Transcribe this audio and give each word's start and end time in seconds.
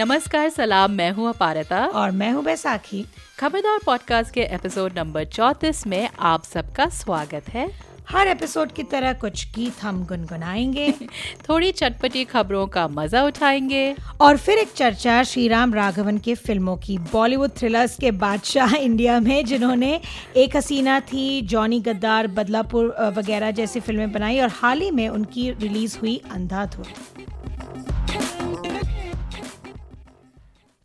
नमस्कार 0.00 0.48
सलाम 0.48 0.90
मैं 0.90 1.10
हूँ 1.10 1.28
अपारता। 1.28 1.86
और 1.86 2.10
मैं 2.10 2.32
हूँ 2.32 2.44
बैसाखी। 2.44 3.06
खबरदार 3.38 3.78
पॉडकास्ट 3.86 4.34
के 4.34 4.40
एपिसोड 4.40 4.98
नंबर 4.98 5.24
चौतीस 5.24 5.86
में 5.86 6.08
आप 6.20 6.44
सबका 6.44 6.88
स्वागत 6.88 7.48
है। 7.48 7.70
हर 8.08 8.28
एपिसोड 8.28 8.72
की 8.72 8.82
तरह 8.82 9.12
कुछ 9.12 9.54
गीत 9.54 9.72
हम 9.82 10.06
गुनगुनाएँगे। 10.06 10.94
थोड़ी 11.48 11.72
चटपटी 11.72 12.24
खबरों 12.24 12.66
का 12.66 12.88
मज़ा 12.88 13.22
उठाएँगे। 13.22 13.96
और 14.20 14.36
फिर 14.36 14.58
एक 14.58 14.72
चर्चा 14.72 15.22
श्री 15.22 15.48
राम 15.48 15.74
राघवन 15.74 16.18
के 16.18 16.34
फ़िल्मों 16.34 16.76
की 16.76 16.98
बॉलीवुड 16.98 17.50
थ्रिलर्स 17.50 17.96
के 17.96 18.10
बादशाह 18.10 18.74
इंडिया 18.74 19.20
में 19.20 19.44
जिन्होंने 19.44 20.00
एक 20.36 20.56
हसीना 20.56 21.00
थी 21.00 21.42
जॉनी 21.42 21.80
गद्दार 21.80 22.26
बदलापुर 22.26 23.12
वगैरह 23.16 23.50
जैसी 23.50 23.80
फ़िल्में 23.80 24.12
बनाई 24.12 24.40
और 24.40 24.48
हाल 24.48 24.80
ही 24.80 24.90
में 24.90 25.08
उनकी 25.08 25.50
रिलीज़ 25.50 25.98
हुई 25.98 26.22
अंधाधुन। 26.30 26.84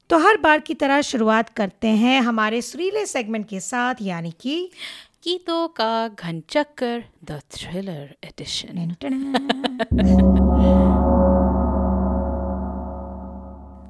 तो 0.10 0.18
हर 0.18 0.38
बार 0.38 0.60
की 0.60 0.74
तरह 0.74 1.02
शुरुआत 1.02 1.50
करते 1.50 1.88
हैं 1.88 2.22
हमारे 2.22 2.62
सुरीले 2.62 3.06
सेगमेंट 3.06 3.50
के 3.50 3.60
साथ 3.60 3.96
यानी 4.02 4.32
कि 4.32 4.72
गीतों 5.24 5.68
का 5.68 6.08
घनचक्कर 6.08 7.04
द 7.24 7.42
थ्रिलर 7.52 8.16
एडिशन 8.24 8.96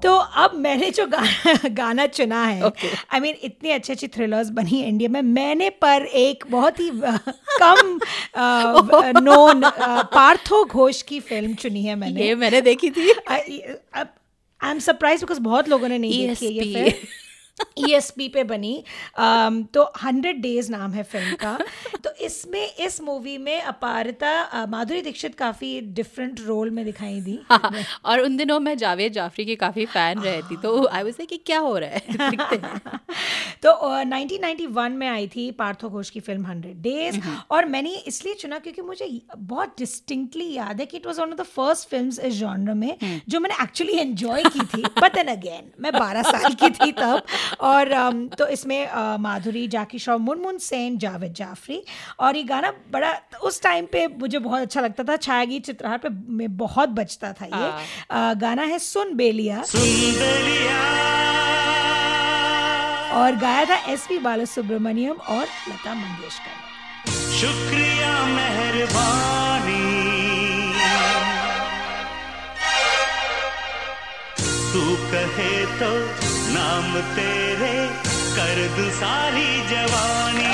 तो 0.03 0.15
अब 0.15 0.51
मैंने 0.55 0.91
जो 0.91 1.07
गाना 1.07 1.69
गाना 1.69 2.05
चुना 2.05 2.45
है 2.45 2.63
I 2.63 2.69
okay. 2.69 3.15
I 3.15 3.21
mean 3.21 3.33
mean, 3.33 3.45
इतनी 3.45 3.71
अच्छी 3.71 3.93
अच्छी 3.93 4.07
थ्रिलर्स 4.07 4.49
बनी 4.49 4.81
है 4.81 4.87
इंडिया 4.87 5.09
में। 5.09 5.21
मैंने 5.21 5.69
पर 5.69 6.05
एक 6.05 6.43
बहुत 6.51 6.79
ही 6.79 6.91
कम 7.61 7.99
नोन 9.19 9.61
पार्थो 10.13 10.65
घोष 10.65 11.01
की 11.01 11.19
फ़िल्म 11.19 11.53
चुनी 11.53 11.83
है 11.83 11.95
मैंने। 11.95 12.21
ये 12.21 12.35
मैंने 12.35 12.61
देखी 12.61 12.89
थी। 12.89 13.09
अब 13.93 14.07
आई 14.65 14.71
एम 14.71 14.79
सरप्राइज़ 14.79 15.21
बिकॉज़ 15.21 15.39
बहुत 15.39 15.69
लोगों 15.69 15.87
ने 15.87 15.97
नहीं 15.97 16.27
देखी 16.27 16.47
ये 16.47 16.73
फ़िल्म। 16.73 17.07
ई 17.77 17.91
एस 17.93 18.09
पी 18.11 18.27
पे 18.29 18.43
बनी। 18.43 18.83
Um, 19.19 19.65
तो 19.73 19.83
हंड्रेड 20.03 20.41
डेज़ 20.41 20.71
नाम 20.71 20.91
है 20.91 21.03
फ़िल्म 21.03 21.35
का। 21.35 21.57
तो 22.03 22.11
इसमें 22.25 22.75
इस 22.75 23.01
मूवी 23.01 23.37
में 23.37 23.61
अपारता 23.61 24.65
माधुरी 24.65 25.01
दीक्षित 25.01 25.35
काफ़ी 25.35 25.81
डिफरेंट 25.81 26.39
रोल 26.39 26.69
में 26.69 26.85
दिखाई 26.85 27.21
दी। 27.21 27.39
हाँ, 27.51 27.71
और 28.05 28.19
उन 28.19 28.37
दिनों 28.37 28.59
मैं 28.59 28.77
जावेद 28.77 29.13
जाफरी 29.13 29.45
की 29.45 29.55
काफ़ी 29.55 29.85
फ़ैन 29.85 30.19
रहती 30.19 30.57
तो 30.57 30.87
आई 30.87 31.03
वाज 31.03 31.15
कि 31.29 31.37
क्या 31.37 31.59
हो 31.59 31.77
रहा 31.77 31.89
है। 31.89 32.01
तो 33.65 34.03
नाइनटीन 34.03 34.41
uh, 34.41 34.47
1991 34.47 34.89
में 34.91 35.07
आई 35.07 35.27
थी 35.27 35.49
पार्थो 35.51 35.89
घोष 35.89 36.09
की 36.09 36.19
फ़िल्म 36.19 36.45
हंड्रेड 36.45 36.81
डेज़ 36.81 37.19
और 37.51 37.65
मैंने 37.65 37.89
इसलिए 38.07 38.33
चुना 38.33 38.59
क्योंकि 38.59 38.81
मुझे 38.81 39.07
बहुत 39.37 39.73
डिस्टिंक्टली 39.77 40.51
याद 40.53 40.79
है 40.79 40.85
कि 40.85 40.97
it 40.97 41.05
was 41.05 41.21
one 41.21 41.31
of 41.31 41.37
the 41.37 41.43
first 41.43 41.89
film 41.89 42.07
इस 42.07 42.33
जॉनर 42.33 42.73
में 42.73 42.97
हम्म। 43.03 43.19
जो 43.27 43.39
मैंने 43.39 43.63
एक्चुअली 43.63 43.93
एंजॉय 43.93 44.43
की 44.43 44.65
थी 44.65 44.83
बट 45.01 45.17
एन 45.17 45.27
अगेन 45.27 45.71
मैं 45.79 45.91
बारह 45.91 46.21
साल 46.31 46.53
की 46.53 46.69
थी 46.69 46.91
तब 46.91 47.21
और 47.61 47.93
um, 47.93 48.37
तो 48.37 48.47
इसमें 48.47 48.87
uh, 48.87 49.19
माधुरी 49.19 49.67
जाकी 49.67 49.99
श्रॉ 49.99 50.17
मुनमुन 50.17 50.57
सेन 50.57 50.97
जावेद 50.97 51.33
जाफरी 51.33 51.81
और 52.19 52.35
ये 52.35 52.43
गाना 52.43 52.73
बड़ा 52.91 53.13
उस 53.43 53.61
टाइम 53.61 53.85
पे 53.85 54.07
मुझे 54.07 54.39
बहुत 54.39 54.61
अच्छा 54.61 54.81
लगता 54.81 55.03
था। 55.03 55.15
छायागी 55.17 55.59
चित्रहार 55.59 55.97
पे 55.97 56.09
में 56.09 56.57
बहुत 56.57 56.89
बचता 56.89 57.33
था 57.33 57.45
ये। 57.45 57.51
हाँ। 57.51 58.33
uh, 58.33 58.41
गाना 58.41 58.63
है 58.63 58.79
सुन 58.79 59.13
बेलिया। 59.15 59.63
सुन 59.63 59.81
बेलिया। 60.19 61.44
और 63.15 63.35
गाया 63.35 63.65
था 63.65 63.75
एस 63.91 64.05
पी 64.09 64.17
बाला 64.19 64.45
सुब्रमण्यम 64.45 65.17
और 65.33 65.45
लता 65.69 65.93
मंगेशकर। 65.93 67.11
शुक्रिया 67.39 68.13
मेहरबानी। 68.25 69.83
तू 74.73 74.83
कहे 75.11 75.53
तो 75.79 75.91
नाम 76.53 76.99
तेरे 77.15 77.75
कर 78.35 78.67
दू 78.77 78.89
सारी 78.99 79.49
जवानी। 79.69 80.53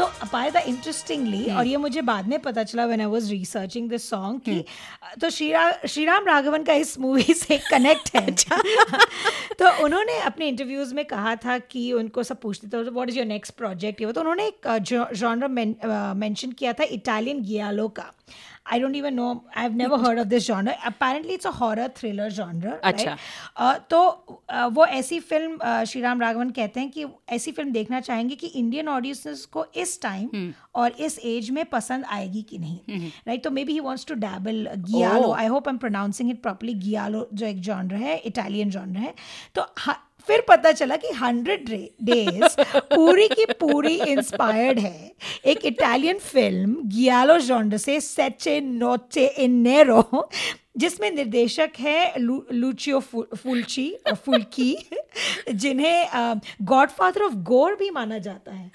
तो 0.00 0.06
अपायदा 0.22 0.60
इंटरेस्टिंगली 0.60 1.44
और 1.52 1.66
ये 1.66 1.76
मुझे 1.76 2.02
बाद 2.02 2.28
में 2.28 2.38
पता 2.42 2.62
चला 2.62 2.84
when 2.86 3.00
I 3.00 3.06
was 3.06 3.30
researching 3.30 3.88
this 3.90 4.08
song 4.10 4.40
कि 4.40 4.64
तो 5.20 5.30
श्रीरा 5.30 5.64
श्रीराम 5.88 6.26
राघवन 6.26 6.62
का 6.62 6.72
इस 6.74 6.98
मूवी 6.98 7.34
से 7.34 7.58
कनेक्ट 7.70 8.14
है। 8.14 8.26
अच्छा। 8.26 8.56
तो 9.58 9.70
उन्होंने 9.84 10.18
अपने 10.20 10.48
इंटरव्यूज़ 10.48 10.94
में 10.94 11.04
कहा 11.04 11.34
था 11.36 11.58
कि 11.58 11.92
उनको 11.92 12.22
सब 12.22 12.40
पूछते 12.40 12.68
थे 12.68 12.82
what 12.90 13.08
is 13.08 13.18
your 13.18 13.26
next 13.26 13.54
project 13.54 14.00
ये 14.00 14.12
तो 14.12 14.20
उन्होंने 14.20 14.46
एक 14.46 14.68
जॉनर 15.14 15.48
मेंशन 16.16 16.52
किया 16.52 16.72
था 16.72 16.84
इटालियन 16.90 17.42
गियालो 17.42 17.88
का। 17.88 18.12
I 18.70 18.78
don't 18.78 18.94
even 18.94 19.16
know. 19.16 19.44
I've 19.54 19.74
never 19.74 19.98
heard 20.04 20.18
of 20.18 20.28
this 20.28 20.44
genre. 20.44 20.76
Apparently, 20.84 21.34
it's 21.34 21.44
a 21.44 21.52
horror 21.52 21.88
thriller 21.94 22.30
genre. 22.30 22.78
अच्छा. 22.82 23.04
Right? 23.04 23.18
Uh, 23.56 23.78
तो 23.90 24.00
uh, 24.48 24.68
वो 24.72 24.86
ऐसी 24.86 25.20
फ़िल्म 25.20 25.84
श्री 25.84 26.02
राम 26.02 26.20
राघवन 26.20 26.50
कहते 26.50 26.80
हैं 26.80 26.90
कि 26.90 27.06
ऐसी 27.28 27.52
फ़िल्म 27.52 27.72
देखना 27.72 28.00
चाहेंगे 28.00 28.34
कि 28.34 28.46
इंडियन 28.46 28.88
ऑडियंस 28.88 29.44
को 29.52 29.66
इस 29.76 30.00
टाइम 30.02 30.28
hmm. 30.28 30.52
और 30.74 30.92
इस 31.00 31.18
एज 31.24 31.50
में 31.50 31.64
पसंद 31.70 32.04
आएगी 32.10 32.42
कि 32.42 32.58
नहीं 32.58 32.78
राइट 32.78 33.00
hmm. 33.00 33.28
right? 33.28 33.42
तो 33.44 33.50
maybe 33.64 33.72
he 33.72 33.80
wants 33.80 34.06
to 34.06 34.14
dabble 34.26 34.66
giallo 34.90 35.32
I 35.32 35.46
hope 35.46 35.68
I 35.68 35.72
am 35.72 35.78
pronouncing 35.78 36.30
it 36.30 36.42
properly 36.42 36.74
giallo 36.86 37.28
जो 37.34 37.46
एक 37.46 37.60
जॉनर 37.70 38.06
है 38.06 38.16
इटालियन 38.32 38.70
जॉनर 38.70 38.98
है 38.98 39.14
तो 39.54 39.66
फिर 40.30 40.44
पता 40.48 40.70
चला 40.72 40.96
कि 40.96 41.08
हंड्रेड 41.14 41.68
डेज़ 42.04 42.60
पूरी 42.94 43.28
की 43.28 43.44
पूरी 43.60 43.94
इंस्पायर्ड 44.02 44.78
है। 44.78 45.10
एक 45.44 45.64
इटालियन 45.66 46.18
फ़िल्म 46.20 46.88
गियालो 46.88 47.38
जोंड 47.40 47.76
से 47.76 48.00
सेचे 48.00 48.60
नोचे 48.60 49.26
इन 49.38 49.60
नेरो 49.62 50.28
जिसमें 50.76 51.10
निर्देशक 51.10 51.70
है 51.80 52.18
लू, 52.18 52.42
लूचियो 52.52 53.00
फुलची 53.00 53.92
फुल्की 54.26 54.76
जिन्हें 55.52 56.40
गॉडफादर 56.62 57.22
ऑफ़ 57.22 57.34
गोर 57.50 57.74
भी 57.74 57.90
माना 57.90 58.18
जाता 58.20 58.52
है। 58.52 58.70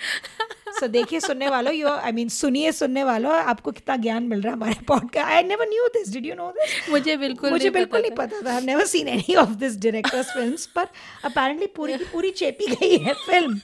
सो 0.79 0.87
देखिए 0.87 1.19
सुनने 1.19 1.49
वालों 1.49 1.73
यू 1.73 1.87
आई 1.87 2.11
मीन 2.11 2.29
सुनिए 2.29 2.71
सुनने 2.71 3.03
वालों 3.03 3.35
आपको 3.35 3.71
कितना 3.71 3.95
ज्ञान 3.95 4.23
मिल 4.23 4.41
रहा 4.41 4.51
है 4.51 4.57
हमारे 4.57 4.75
podcast 4.87 5.31
I 5.31 5.43
never 5.43 5.67
knew 5.69 5.87
this 5.87 6.13
did 6.13 6.25
you 6.25 6.35
know 6.35 6.51
this 6.51 6.89
मुझे 6.89 7.17
बिल्कुल 7.17 7.51
मुझे 7.51 7.69
बिल्कुल 7.69 8.01
नहीं 8.01 8.11
पता 8.11 8.41
था। 8.41 8.55
I 8.55 8.61
never 8.61 8.85
seen 8.85 9.07
any 9.07 9.35
of 9.35 9.49
this 9.49 9.77
directors 9.77 10.33
films 10.33 10.65
पर 10.65 10.87
अपेरेंटली 11.23 11.67
पूरी 11.67 11.97
की 11.97 12.03
पूरी 12.03 12.31
चेपी 12.31 12.67
गई 12.67 12.97
है 12.97 13.13
फ़िल्म 13.13 13.59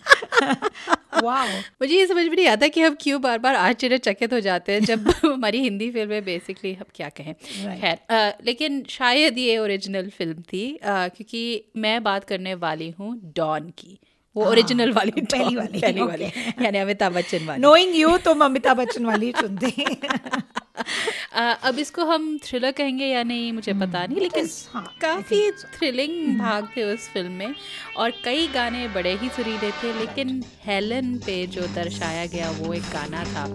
वाओ 1.24 1.48
मुझे 1.48 1.96
ये 1.96 2.06
समझ 2.08 2.26
में 2.26 2.36
नहीं 2.36 2.48
आता 2.48 2.68
कि 2.68 2.82
हम 2.82 2.96
क्यों 3.02 3.22
बार 3.22 3.38
बार 3.38 3.56
आश्चर्यचकित 3.56 4.34
हो 4.34 4.40
जाते 4.40 4.72
हैं 4.72 4.82
जब 4.82 5.10
हमारी 5.26 5.60
हिंदी 5.60 5.92
फ़िल्म 5.92 6.12
है 6.12 6.22
बेसिकली 6.22 6.74
हम 6.74 6.86
क्या 6.96 7.10
कहें। 7.10 7.34
खैर 7.80 8.34
लेकिन 8.46 8.84
शायद 8.90 9.38
ये 9.38 9.58
ओरिजिनल 9.58 10.10
फ़िल्म 10.10 10.42
थी 10.42 10.80
क्योंकि 10.86 11.44
मैं 11.78 12.04
बात 12.04 12.24
करने 12.24 12.54
वाली 12.54 12.90
हूँ 12.90 13.34
डॉन 13.36 13.70
की। 13.70 14.00
वो 14.36 14.46
ओरिजिनल 14.46 14.88
हाँ, 14.88 14.96
वाली 14.96 15.22
पहली 15.22 15.56
वाली 15.56 15.80
पहली 15.80 16.02
वाली। 16.02 16.24
यानी 16.66 16.78
अमिताभ 16.78 17.14
बच्चन 17.14 17.46
वाली। 17.46 17.62
नोइंग 17.62 17.96
यू 17.96 18.18
तुम 18.18 18.46
अमिताभ 18.46 18.78
बच्चन 18.78 19.06
वाली 19.06 19.32
सुनते 19.42 19.72
अब 21.64 21.80
इसको 21.80 22.06
हम 22.06 22.38
थ्रिलर 22.44 22.72
कहेंगे 22.72 23.06
या 23.06 23.24
नहीं 23.24 23.52
मुझे 23.54 23.74
पता 23.74 24.00
hmm, 24.00 24.10
नहीं 24.10 24.22
लेकिन 24.22 24.50
हाँ, 24.74 24.96
काफ़ी 25.02 25.52
थ्रिलिंग 25.52 26.28
hmm. 26.28 26.40
भाग 26.40 26.68
थे 26.78 26.84
उस 26.84 27.10
फ़िल्म 27.10 27.32
में 27.32 27.56
और 27.98 28.14
कई 28.26 28.48
गाने 28.48 28.88
बड़े 28.88 29.14
ही 29.16 29.30
सुरीले 29.30 29.72
थे 29.72 30.00
लेकिन 30.00 30.44
हेलन 30.66 31.18
पे 31.18 31.46
जो 31.48 31.62
दर्शाया 31.62 32.26
गया 32.26 32.50
वो 32.52 32.74
एक 32.74 32.90
गाना 32.94 33.24
था 33.24 33.46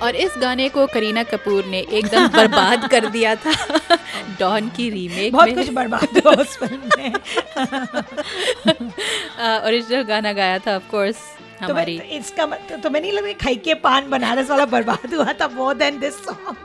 और 0.06 0.16
इस 0.16 0.32
गाने 0.38 0.70
को 0.70 0.88
करीना 0.88 1.24
कपूर 1.24 1.66
ने 1.66 1.80
एकदम 1.80 2.28
बर्बाद 2.28 2.92
कर 2.92 3.06
दिया 3.06 3.36
था। 3.36 3.80
डॉन 4.40 4.70
की 4.70 4.90
रीमेक 4.90 5.34
बहुत 5.34 5.48
में। 5.48 5.56
कुछ 5.56 5.70
बर्बाद 5.70 6.18
हुआ 6.18 6.34
उस 6.34 6.58
फ़िल्म 6.58 6.82
में। 6.98 7.14
ओरिजिनल 9.68 10.02
गाना 10.02 10.34
गाया 10.34 10.60
था 10.60 10.76
ऑफ़ 10.76 10.92
कोर्स 10.92 11.35
हमारी। 11.62 11.98
तुम्हें 11.98 12.18
इसका 12.20 12.46
मत- 12.48 12.84
तुम्हें 12.84 13.02
नहीं 13.02 13.34
खाई 13.36 13.56
के 13.56 13.74
पान 13.74 14.10
बनारस 14.10 14.50
वाला 14.50 14.66
बर्बाद 14.66 15.14
हुआ 15.14 15.34
था 15.34 15.48
मोर 15.48 15.74
देन 15.74 16.00
दिस 16.00 16.16
सॉन्ग 16.26 16.56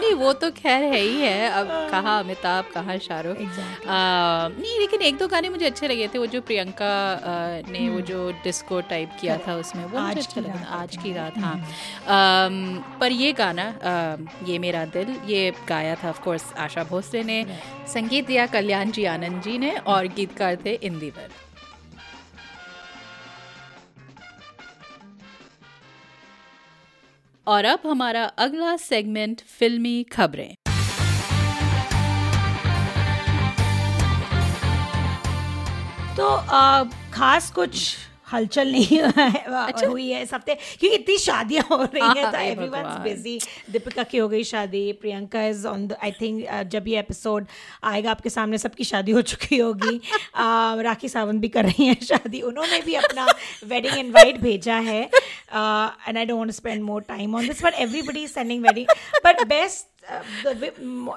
नहीं 0.00 0.12
वो 0.14 0.32
तो 0.32 0.50
खैर 0.50 0.82
है 0.82 1.00
ही 1.00 1.20
है। 1.20 1.50
अब 1.50 1.68
कहाँ 1.90 2.18
अमिताभ 2.24 2.64
कहाँ 2.74 2.98
शाहरुख? 2.98 3.36
Exactly. 3.36 3.86
नहीं 3.86 4.78
लेकिन 4.80 5.02
एक 5.02 5.16
दो 5.18 5.28
गाने 5.28 5.48
मुझे 5.48 5.66
अच्छे 5.66 5.88
लगे 5.88 6.08
थे 6.08 6.18
वो 6.18 6.26
जो 6.26 6.40
प्रियंका 6.40 6.90
ने 7.70 7.88
वो 7.88 8.00
जो 8.00 8.30
डिस्को 8.44 8.80
टाइप 8.80 9.12
किया 9.20 9.36
था 9.48 9.54
उसमें 9.56 9.84
वो 9.84 9.98
आज 9.98 10.18
अच्छा 10.18 10.40
लगा 10.40 10.66
आज 10.80 10.96
की 10.96 11.12
रात 11.12 11.38
हाँ। 11.38 11.54
अम, 11.56 12.84
पर 13.00 13.12
ये 13.12 13.32
गाना 13.32 13.66
ये 14.46 14.58
मेरा 14.58 14.84
दिल 14.84 15.16
ये 15.26 15.52
गाया 15.68 15.94
था 15.94 16.08
ऑफ़ 16.08 16.20
कोर्स 16.20 16.44
आशा 16.58 16.84
भोसले 16.84 17.22
ने 17.22 17.44
संगीत 17.94 18.26
दिया 18.26 18.46
कल्याण 18.46 18.90
जी 18.90 19.04
आनंद 19.04 19.42
जी 19.42 19.58
ने 19.58 19.76
और 19.86 20.06
गीतकार 20.06 20.56
थे 20.66 20.74
इंदिवर। 20.82 21.28
और 27.48 27.64
अब 27.64 27.80
हमारा 27.86 28.24
अगला 28.38 28.76
सेगमेंट 28.76 29.40
फिल्मी 29.40 30.02
खबरें। 30.02 30.54
तो 36.16 36.26
आ, 36.26 36.84
खास 37.14 37.50
कुछ 37.50 37.96
हलचल 38.32 38.72
नहीं 38.72 38.98
है 39.18 39.30
अच्छा। 39.42 39.86
हुई 39.86 40.10
है 40.10 40.22
इस 40.22 40.34
हफ़्ते 40.34 40.54
क्योंकि 40.54 40.96
इतनी 40.96 41.18
शादियाँ 41.18 41.64
हो 41.70 41.82
रही 41.82 42.18
हैं 42.18 42.30
तो 42.30 42.36
हाय 42.36 42.50
एवरीवनस 42.50 42.84
भगवान। 42.84 43.02
बिज़ी 43.02 43.40
दीपिका 43.70 44.02
की 44.02 44.18
हो 44.18 44.28
गई 44.28 44.44
शादी 44.44 44.92
Priyanka 44.92 45.46
is 45.46 45.66
on 45.66 45.86
the 45.86 45.96
I 46.02 46.12
think 46.12 46.62
जब 46.66 46.88
ये 46.88 46.98
एपिसोड 46.98 47.46
आएगा 47.84 48.10
आपके 48.10 48.30
सामने 48.30 48.58
सबकी 48.58 48.84
शादी 48.84 49.12
हो 49.12 49.22
चुकी 49.22 49.58
होगी। 49.58 50.00
आ, 50.34 50.74
राखी 50.80 51.08
सावंत 51.08 51.40
भी 51.40 51.48
कर 51.48 51.64
रही 51.64 51.86
हैं 51.86 51.96
शादी। 52.02 52.40
उन्होंने 52.40 52.80
भी 52.80 52.94
अपना 52.94 53.26
वेडिंग 53.66 53.98
इनवाइट 53.98 54.40
भेजा 54.40 54.76
है। 54.76 55.02
And 56.08 56.18
I 56.18 56.24
don't 56.24 56.50
spend 56.50 56.82
more 56.82 57.02
time 57.02 57.34
on 57.34 57.48
this 57.48 57.64
but 57.64 57.74
everybody 57.74 58.22
is 58.22 58.32
sending 58.32 58.62
wedding 58.62 58.86
but 59.24 59.42
best 59.46 59.86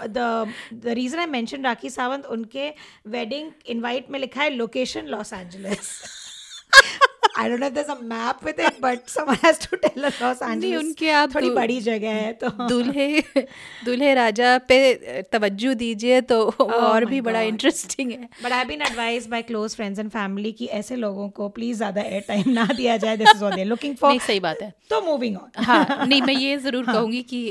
the 0.10 0.54
reason 0.86 1.20
I 1.20 1.26
mention 1.26 1.64
Rakhi 1.64 1.90
Sawant 1.90 2.26
उनके 2.26 2.74
वेडिंग 3.08 3.52
invite 3.72 4.10
में 4.10 4.20
लिखा 4.20 4.42
है 4.42 4.50
location 4.50 5.06
Los 5.06 5.34
Los 5.34 6.21
I 7.42 7.48
don't 7.50 7.62
know 7.62 7.68
if 7.68 7.74
there's 7.74 7.90
a 7.90 8.02
map 8.04 8.44
with 8.44 8.60
it, 8.60 8.80
but 8.82 9.10
someone 9.10 9.38
has 9.38 9.58
to 9.60 9.78
tell 9.78 10.06
us 10.06 10.18
Los 10.22 10.42
Angeles. 10.48 10.80
उनके 10.80 11.10
आप 11.10 11.34
थोड़ी 11.36 11.50
बड़ी 11.50 11.80
जगह 11.82 12.14
है 12.16 12.34
तो 12.42 12.50
दूल्हे 12.70 13.08
दूल्हे 13.86 14.14
राजा 14.14 14.58
पे 14.72 14.78
तवज्जो 15.32 15.74
दीजिए 15.82 16.20
तो 16.32 16.40
और 16.42 16.76
Oh 16.76 17.06
my 17.06 17.10
भी 17.10 17.22
बड़ा 17.22 17.42
इंटरेस्टिंग 17.42 18.12
है। 18.12 18.30
But 18.44 18.56
I've 18.58 18.68
been 18.68 18.84
advised 18.90 19.32
by 19.32 19.42
close 19.52 19.78
friends 19.80 20.04
and 20.04 20.14
family 20.18 20.54
कि 20.58 20.66
ऐसे 20.82 20.96
लोगों 20.96 21.30
को 21.40 21.50
प्लीज़ 21.58 21.78
ज़्यादा 21.78 22.02
एयर 22.02 22.24
टाइम 22.28 22.50
ना 22.50 22.66
दिया 22.76 22.98
जाए 23.06 23.18
this 23.18 23.30
is 23.36 23.42
what 23.44 23.56
they 23.56 23.64
looking 23.64 23.96
for 23.96 24.20
सही 24.28 24.40
बात 24.40 24.62
है। 24.62 24.74
तो 24.90 25.02
मूविंग 25.02 25.38
ऑन 25.38 25.64
हाँ 25.64 26.06
नहीं 26.06 26.22
मैं 26.22 26.36
ये 26.36 26.58
ज़रूर 26.68 26.86
कहूँगी 26.86 27.22
कि 27.34 27.44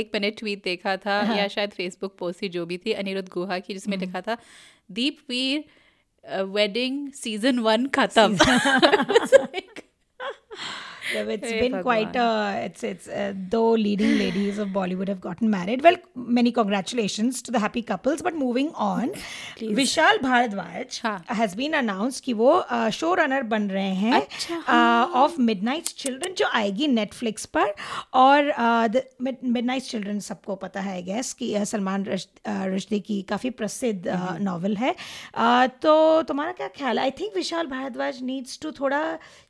एक 0.00 0.10
मैंने 0.14 0.30
ट्वीट 0.42 0.64
देखा 0.64 0.96
था 1.06 1.22
या 1.36 1.48
शायद 1.48 1.70
फेसबुक 1.76 2.16
पोस्ट 2.18 2.42
ही 2.42 2.48
जो 2.58 2.66
भी 2.66 2.78
थी 2.86 2.92
अनिरुद्ध 3.04 3.28
गुहा 3.32 3.58
की 3.58 3.74
जिसमें 3.74 3.96
लिखा 3.98 4.20
था 4.20 4.36
Deep 4.90 5.18
Veer 5.30 5.64
wedding 6.26 7.10
season 7.12 7.58
one 7.58 7.86
खत्म 7.94 8.36
Yeah, 11.14 11.22
it's 11.34 11.48
Hey, 11.48 11.60
been 11.60 11.72
Bhagwan. 11.72 11.82
quite 11.82 12.16
a 12.16 12.64
it's 12.64 12.82
it's 12.82 13.08
uh, 13.08 13.32
though 13.50 13.70
leading 13.72 14.12
ladies 14.18 14.58
of 14.58 14.68
Bollywood 14.76 15.08
have 15.08 15.20
gotten 15.20 15.50
married. 15.50 15.82
Well, 15.82 15.96
many 16.38 16.52
congratulations 16.52 17.42
to 17.42 17.50
the 17.50 17.58
happy 17.58 17.82
couples. 17.82 18.22
But 18.22 18.34
moving 18.34 18.70
on, 18.74 19.12
Please. 19.56 19.76
Vishal 19.78 20.18
Bharadwaj 20.26 21.00
हाँ. 21.02 21.16
has 21.40 21.54
been 21.54 21.74
announced 21.74 22.24
कि 22.24 22.32
वो 22.40 22.50
show 22.98 23.12
runner 23.20 23.42
बन 23.52 23.68
रहे 23.70 23.94
हैं 23.94 24.20
of 25.22 25.40
midnight 25.40 25.88
children 26.04 26.34
जो 26.38 26.46
आएगी 26.54 26.88
Netflix 26.88 27.44
पर 27.56 27.74
और 28.22 28.52
मिडनाइट 29.22 29.82
चिल्ड्रन 29.82 30.18
सबको 30.30 30.56
पता 30.64 30.80
है 30.80 31.02
गैस 31.02 31.32
कि 31.42 31.52
uh, 31.54 31.64
सलमान 31.72 32.04
रुश्दी 32.08 33.00
की 33.10 33.20
काफ़ी 33.28 33.50
प्रसिद्ध 33.62 34.04
नॉवल 34.40 34.76
है 34.76 34.94
Uh, 35.46 35.68
तो 35.82 36.22
तुम्हारा 36.28 36.52
क्या 36.52 36.66
ख्याल 36.76 36.98
है 36.98 37.04
I 37.04 37.10
think 37.18 37.34
Vishal 37.36 37.66
Bhardwaj 37.66 38.22
needs 38.22 38.58
to 38.62 38.70
थोड़ा 38.80 39.00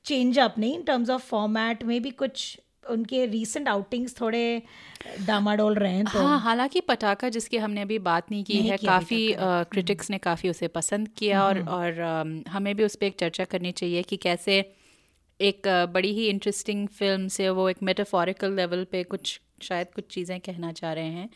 चेंज 0.06 0.38
अप 0.38 0.54
नहीं 0.58 0.74
इन 0.74 0.82
टर्म्स 0.86 1.10
ऑफ़ 1.10 1.24
फॉर्मेट 1.46 1.82
में 1.84 2.00
भी 2.02 2.10
कुछ 2.10 2.58
उनके 2.90 3.26
रीसेंट 3.26 3.68
आउटिंग्स 3.68 4.20
थोड़े 4.20 4.62
डामाडोल 5.20 5.74
रहे 5.74 5.92
हैं 5.92 6.04
तो 6.04 6.18
हाँ 6.18 6.38
हालाँकि 6.40 6.80
पटाखा 6.80 7.28
जिसकी 7.28 7.56
हमने 7.56 7.82
अभी 7.82 7.98
बात 7.98 8.30
नहीं 8.30 8.44
की 8.44 8.54
नहीं 8.54 8.70
है 8.70 8.76
काफ़ी 8.76 9.34
क्रिटिक्स 9.70 10.10
ने 10.10 10.18
काफ़ी 10.18 10.48
उसे 10.50 10.68
पसंद 10.68 11.08
किया 11.08 11.44
और 11.44 11.58
और 11.60 11.98
अम, 12.00 12.42
हमें 12.48 12.76
भी 12.76 12.84
उस 12.84 12.96
पर 12.96 13.06
एक 13.06 13.16
चर्चा 13.20 13.44
करनी 13.44 13.72
चाहिए 13.72 14.02
कि 14.02 14.16
कैसे 14.16 14.58
एक 15.40 15.68
बड़ी 15.92 16.12
ही 16.12 16.28
इंटरेस्टिंग 16.28 16.88
फ़िल्म 16.88 17.28
से 17.28 17.48
वो 17.48 17.68
एक 17.68 17.82
मेटाफोरिकल 17.82 18.52
लेवल 18.52 18.84
पे 18.84 19.02
कुछ 19.04 19.40
शायद 19.62 19.86
कुछ 19.94 20.04
चीज़ें 20.10 20.38
कहना 20.40 20.72
चाह 20.72 20.92
रहे 20.92 21.10
हैं। 21.10 21.28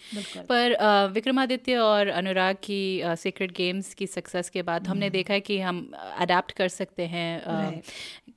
पर 0.49 0.77
विक्रमादित्य 1.13 1.77
और 1.79 2.09
अनुराग 2.09 2.57
की 2.65 2.81
सीक्रेट 3.19 3.53
गेम्स 3.57 3.93
की 3.95 4.07
सक्सेस 4.07 4.51
के 4.51 4.63
बाद 4.63 4.89
हमने 4.89 5.11
देखा 5.11 5.35
है 5.35 5.41
कि 5.41 5.59
हम 5.61 5.91
अडेप्ट 5.97 6.53
कर 6.53 6.69
सकते 6.69 7.07
हैं 7.07 7.83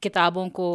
किताबों 0.02 0.48
को 0.50 0.68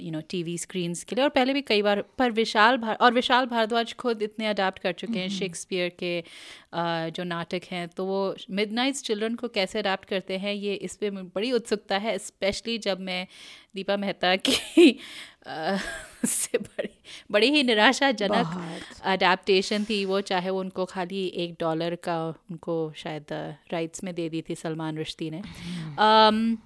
यू 0.00 0.10
नो 0.12 0.20
टीवी 0.30 0.56
स्क्रीन्स 0.58 1.04
के 1.04 1.16
लिए। 1.16 1.24
और 1.24 1.30
पहले 1.30 1.52
भी 1.52 1.60
कई 1.62 1.82
बार 1.82 2.02
पर 2.18 2.30
विशाल 2.30 2.76
भार 2.76 2.96
और 2.96 3.12
विशाल 3.14 3.46
भारद्वाज 3.46 3.94
खुद 3.94 4.22
इतने 4.22 4.46
अडेप्ट 4.46 4.78
कर 4.78 4.92
चुके 4.92 5.18
हैं 5.18 5.28
शेक्सपियर 5.28 5.88
के 5.98 6.18
अ, 6.20 7.08
जो 7.08 7.24
नाटक 7.24 7.62
हैं 7.70 7.86
तो 7.88 8.04
वो 8.04 8.34
मिडनाइट्स 8.50 9.02
चिल्ड्रन 9.02 9.34
को 9.34 9.48
कैसे 9.48 9.78
अडेप्ट 9.78 10.04
करते 10.04 10.38
हैं 10.38 10.52
ये 10.54 10.74
इस 10.74 10.96
पर 10.96 11.10
बड़ी 11.34 11.52
उत्सुकता 11.52 11.98
है 11.98 12.16
स्पेशली 12.18 12.76
जब 12.78 13.00
मैं 13.00 13.26
दीपा 13.74 13.96
मेहता 13.96 14.34
की 14.36 14.98
से 16.24 16.58
बड़ी 16.58 16.88
बड़ी 17.30 17.50
ही 17.50 17.62
निराशाजनक। 17.62 18.82
अडेप्टेशन 19.04 19.84
थी 19.84 20.04
वो 20.04 20.20
चाहे 20.20 20.50
वो 20.50 20.60
उनको 20.60 20.84
खाली 20.84 21.26
एक 21.26 21.56
डॉलर 21.60 21.94
का 21.94 22.26
उनको 22.28 22.92
शायद 22.96 23.24
राइट्स 23.72 24.04
में 24.04 24.14
दे 24.14 24.28
दी 24.28 24.44
थी 24.48 24.54
सलमान 24.54 24.98
रुश्दी 24.98 25.30
ने। 25.30 25.42
um, 25.94 26.56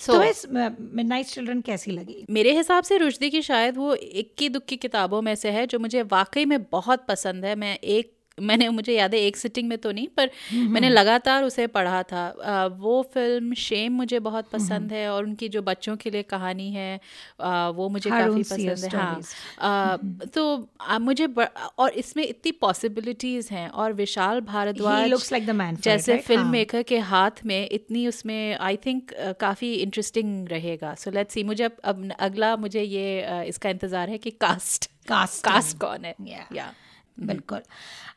so, 0.00 0.06
तो 0.06 0.22
इस 0.22 0.46
मिडनाइट 0.80 1.26
चिल्ड्रन 1.26 1.60
कैसी 1.60 1.90
लगी? 1.90 2.26
मेरे 2.30 2.56
हिसाब 2.56 2.84
से 2.84 2.96
रुश्दी 2.96 3.30
की 3.30 3.42
शायद 3.42 3.76
वो 3.76 3.94
इक्की 3.94 4.48
दुक्की 4.48 4.76
किताबों 4.76 5.22
में 5.22 5.34
से 5.34 5.50
है 5.50 5.66
जो 5.66 5.78
मुझे 5.78 6.02
वाकई 6.02 6.44
में 6.44 6.62
बहुत 6.62 7.06
पसंद 7.08 7.44
है। 7.44 7.54
मैं 7.54 7.76
एक 7.76 8.19
मैंने 8.38 8.68
मुझे 8.68 8.92
याद 8.94 9.14
है 9.14 9.20
एक 9.20 9.36
सिटिंग 9.36 9.68
में 9.68 9.76
तो 9.78 9.90
नहीं 9.92 10.08
पर 10.08 10.30
मैंने 10.72 10.88
लगातार 10.88 11.44
उसे 11.44 11.66
पढ़ा 11.66 12.02
था। 12.02 12.26
अ, 12.28 12.66
वो 12.76 13.02
फ़िल्म 13.14 13.54
शेम 13.54 13.92
मुझे 13.92 14.18
बहुत 14.20 14.50
पसंद 14.50 14.92
है 14.92 15.08
और 15.10 15.24
उनकी 15.24 15.48
जो 15.48 15.62
बच्चों 15.62 15.96
के 15.96 16.10
लिए 16.10 16.22
कहानी 16.24 16.70
है 16.72 16.96
अ, 17.40 17.68
वो 17.70 17.88
मुझे 17.88 18.10
काफ़ी 18.12 18.42
पसंद 18.44 18.84
है। 18.84 18.90
हाँ 18.90 19.20
अ, 19.58 19.96
तो 20.26 20.68
अ, 20.80 20.98
मुझे 20.98 21.26
और 21.78 21.90
इसमें 21.94 22.24
इतनी 22.26 22.52
पॉसिबिलिटीज़ 22.52 23.48
हैं 23.50 23.68
और 23.70 23.92
विशाल 23.92 24.40
भारद्वाज 24.42 25.10
like 25.10 25.82
जैसे? 25.82 26.16
फ़िल्म 26.18 26.42
हाँ। 26.42 26.50
मेकर 26.52 26.82
के 26.82 26.98
हाथ 26.98 27.44
में 27.46 27.68
इतनी 27.72 28.06
उसमें 28.08 28.56
आई 28.58 28.76
थिंक 28.76 29.10
काफ़ी 29.40 29.72
इंटरेस्टिंग 29.74 30.48
रहेगा। 30.48 30.94
सो 30.94 31.10
लेट्स 31.10 31.34
सी 31.34 31.44
मुझे 31.44 31.64
अब, 31.64 32.08
अगला 32.20 32.56
मुझे 32.56 32.82
ये 32.82 33.44
इसका 33.48 33.70
इंतज़ार 33.70 34.08
है 34.10 34.18
कि 34.18 34.30
कास्ट 34.40 34.90
कास्ट 35.08 35.44
कास्ट 35.44 35.78
कौन 35.78 36.04
है। 36.04 36.14
Yeah. 36.22 36.52
या 36.52 36.72
बिल्कुल। 37.18 37.60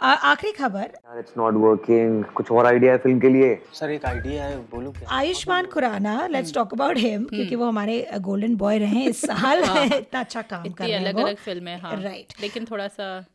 आखिरी 0.02 0.52
खबर। 0.52 0.92
इट्स 1.20 1.34
नॉट 1.38 1.54
वर्किंग 1.54 2.24
कुछ 2.36 2.52
और 2.52 2.66
आइडिया 2.66 2.92
है 2.92 2.98
फ़िल्म 2.98 3.20
के 3.20 3.30
लिए? 3.30 3.56
सर 3.74 3.92
एक 3.92 4.06
आइडिया 4.06 4.44
है 4.44 4.58
बोलूँ 4.72 4.94
क्या? 4.94 5.10
Ayushmann 5.10 5.66
Khurrana 5.66 6.28
let's 6.28 6.54
talk 6.54 6.74
about 6.74 6.98
him 6.98 7.24
क्योंकि 7.24 7.56
वो 7.56 7.66
हमारे 7.66 8.08
गोल्डन 8.20 8.56
बॉय 8.56 8.78
रहे 8.78 9.04
इस 9.06 9.22
साल। 9.22 9.64
इतना 9.94 10.20
अच्छा 10.20 10.42
काम 10.42 10.70
कर 10.70 10.84
रहे 10.86 10.94
हैं 10.94 11.00
अलग 11.00 11.18
अलग 11.18 11.36
फ़िल्में 11.36 11.76
हाँ 11.78 12.02
राइट 12.02 12.34
लेकिन 12.42 12.66
थोड़ा 12.72 12.88
सा 12.88 13.26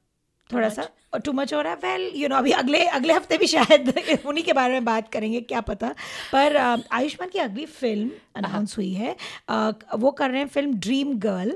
थोड़ा 0.52 0.68
सा 0.68 0.88
टू 1.24 1.32
मच 1.32 1.52
हो 1.54 1.60
रहा 1.60 1.72
है? 1.72 1.78
वेल 1.84 2.10
यू 2.16 2.28
नो 2.28 2.36
अभी 2.36 2.50
अगले 2.52 2.78
अगले 2.84 3.12
हफ़्ते 3.12 3.36
भी 3.38 3.46
शायद 3.46 3.92
उन्हीं 4.26 4.44
के 4.44 4.52
बारे 4.52 4.72
में 4.72 4.84
बात 4.84 5.08
करेंगे 5.12 5.40
क्या 5.40 5.60
पता। 5.60 5.88
पर 6.32 6.56
अ, 6.56 6.76
आयुष्मान 6.92 7.28
की 7.28 7.38
अगली 7.38 7.64
फ़िल्म 7.66 8.10
अनाउंस 8.36 8.76
हुई 8.76 8.92
है। 8.92 9.14
अ, 9.48 9.70
वो 9.98 10.10
कर 10.10 10.30
रहे 10.30 10.40
हैं 10.40 10.48
film 10.48 10.74
Dream 10.86 11.14
Girl. 11.18 11.52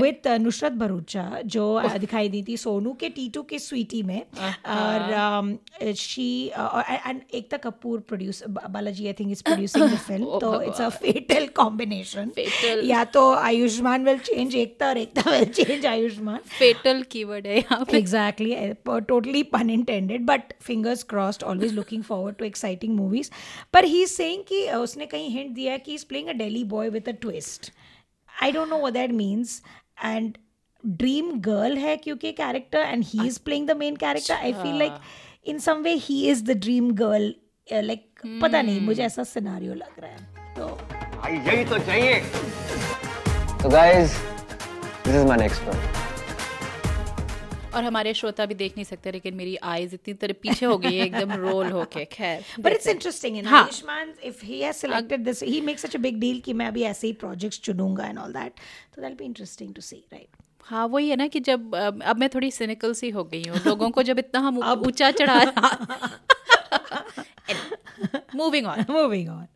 With 0.00 0.28
Nusrat 0.40 0.72
Bharucha 0.72 1.24
जो 1.44 1.72
अ, 1.74 1.96
दिखाई 1.98 2.28
दी 2.28 2.42
थी 2.48 2.56
सोनू 2.56 2.92
के 3.00 3.08
टीटू 3.08 3.42
के 3.42 3.58
स्वीटी 3.58 4.02
में। 4.02 4.20
और 4.66 5.92
she 5.96 6.28
and 6.48 7.20
Ekta 7.34 7.56
Kapoor 7.56 8.00
produce 8.08 8.42
Balaji 8.48 9.06
I 9.06 9.12
think 9.20 9.30
is 9.32 9.42
producing 9.42 9.84
the 9.90 9.96
film 9.98 10.26
Oh, 10.30 10.40
तो 10.40 10.60
इट्स 10.62 10.80
अ 10.80 10.88
फेटल 10.88 11.46
कॉम्बिनेशन 11.56 12.30
या 12.88 13.04
तो 13.14 13.32
आयुष्मान 13.34 14.04
विल 14.04 14.18
चेंज 14.18 14.54
एकता 14.56 14.88
और 14.88 14.98
Ekta 14.98 15.30
will 15.30 15.44
change 15.44 15.86
Ayushmann. 15.86 16.36
Fatal 16.58 17.02
keyword 17.12 17.46
है 17.46 17.56
यहाँ 17.58 17.84
पे। 17.84 18.00
Exactly 18.00 18.50
uh, 18.56 18.74
totally 18.88 19.42
pun 19.52 19.70
intended 19.70 20.24
but 20.26 20.52
fingers 20.62 21.02
crossed 21.02 21.42
always 21.42 21.72
looking 21.72 22.02
forward 22.02 22.36
to 22.36 22.44
exciting 22.44 22.94
movies 22.96 23.30
पर 23.72 23.84
ही 23.84 24.02
is 24.02 24.10
saying 24.10 24.42
कि 24.48 24.66
उसने 24.72 25.06
कहीं 25.06 25.28
हिंट 25.30 25.54
दिया 25.54 25.72
है 25.72 25.78
कि 25.78 25.94
is 25.94 26.04
playing 26.08 26.28
a 26.28 26.32
daily 26.34 26.64
boy 26.64 26.88
with 26.88 27.08
a 27.08 27.12
twist 27.22 27.72
I 28.42 28.52
don't 28.52 28.68
know 28.68 28.78
what 28.78 28.90
that 28.90 29.12
means 29.12 29.60
and 30.04 30.36
dream 30.84 31.32
girl 31.40 31.76
है 31.78 31.96
क्योंकि 31.96 32.32
character 32.32 32.78
and 32.78 33.04
he 33.06 33.26
is 33.26 33.38
playing 33.44 33.68
the 33.68 33.76
main 33.76 33.96
character 33.96 34.34
I 34.34 34.52
feel 34.52 34.78
like 34.78 35.00
in 35.46 35.58
some 35.58 35.82
way 35.82 35.94
he 36.00 36.22
is 36.30 36.44
the 36.44 36.56
dream 36.58 36.90
girl 36.96 37.34
like 37.68 38.26
पता 38.42 38.62
नहीं 38.62 38.80
मुझे 38.80 39.02
ऐसा 39.02 39.24
scenario 39.26 39.74
लग 39.74 40.00
रहा 40.00 40.10
है 40.10 40.54
तो 40.54 41.48
यही 41.50 41.64
तो 41.64 41.78
चाहिए 41.78 42.22
So 43.60 43.68
guys, 43.68 44.18
this 45.04 45.14
is 45.14 45.26
my 45.26 45.36
next 45.36 45.58
one. 45.64 45.99
और 47.74 47.84
हमारे 47.84 48.14
श्रोता 48.14 48.46
भी 48.46 48.54
देख 48.54 48.72
नहीं 48.72 48.84
सकते 48.84 49.12
लेकिन 49.12 49.34
मेरी 49.34 49.56
आईज 49.56 49.94
इतनी 49.94 50.14
तरह 50.14 50.34
पीछे 50.42 50.66
हो 50.66 50.78
गई 50.78 50.96
है 50.96 51.06
एकदम 51.06 51.32
रोल 51.32 51.66
होके। 51.66 52.04
खैर 52.12 52.44
इंटरेस्टिंग 52.86 53.36
ही। 55.46 55.98
बिग 55.98 56.20
डील 56.20 56.40
कि 56.40 56.52
मैं 56.52 56.66
अभी 56.66 56.82
ऐसे 56.82 57.06
ही 57.06 57.12
प्रोजेक्ट्स 57.12 57.60
चुनूँगा 57.60 58.06
एंड 58.06 58.18
ऑल 58.18 58.32
दैट 58.32 58.52
तो 58.96 59.02
that 59.02 59.18
be 59.18 59.24
interesting 59.24 59.74
to 59.74 59.80
see 59.80 59.96
right 59.96 60.28
हाँ 60.62 60.86
वही 60.86 61.08
है 61.08 61.16
ना 61.16 61.26
कि 61.26 61.40
जब 61.40 61.74
अब 62.04 62.16
मैं 62.16 62.28
थोड़ी 62.28 62.50
सिनिकल 62.50 62.94
सी 62.94 63.10
हो 63.10 63.24
गई 63.24 63.42
हूँ 63.48 63.58
लोगों 63.66 63.90
को 63.90 64.02
जब 64.02 64.18
इतना 64.18 64.40
हम 64.40 64.58
ऊँचा 64.58 65.10
चढ़ा 65.10 65.52
मूविंग 68.34 68.66
ऑन 68.66 68.84
मूविंग 68.90 69.28
ऑन 69.28 69.46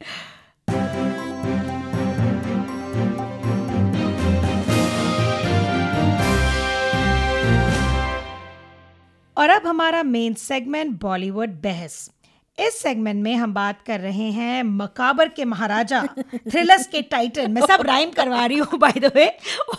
और 9.37 9.51
अब 9.51 9.67
हमारा 9.67 10.03
मेन 10.03 10.35
सेगमेंट 10.35 11.01
बॉलीवुड 11.01 11.51
बहस। 11.63 12.11
इस 12.59 12.79
सेगमेंट 12.79 13.23
में 13.23 13.35
हम 13.35 13.55
बात 13.55 13.83
कर 13.87 14.01
रहे 14.01 14.31
हैं 14.31 14.63
मकाबर 14.63 15.29
के 15.29 15.45
महाराजा 15.45 16.03
थ्रिलर्स 16.35 16.87
के 16.87 17.03
टाइटन 17.03 17.51
मैं 17.53 17.63
सब 17.63 17.83
राइम 17.87 18.11
करवा 18.11 18.47
रही 18.47 18.59
हूँ 18.59 18.79
बाय 18.79 19.01
द 19.01 19.11
वे 19.15 19.27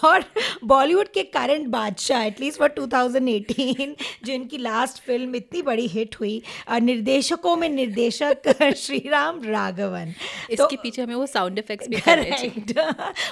और 0.04 0.24
बॉलीवुड 0.64 1.08
के 1.08 1.24
करंट 1.24 1.68
बादशाह 1.68 2.24
एटलीस्ट 2.24 2.60
फॉर 2.60 2.74
2018 2.80 3.96
जो 4.26 4.34
इनकी 4.34 4.58
लास्ट 4.58 5.02
फ़िल्म 5.04 5.36
इतनी 5.36 5.62
बड़ी 5.62 5.88
हिट 5.88 6.16
हुई 6.20 6.42
निर्देशकों 6.82 7.56
में 7.56 7.70
निर्देशक 7.70 8.74
श्री 8.78 9.00
राम 9.00 9.42
राघवन 9.44 10.14
इसके 10.52 10.76
तो, 10.76 10.82
पीछे 10.84 11.02
हमें 11.02 11.16
वो 11.16 11.26
साउंड 11.26 11.60
इफेक्ट्स 11.60 11.88
भी 11.88 11.96
चाहिए। 11.96 12.24
करेक्ट 12.24 12.80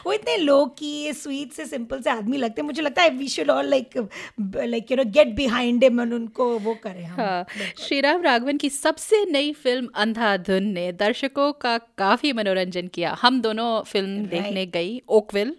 वो 0.05 0.13
इतने 0.13 0.37
लो 0.37 0.65
की 0.65 1.13
स्वीट 1.13 1.51
से 1.51 1.65
सिंपल 1.65 2.01
से 2.01 2.09
आदमी 2.09 2.37
लगते 2.37 2.61
हैं। 2.61 2.65
मुझे 2.65 2.81
लगता 2.81 3.01
है 3.01 3.09
we 3.09 3.27
should 3.27 3.49
all 3.49 3.69
like 3.69 3.97
like 4.41 4.91
you 4.91 4.97
know 4.97 5.03
get 5.03 5.35
behind 5.35 5.83
him 5.83 6.01
उनको 6.01 6.59
वो 6.59 6.73
करें 6.73 7.03
हम। 7.03 7.21
हाँ। 7.21 7.45
श्रीराम 7.87 8.21
राघवन 8.21 8.57
की 8.57 8.69
सबसे 8.69 9.25
नई 9.33 9.51
फ़िल्म 9.63 9.87
अंधाधुन 10.03 10.63
ने 10.73 10.91
दर्शकों 10.99 11.51
का 11.61 11.77
काफ़ी 11.97 12.31
मनोरंजन 12.33 12.87
किया। 12.93 13.11
हम 13.21 13.39
दोनों 13.41 13.67
फ़िल्म 13.91 14.25
देखने 14.27 14.65
गई 14.73 15.01
ओकविल 15.19 15.53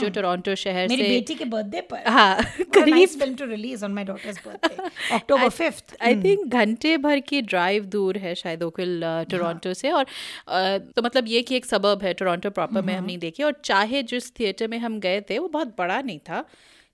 जो 0.00 0.08
टोरंटो 0.14 0.54
शहर 0.62 0.88
मेरी 0.88 1.02
से 1.02 1.08
बेटी 1.08 1.34
के 1.34 1.44
बर्थडे 1.54 1.80
पर। 1.90 2.08
हाँ 2.10 2.36
करीब 2.74 3.08
film 3.10 3.34
to 3.36 3.44
release 3.46 3.84
on 3.84 3.92
my 3.92 4.04
daughter's 4.04 4.38
birthday 4.46 5.14
October 5.16 5.48
5th 5.50 5.94
I 6.02 6.14
think 6.24 6.46
घंटे 6.54 6.96
भर 7.06 7.20
की 7.28 7.40
ड्राइव 7.42 7.84
दूर 7.94 8.16
है 8.18 8.34
शायद 8.34 8.62
ओकविल 8.62 9.00
टोरंटो 9.30 9.74
से 9.74 9.90
और 9.90 10.04
अ, 10.48 10.78
तो 10.78 11.02
मतलब 11.02 11.28
ये 11.28 11.42
कि 11.42 11.56
एक 11.56 11.64
सबब 11.66 12.02
है 12.02 12.12
टोरंटो 12.14 12.50
प्रॉपर 12.50 12.82
में 12.82 12.94
हम 12.94 13.04
नहीं 13.04 13.18
देखी 13.18 13.42
और 13.42 13.60
चाहे 13.64 14.02
जिस 14.14 14.32
थिएटर 14.40 14.68
में 14.68 14.78
हम 14.78 14.98
गए 15.00 15.20
थे 15.30 15.38
वो 15.38 15.48
बहुत 15.50 15.74
बड़ा 15.78 16.00
नहीं 16.02 16.18
था। 16.28 16.44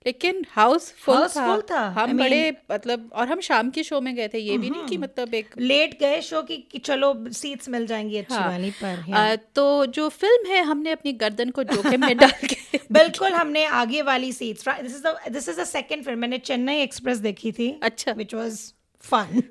लेकिन 0.07 0.45
हाउस 0.49 0.91
फुल 0.97 1.27
था, 1.27 1.61
था। 1.71 1.79
हम 1.87 2.05
I 2.05 2.07
mean- 2.07 2.19
बड़े 2.19 2.51
मतलब 2.71 3.09
और 3.13 3.27
हम 3.27 3.39
शाम 3.41 3.69
के 3.69 3.83
शो 3.83 4.01
में 4.01 4.15
गए 4.15 4.27
थे 4.27 4.39
ये 4.39 4.57
भी 4.57 4.69
नहीं 4.69 4.85
कि 4.85 4.97
मतलब 4.97 5.33
एक 5.33 5.49
लेट 5.57 5.99
गए 5.99 6.21
शो 6.21 6.41
की 6.41 6.57
कि 6.71 6.77
चलो 6.79 7.13
सीट्स 7.31 7.69
मिल 7.69 7.87
जाएँगी 7.87 8.17
अच्छी 8.17 8.35
हाँ, 8.35 8.47
वाली 8.49 8.71
पर 8.71 9.13
आ, 9.13 9.35
तो 9.35 9.85
जो 9.85 10.09
फ़िल्म 10.09 10.49
है 10.51 10.63
हमने 10.63 10.91
अपनी 10.91 11.13
गर्दन 11.13 11.49
को 11.49 11.63
जोखिम 11.63 12.05
में 12.05 12.17
डाल 12.17 12.47
के 12.47 12.79
बिल्कुल 12.91 13.33
हमने 13.33 13.65
आगे 13.65 14.01
वाली 14.01 14.31
seats 14.33 14.67
this 14.69 14.95
is 14.95 15.29
this 15.31 15.49
is 15.49 15.61
the 15.61 15.63
second 15.63 16.05
film 16.05 16.19
मैंने 16.19 16.37
चेन्नई 16.37 16.81
एक्सप्रेस 16.81 17.17
देखी 17.17 17.51
थी 17.51 17.79
अच्छा। 17.83 18.11
विच 18.11 18.33
वाज 18.33 18.73
फन 19.09 19.43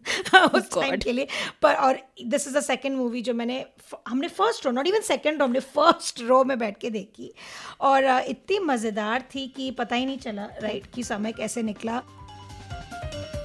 उस 0.54 0.70
टाइम 0.75 0.96
के 1.04 1.12
लिए 1.12 1.26
पर 1.62 1.75
और 1.86 1.98
this 2.25 2.46
is 2.48 2.56
the 2.56 2.60
second 2.62 2.96
movie 2.96 3.22
जो 3.22 3.34
मैंने 3.34 3.64
हमने 4.08 4.28
first 4.38 4.66
row 4.66 4.72
not 4.72 4.86
even 4.86 5.00
second 5.08 5.40
row 5.40 5.46
हमने 5.46 5.60
फ़र्स्ट 5.76 6.20
रो 6.22 6.42
में 6.44 6.58
बैठ 6.58 6.78
के 6.80 6.90
देखी 6.90 7.32
और 7.90 8.04
इतनी 8.28 8.58
मज़ेदार 8.64 9.25
थी 9.34 9.46
कि 9.56 9.70
पता 9.78 9.96
ही 9.96 10.06
नहीं 10.06 10.18
चला 10.18 10.44
राइट 10.62 10.86
कि 10.94 11.02
समय 11.04 11.32
कैसे 11.32 11.62
निकला 11.62 12.02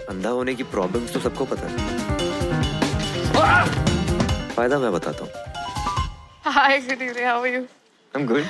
अंधा 0.09 0.29
होने 0.29 0.55
की 0.55 0.63
प्रॉब्लम्स 0.71 1.13
तो 1.13 1.19
सबको 1.19 1.45
पता 1.53 1.67
है 1.67 2.19
फ़ायदा 4.55 4.79
मैं 4.79 4.91
बताता 4.91 5.23
हूँ 5.23 5.49
Hi, 6.43 6.79
good 6.79 7.01
evening. 7.01 7.23
How 7.23 7.39
are 7.39 7.47
you? 7.47 7.67
I'm 8.13 8.25
good. 8.25 8.45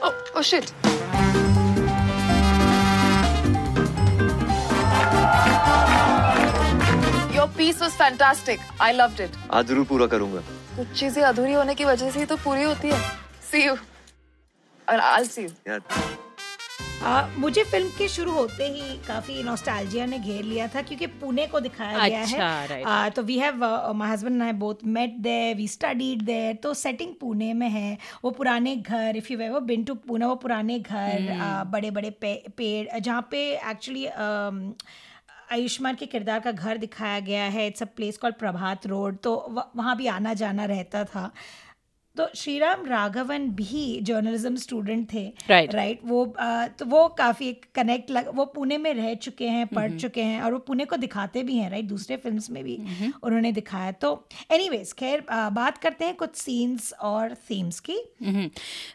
Oh, 0.00 0.14
oh 0.36 0.42
shit. 0.42 0.72
Piece 7.62 7.80
was 7.80 7.94
fantastic. 7.96 8.60
I 8.80 8.92
loved 9.00 9.20
it. 9.24 9.36
आज 9.50 9.66
ज़रूर 9.66 9.84
पूरा 9.86 10.06
करूँगा 10.14 10.40
कुछ 10.76 10.98
चीज़ें 11.00 11.22
अधूरी 11.24 11.52
होने 11.52 11.74
की 11.74 11.84
वजह 11.84 12.10
से 12.10 12.20
ही 12.20 12.26
तो 12.26 12.36
पूरी 12.44 12.62
होती 12.62 12.88
है. 12.88 13.00
See 13.50 13.62
you. 13.66 13.76
और 14.88 15.02
I'll 15.08 15.28
see 15.34 15.44
you. 15.46 15.52
यार 15.68 15.80
आ, 17.02 17.26
मुझे 17.38 17.62
फ़िल्म 17.64 17.88
के 17.98 18.06
शुरू 18.08 18.32
होते 18.32 18.66
ही 18.72 18.96
काफ़ी 19.06 19.42
नॉस्टैल्जिया 19.42 20.04
ने 20.06 20.18
घेर 20.18 20.42
लिया 20.44 20.66
था 20.74 20.82
क्योंकि 20.82 21.06
पुणे 21.22 21.46
को 21.54 21.60
दिखाया 21.60 21.98
अच्छा, 21.98 22.08
गया 22.08 22.20
अच्छा, 22.22 22.48
है 22.48 22.68
right. 22.68 22.86
आ, 22.86 23.08
तो 23.08 23.22
we 23.22 23.38
have 23.38 23.64
my 23.96 24.10
husband 24.10 24.34
and 24.34 24.42
I 24.42 24.52
both 24.60 24.84
met 24.96 25.16
there 25.22 25.56
we 25.56 25.66
studied 25.68 26.22
there 26.24 26.54
तो 26.62 26.74
सेटिंग 26.82 27.14
पुणे 27.20 27.52
में 27.54 27.68
है 27.68 27.96
वो 28.24 28.30
पुराने 28.38 28.76
घर 28.76 29.16
if 29.16 29.32
you 29.32 29.38
ever 29.40 29.60
been 29.70 29.84
to 29.84 29.94
Pune 30.08 30.26
वो 30.26 30.34
पुराने 30.44 30.78
घर 30.78 31.30
आ, 31.30 31.64
बड़े 31.64 31.90
बड़े 31.90 32.10
पे, 32.10 32.34
पेड़ 32.56 32.98
जहाँ 32.98 33.26
पे 33.30 33.42
एक्चुअली 33.70 34.06
आयुष्मान 35.52 35.94
के 35.94 36.06
किरदार 36.06 36.40
का 36.40 36.52
घर 36.52 36.76
दिखाया 36.78 37.18
गया 37.20 37.44
है। 37.46 37.66
It's 37.66 37.82
a 37.82 37.86
place 37.96 38.18
call 38.18 38.32
Prabhat 38.32 38.86
road 38.86 39.18
तो 39.18 39.34
वहाँ 39.76 39.96
भी 39.96 40.06
आना 40.08 40.34
जाना 40.34 40.64
रहता 40.64 41.04
था। 41.04 41.30
तो 42.16 42.26
श्रीराम 42.36 42.84
राघवन 42.86 43.48
भी 43.50 43.82
जर्नलिज्म 44.02 44.56
स्टूडेंट 44.56 45.12
थे 45.12 45.22
राइट 45.48 45.50
Right. 45.50 45.74
Right 45.74 45.96
right? 45.98 46.10
वो 46.10 46.24
अ, 46.38 46.66
तो 46.78 46.84
वो 46.84 47.06
काफ़ी 47.08 47.48
एक 47.48 47.64
कनेक्ट 47.74 48.10
लग 48.10 48.28
वो 48.34 48.44
पुणे 48.44 48.78
में 48.78 48.92
रह 48.94 49.14
चुके 49.14 49.48
हैं 49.48 49.66
पढ़ 49.66 49.82
mm-hmm. 49.82 50.00
चुके 50.02 50.22
हैं 50.22 50.42
और 50.42 50.52
वो 50.52 50.58
पुणे 50.58 50.84
को 50.84 50.96
दिखाते 50.96 51.42
भी 51.42 51.56
हैं 51.56 51.70
राइट 51.70 51.80
right? 51.80 51.88
दूसरे 51.90 52.16
फिल्म्स 52.16 52.50
में 52.50 52.62
भी 52.64 52.76
mm-hmm. 52.76 53.12
उन्होंने 53.22 53.52
दिखाया 53.52 53.92
तो 53.92 54.12
एनीवेज 54.52 54.92
खैर 54.92 55.24
बात 55.30 55.78
करते 55.78 56.04
हैं 56.04 56.14
कुछ 56.14 56.34
सीन्स 56.36 56.92
और 57.02 57.34
थीम्स 57.50 57.80
की 57.80 57.98
मम्म। 58.22 58.48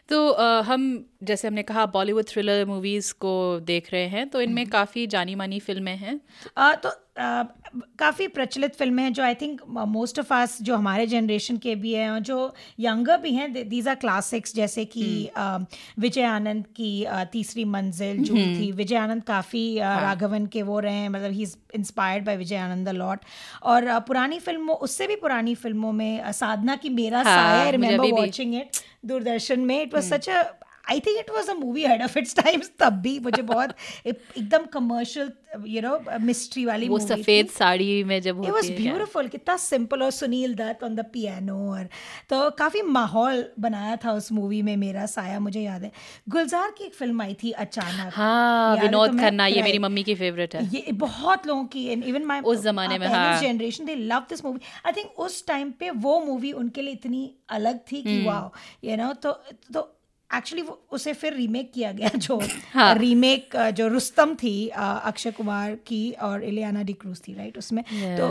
तो 0.08 0.28
अ, 0.28 0.60
हम 0.62 0.88
जैसे 1.22 1.48
हमने 1.48 1.62
कहा 1.62 1.86
बॉलीवुड 1.92 2.24
थ्रिलर 2.28 2.64
मूवीज़ 2.66 3.12
को 3.20 3.34
देख 3.66 3.92
रहे 3.92 4.06
हैं 4.08 4.28
तो 4.28 4.40
इनमें 4.40 4.66
काफ़ी 4.70 5.06
जानी 5.16 5.34
मानी 5.34 5.58
फ़िल्में 5.60 5.96
हैं 5.96 6.20
अ, 6.56 6.74
तो 6.74 6.88
काफ़ी 7.20 8.26
प्रचलित 8.28 8.74
फ़िल्में 8.74 9.02
हैं 9.02 9.12
जो 9.12 9.22
I 9.22 9.34
think 9.34 9.60
most 9.88 10.18
of 10.18 10.32
us 10.34 10.58
जो 10.62 10.76
हमारे 10.76 11.06
जनरेशन 11.06 11.56
के 11.56 11.74
भी 11.74 11.92
हैं 11.94 12.10
और 12.10 12.18
जो 12.20 12.54
यंगर 12.80 13.16
भी 13.18 13.32
हैं 13.34 13.52
दीज 13.68 13.88
आर 13.88 13.94
क्लासिक्स 13.94 14.54
जैसे 14.54 14.84
कि 14.84 15.04
अ, 15.26 15.58
विजय 15.98 16.22
आनंद 16.22 16.66
की 16.66 17.06
तीसरी 17.32 17.64
मंजिल 17.64 18.20
जो 18.22 18.46
थी। 18.48 18.70
विजय 18.72 18.96
आनंद 18.96 19.22
काफ़ी 19.24 19.78
राघवन 19.78 20.46
के 20.46 20.62
वो 20.62 20.78
रहे 20.80 20.94
हैं 20.94 21.08
मतलब 21.08 21.32
he 21.32 21.42
is 21.42 21.56
inspired 21.74 22.24
by 22.24 22.36
Vijay 22.36 22.56
Anand 22.56 22.88
lot 22.88 23.20
और 23.64 23.98
पुरानी 24.00 24.38
फ़िल्मों 24.38 24.76
उससे 24.76 25.06
भी 25.06 25.16
पुरानी 25.16 25.54
फ़िल्मों 25.54 25.92
में 25.92 26.32
साधना 26.32 26.76
की 26.76 26.88
मेरा 26.90 27.18
हाँ, 27.18 27.24
साया 27.24 27.68
रिमेंबर 27.70 28.04
वॉचिंग 28.12 28.54
इट 28.54 28.70
दूरदर्शन 29.06 29.60
में। 29.60 29.80
It 29.82 29.94
was 29.94 30.04
such 30.04 30.28
a 30.28 30.42
I 30.90 31.00
think 31.00 31.18
it 31.18 31.30
was 31.30 31.50
a 31.50 31.54
movie 31.54 31.86
ahead 31.86 32.02
of 32.02 32.18
its 32.18 32.36
times 32.36 32.70
तब 32.78 32.92
भी 32.92 33.18
मुझे 33.20 33.42
बहुत 33.42 33.74
एकदम 34.06 34.64
कमर्शियल 34.64 35.32
यू 35.66 35.82
नो 35.82 36.18
मिस्ट्री 36.20 36.64
वाली 36.64 36.88
वो 36.88 36.98
सफ़ेद 36.98 37.48
साड़ी 37.48 38.04
में 38.04 38.20
जब 38.22 38.40
It 38.40 38.44
was 38.44 38.54
होती 38.54 38.84
है 38.84 38.94
beautiful 38.94 39.30
कितना 39.30 39.56
सिंपल 39.56 40.02
और 40.02 40.10
Sunil 40.10 40.54
Dutt 40.54 40.84
on 40.84 40.94
the 40.94 41.00
piano 41.00 41.70
और 41.72 41.84
तो 42.30 42.50
काफ़ी 42.50 42.82
माहौल 42.82 43.44
बनाया 43.60 43.96
था 43.96 44.12
उस 44.12 44.32
मूवी 44.32 44.62
में 44.62 44.76
मेरा 44.76 45.06
साया 45.06 45.40
मुझे 45.40 45.60
याद 45.60 45.82
है। 45.82 45.92
गुलजार 46.28 46.70
की 46.70 46.84
एक 46.84 46.94
फ़िल्म 46.94 47.22
आई 47.22 47.34
थी 47.34 47.50
अचानक। 47.50 48.12
हाँ 48.14 48.76
विनोद? 48.76 49.20
खन्ना 49.20 49.46
ये 49.46 49.62
मेरी 49.62 49.78
मम्मी 49.78 50.02
की 50.02 50.14
फेवरेट 50.14 50.54
है। 50.54 50.64
ये 50.74 50.92
बहुत 50.92 51.46
लोगों 51.46 51.64
की 51.64 51.88
इवन 51.88 52.24
माय 52.24 52.40
उस 52.40 52.62
जमाने 52.62 52.98
में, 52.98 53.06
हाँ। 53.06 53.40
Generation 53.40 53.84
they 53.84 53.94
love 53.94 54.26
this 54.28 54.44
movie 54.44 54.60
I 54.86 54.92
think 54.92 55.18
उस 55.18 55.46
टाइम 55.46 55.70
पे 55.70 55.90
वो 55.90 56.20
मूवी 56.20 56.52
उनके 56.52 56.82
लिए 56.82 56.92
इतनी 56.92 57.34
अलग 57.48 57.78
थी। 57.92 58.02
कि 58.02 58.24
वाओ 58.24 58.50
यू 58.84 58.96
नो 58.96 59.12
तो 59.12 59.32
तो 59.74 59.94
एक्चुअली 60.30 60.64
उसे 60.92 61.12
फिर 61.12 61.34
रीमेक 61.34 61.70
किया 61.72 61.92
गया 61.92 62.08
जो 62.16 62.38
हाँ। 62.72 62.94
रीमेक 62.94 63.56
जो 63.76 63.88
रुस्तम 63.88 64.34
थी 64.34 64.68
अक्षय 64.68 65.30
कुमार 65.30 65.74
की 65.86 66.10
और 66.22 66.44
इलियाना 66.44 66.82
डिक्रूज 66.82 67.20
थी 67.28 67.34
राइट 67.34 67.58
उसमें 67.58 67.82
तो 68.18 68.26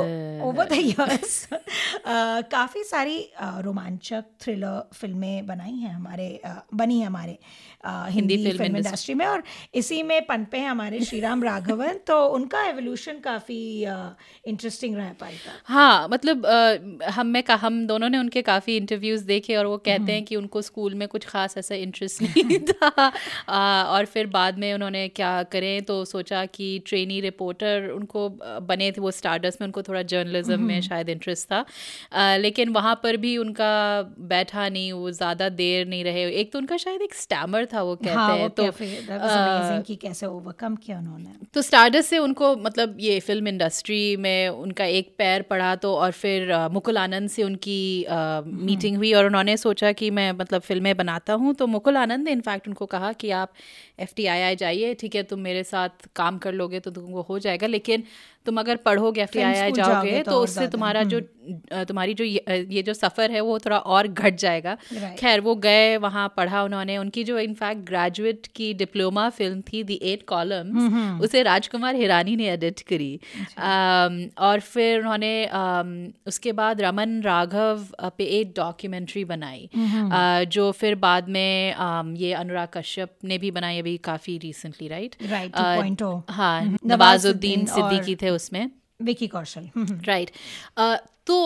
ओवर 0.48 0.66
द 0.66 0.74
इयर्स 0.74 1.48
काफ़ी 2.52 2.84
सारी 2.84 3.18
रोमांचक 3.42 4.24
थ्रिलर 4.42 4.82
फ़िल्में 4.94 5.46
बनाई 5.48 5.76
हैं 5.76 5.94
हमारे 5.94 6.28
अ, 6.46 6.54
बनी 6.74 7.00
हैं 7.00 7.08
हमारे 7.08 7.38
अ, 7.86 8.06
हिंदी 8.10 8.36
फ़िल्म 8.38 8.58
फ़िल्म 8.58 8.76
इंडस्ट्री 8.78 9.14
में। 9.16 9.26
और 9.26 9.44
इसी 9.76 10.02
में 10.04 10.26
पनपे 10.26 10.58
हैं 10.58 10.70
हमारे 10.70 11.00
श्रीराम 11.06 11.44
राघवन 11.44 11.98
तो 12.08 12.26
उनका 12.28 12.64
एवोल्यूशन 12.64 13.20
काफ़ी 13.20 13.60
इंटरेस्टिंग 14.48 14.96
रहा 14.96 15.06
है 15.06 15.14
पारिका। 15.14 15.52
हाँ 15.66 16.08
मतलब 16.12 16.46
अ, 16.46 17.10
हम 17.10 17.28
में 17.28 17.44
हम 17.62 17.86
दोनों 17.88 18.10
ने 18.10 18.18
उनके 18.18 18.42
काफ़ी 18.42 18.78
इंटरव्यूज़ 18.78 19.26
देखे 19.26 19.56
और 19.56 19.66
वो 19.66 19.78
कहते 19.78 20.12
हैं 20.12 20.24
कि 20.26 20.36
उनको 20.36 20.62
स्कूल 20.62 20.96
में 20.96 21.08
कुछ 21.08 21.26
खास 21.26 21.58
ऐसा 21.58 21.76
इंटरेस्ट 21.88 22.22
नहीं 22.24 22.60
था। 22.62 23.12
आ, 23.50 23.84
और 23.86 24.06
फिर 24.06 24.28
बाद 24.30 24.58
में 24.60 24.74
उन्होंने 24.74 25.08
क्या 25.10 25.32
करें 25.52 25.82
तो 25.84 26.04
सोचा 26.06 26.46
कि 26.48 26.68
ट्रेनी 26.86 27.20
रिपोर्टर 27.22 27.90
उनको 27.92 28.28
बने 28.68 28.92
थे 28.92 29.02
वो 29.02 29.12
स्टार्डस 29.12 29.58
में 29.62 29.66
उनको 29.68 29.82
थोड़ा 29.84 30.02
जर्नलिज्म 30.14 30.60
में 30.62 30.80
शायद 30.82 31.10
इंटरेस्ट 31.10 31.48
था। 31.52 31.64
आ, 32.14 32.36
लेकिन 32.38 32.70
वहाँ 32.70 32.96
पर 33.04 33.18
भी 33.18 33.38
उनका 33.38 33.72
बैठा 34.30 34.68
नहीं 34.70 34.92
वो 34.94 35.12
ज़्यादा 35.12 35.50
देर 35.58 35.88
नहीं 35.88 36.04
रहे। 36.04 36.26
एक 36.42 36.52
तो 36.52 36.60
उनका 36.60 36.78
शायद 36.78 37.02
एक 37.02 37.14
स्टैमर 37.16 37.66
था 37.74 37.82
वो 37.82 37.96
कहते 37.96 38.16
हाँ 38.16 38.36
हैं 38.38 38.50
तो 38.52 38.64
कि 39.82 39.96
कैसे 39.98 40.26
ओवरकम 40.26 40.76
किया 40.76 40.98
उन्होंने. 41.00 41.34
तो 41.54 41.62
स्टारडस्ट 41.62 42.10
से 42.10 42.18
उनको 42.18 42.56
मतलब 42.58 42.98
ये 43.00 43.20
फ़िल्म 43.20 43.48
इंडस्ट्री 43.48 44.16
में 44.18 44.50
उनका 44.50 44.86
एक 44.86 45.14
पैर 45.18 45.42
पड़ा 45.42 45.76
तो 45.76 45.94
और 45.96 46.12
फिर 46.12 46.54
मुकुल 46.72 46.98
आनंद 46.98 47.30
से 47.30 47.44
उनकी 47.44 47.80
मीटिंग 48.66 48.98
हुई 48.98 49.14
और 49.14 49.26
उन्होंने 49.26 49.56
सोचा 49.58 49.92
कि 49.92 50.10
मैं 50.12 50.32
मतलब 50.32 50.62
फ़िल्में 50.62 50.96
बनाता 50.98 51.34
हूँ 51.34 51.54
तो 51.54 51.68
मुकुल 51.78 51.98
आनंद 51.98 52.26
ने 52.26 52.32
इनफैक्ट 52.32 52.68
उनको 52.68 52.86
कहा 52.88 53.12
कि 53.16 53.32
आप 53.34 53.54
एफ़ 54.00 54.14
टी 54.16 54.26
आई 54.28 54.42
आई 54.42 54.56
जाइए, 54.56 54.94
ठीक 54.94 55.16
है, 55.16 55.24
तुम 55.24 55.40
मेरे 55.42 55.64
साथ 55.66 56.08
काम 56.16 56.38
कर 56.40 56.54
लोगे 56.54 56.80
तो 56.80 56.92
तुमको 56.92 57.22
हो 57.24 57.40
जाएगा, 57.40 57.68
लेकिन 57.68 58.04
तुम 58.48 58.60
अगर 58.60 58.76
पढ़ोगे 58.86 59.22
एफ़ 59.22 59.38
आई 59.38 59.44
आई 59.56 59.72
जाओगे 59.72 60.22
तो 60.22 60.32
तो 60.32 60.44
उससे 60.44 60.68
तुम्हारा 60.68 61.04
जो 61.06 61.20
तुम्हारी 61.88 62.14
जो 62.14 62.24
ये, 62.24 62.66
ये 62.70 62.82
जो 62.84 62.94
सफ़र 62.94 63.32
है 63.32 63.42
वो 63.42 63.58
थोड़ा 63.60 63.78
और 63.78 64.08
घट 64.08 64.36
जाएगा। 64.36 64.76
Right. 64.78 65.20
खैर 65.20 65.42
वो 65.42 65.56
गए 65.56 65.98
वहाँ 65.98 66.28
पढ़ा 66.38 66.64
उन्होंने। 66.64 66.98
उनकी 66.98 67.24
जो 67.24 67.38
इनफैक्ट 67.40 67.86
ग्रेजुएट 67.88 68.48
की 68.56 68.74
डिप्लोमा 68.74 69.28
फ़िल्म 69.30 69.62
थी 69.68 69.84
दी 69.84 70.00
एट 70.04 70.26
कॉलम्स 70.28 71.22
उसे 71.24 71.44
राजकुमार 71.44 71.96
हिरानी 71.96 72.36
ने 72.36 72.50
एडिट 72.50 72.82
करी। 72.90 73.10
um, 73.18 74.18
और 74.38 74.60
फिर 74.60 75.00
उन्होंने 75.00 75.32
um, 75.54 75.94
उसके 76.28 76.52
बाद 76.52 76.82
रमन 76.82 77.22
राघव 77.22 77.86
पे 78.18 78.26
एक 78.40 78.52
डॉक्यूमेंट्री 78.58 79.24
बनाई। 79.26 79.70
uh, 79.74 80.50
जो 80.50 80.72
फिर 80.72 80.96
बाद 81.06 81.30
में 81.30 81.76
um, 81.76 82.14
ये 82.18 82.34
अनुराग 82.34 82.68
कश्यप 82.74 83.14
ने 83.24 83.38
भी 83.38 83.52
बनाई 83.52 83.80
अभी 83.80 83.96
काफ़ी 84.10 84.38
रिसेंटली 84.38 84.88
राइट 84.88 85.16
हाँ 86.30 86.78
नवाजुद्दीन 86.86 87.66
सिद्दीकी 87.66 88.16
थे 88.16 88.30
उसमें। 88.38 88.70
विकी 89.02 89.28
कौशल। 89.28 89.70
राइट 89.78 90.32
तो 91.28 91.38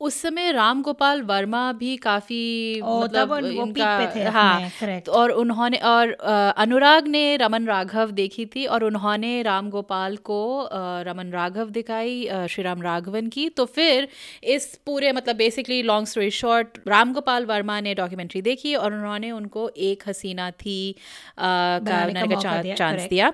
उस 0.00 0.14
समय 0.22 0.50
राम 0.52 0.82
गोपाल 0.82 1.20
वर्मा 1.22 1.60
भी 1.72 1.96
काफ़ी 1.96 2.80
ओ, 2.80 3.00
मतलब 3.02 3.32
इनका 3.44 3.98
पे 3.98 4.06
थे 4.14 4.24
हाँ 4.30 4.70
correct. 4.70 5.08
और 5.08 5.30
उन्होंने 5.32 5.76
और 5.90 6.10
अनुराग 6.56 7.06
ने 7.08 7.36
रमन 7.36 7.66
राघव 7.66 8.10
देखी 8.10 8.44
थी 8.46 8.64
और 8.66 8.84
उन्होंने 8.84 9.30
राम 9.42 9.70
गोपाल 9.70 10.16
को 10.28 10.68
रमन 11.06 11.30
राघव 11.32 11.70
दिखाई 11.70 12.28
श्री 12.50 12.64
राम 12.64 12.82
राघवन 12.82 13.28
की। 13.28 13.48
तो 13.50 13.64
फिर 13.66 14.08
इस 14.44 14.66
पूरे 14.86 15.12
मतलब 15.12 15.36
basically 15.36 15.80
long 15.82 16.06
story 16.06 16.30
short 16.32 16.78
Ram 16.88 17.12
Gopal 17.12 17.44
Varma 17.46 17.80
ने 17.80 17.94
डॉक्यूमेंट्री 17.94 18.42
देखी 18.42 18.74
और 18.74 18.94
उन्होंने 18.94 19.30
उनको 19.30 19.68
एक 19.88 20.02
हसीना 20.08 20.50
थी 20.50 20.94
का 21.38 22.04
का 22.10 22.60
दिया, 22.62 22.74
चांस 22.74 23.08
दिया। 23.10 23.32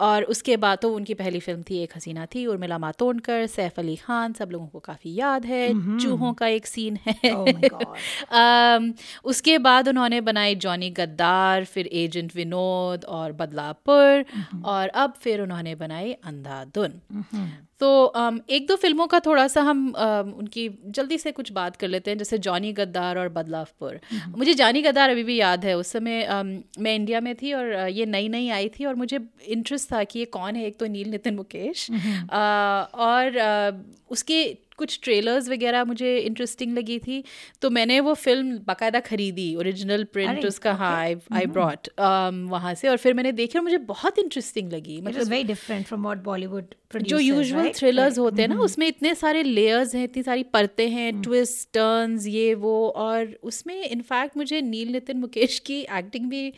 और 0.00 0.24
उसके 0.30 0.56
बाद 0.58 0.78
तो 0.82 0.94
उनकी 0.94 1.14
पहली 1.14 1.40
फ़िल्म 1.40 1.62
थी 1.70 1.82
एक 1.82 1.96
हसीना 1.96 2.26
थी 2.26 2.46
उर्मिला 2.46 2.78
मातोंडकर 2.78 3.46
सैफ 3.48 3.78
अली 3.78 3.96
खान 3.98 4.32
सब 4.32 4.50
लोगों 4.52 4.66
को 4.68 4.78
काफ़ी 4.80 5.07
याद 5.14 5.46
है 5.46 5.98
चूहों 5.98 6.32
का 6.32 6.46
एक 6.46 6.66
सीन 6.66 6.98
है। 7.06 7.14
Oh 7.32 7.46
my 7.46 7.70
उसके 9.24 9.58
बाद 9.58 9.88
उन्होंने 9.88 10.20
बनाई 10.20 10.54
जॉनी 10.54 10.90
गद्दार 10.90 11.64
फिर 11.64 11.86
एजेंट 11.86 12.34
विनोद 12.34 13.04
और 13.04 13.32
बदलापुर 13.32 14.24
और 14.64 14.88
अब 14.88 15.12
फिर 15.20 15.40
उन्होंने 15.40 15.74
बनाई 15.74 16.12
अंधाधुन 16.12 17.00
तो 17.80 18.12
um, 18.16 18.38
एक 18.50 18.66
दो 18.66 18.76
फ़िल्मों 18.76 19.06
का 19.06 19.20
थोड़ा 19.20 19.46
सा 19.48 19.62
हम 19.62 19.86
um, 19.88 20.32
उनकी 20.34 20.68
जल्दी 20.86 21.18
से 21.18 21.32
कुछ 21.32 21.52
बात 21.52 21.76
कर 21.76 21.88
लेते 21.88 22.10
हैं 22.10 22.18
जैसे 22.18 22.38
जॉनी 22.38 22.72
गद्दार 22.72 23.18
और 23.18 23.28
बदलावपुर 23.28 24.00
मुझे 24.36 24.54
जॉनी 24.54 24.82
गद्दार 24.82 25.10
अभी 25.10 25.22
भी 25.22 25.36
याद 25.36 25.64
है 25.64 25.76
उस 25.76 25.92
समय 25.92 26.26
um, 26.28 26.54
मैं 26.78 26.94
इंडिया 26.94 27.20
में 27.20 27.34
थी 27.34 27.52
और 27.52 27.74
uh, 27.74 27.88
ये 27.88 28.06
नई 28.06 28.28
नई 28.28 28.48
आई 28.50 28.68
थी 28.68 28.84
और 28.84 28.94
मुझे 28.94 29.20
इंटरेस्ट 29.48 29.92
था 29.92 30.04
कि 30.04 30.18
ये 30.18 30.24
कौन 30.30 30.56
है 30.56 30.66
एक 30.66 30.78
तो 30.78 30.86
नील 30.86 31.10
नितिन 31.10 31.34
मुकेश 31.34 31.90
uh, 31.90 32.94
और 33.00 33.38
uh, 33.40 33.98
उसके 34.10 34.42
कुछ 34.78 34.98
ट्रेलर्स 35.02 35.48
वगैरह 35.48 35.84
मुझे 35.84 36.16
इंटरेस्टिंग 36.18 36.76
लगी 36.78 36.98
थी 36.98 37.22
तो 37.62 37.70
मैंने 37.70 37.98
वो 38.00 38.14
फ़िल्म 38.16 38.58
बाकायदा 38.66 39.00
खरीदी 39.00 39.48
ओरिजिनल 39.56 40.04
प्रिंट 40.12 40.44
उसका 40.46 40.72
हाँ 40.72 40.94
आई 41.32 41.46
ब्रॉट 41.56 41.88
वहाँ 42.50 42.74
से 42.74 42.88
और 42.88 42.96
फिर 42.96 43.14
मैंने 43.14 43.32
देखी 43.32 43.58
और 43.58 43.64
मुझे 43.64 43.78
बहुत 43.88 44.18
इंटरेस्टिंग 44.18 44.72
लगी 44.72 45.00
मतलब 45.00 45.36
different 45.48 45.90
from 45.90 46.06
what 46.06 46.22
Bollywood 46.22 46.76
produces, 46.90 47.08
जो 47.08 47.18
यूजुअल 47.18 47.67
right? 47.68 47.80
थ्रिलर्स 47.80 48.18
होते 48.18 48.42
हैं 48.42 48.48
ना 48.48 48.60
उसमें 48.60 48.86
इतने 48.86 49.14
सारे 49.14 49.42
लेयर्स 49.42 49.94
हैं 49.94 50.04
इतनी 50.04 50.22
सारी 50.22 50.42
परतें 50.42 50.90
हैं 50.90 51.22
ट्विस्ट 51.22 51.68
टर्न्स 51.74 52.26
ये 52.26 52.54
वो 52.54 52.88
और 52.88 53.38
उसमें 53.42 53.82
इनफैक्ट 53.82 54.36
मुझे 54.36 54.60
नील 54.60 54.88
नितिन 54.88 55.18
मुकेश 55.18 55.58
की 55.58 55.80
एक्टिंग 55.80 56.30
भी 56.30 56.54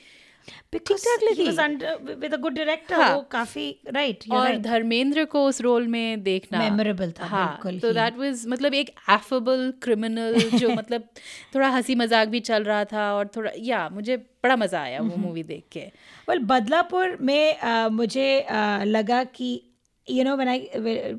हाँ। 2.91 3.15
वो 3.15 3.23
काफ़ी 3.23 3.81
right, 3.89 4.33
और 4.33 4.47
right. 4.47 4.63
धर्मेंद्र 4.63 5.25
को 5.25 5.45
उस 5.45 5.61
रोल 5.61 5.87
में 5.87 6.23
देखना। 6.23 6.77
Memorable 6.77 7.21
था, 7.21 7.27
हाँ 7.27 7.61
बिल्कुल 7.63 7.81
तो 7.81 7.95
दैट 7.95 8.17
वाज 8.17 8.45
मतलब 8.47 8.75
एक 8.75 8.89
एफेबल 9.11 9.73
क्रिमिनल 9.83 10.35
जो 10.35 10.69
मतलब 10.75 11.09
थोड़ा 11.55 11.69
हँसी 11.69 11.95
मज़ाक 11.95 12.29
भी 12.29 12.41
चल 12.41 12.65
रहा 12.65 12.85
था 12.85 13.15
और 13.15 13.29
थोड़ा 13.37 13.51
या 13.59 13.89
मुझे 13.89 14.17
बड़ा 14.17 14.57
मज़ा 14.57 14.83
आया 14.83 15.01
वो 15.01 15.17
मूवी 15.17 15.43
देख 15.43 15.65
के। 15.73 15.83
Well 16.31 16.45
बदलापुर 16.45 17.19
में 17.21 17.59
uh, 17.61 17.91
मुझे 17.91 18.47
uh, 18.49 18.83
लगा 18.83 19.25
कि 19.25 19.67
you 20.11 20.25
know 20.25 20.37
when 20.37 20.49
I 20.49 20.69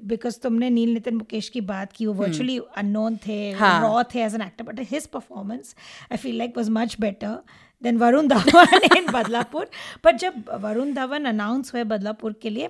because 0.06 0.40
तुमने 0.40 0.70
नील 0.70 0.94
नितिन 0.94 1.16
मुकेश 1.16 1.50
की 1.50 1.62
बात 1.62 1.92
की 1.92 2.06
वो 2.06 2.14
वर्चुअली 2.14 2.60
अननोन 2.78 3.18
थे। 3.18 3.40
रॉ 3.54 4.04
थे 4.16 4.24
as 4.24 4.36
an 4.36 4.42
actor 4.42 4.64
but 4.64 4.80
his 4.92 5.08
performance 5.08 5.76
I 6.12 6.18
feel 6.18 6.38
like 6.38 6.58
was 6.58 6.70
much 6.70 6.96
better 7.00 7.38
than 7.84 7.98
Varun 7.98 8.28
Dhawan 8.28 8.98
in 8.98 9.12
Badlapur 9.12 9.70
but 10.06 10.16
जब 10.16 10.44
वरुण 10.62 10.94
धवन 10.94 11.26
अनाउंस 11.26 11.74
हुए 11.74 11.84
बदलापुर 11.84 12.34
के 12.42 12.50
लिए 12.50 12.70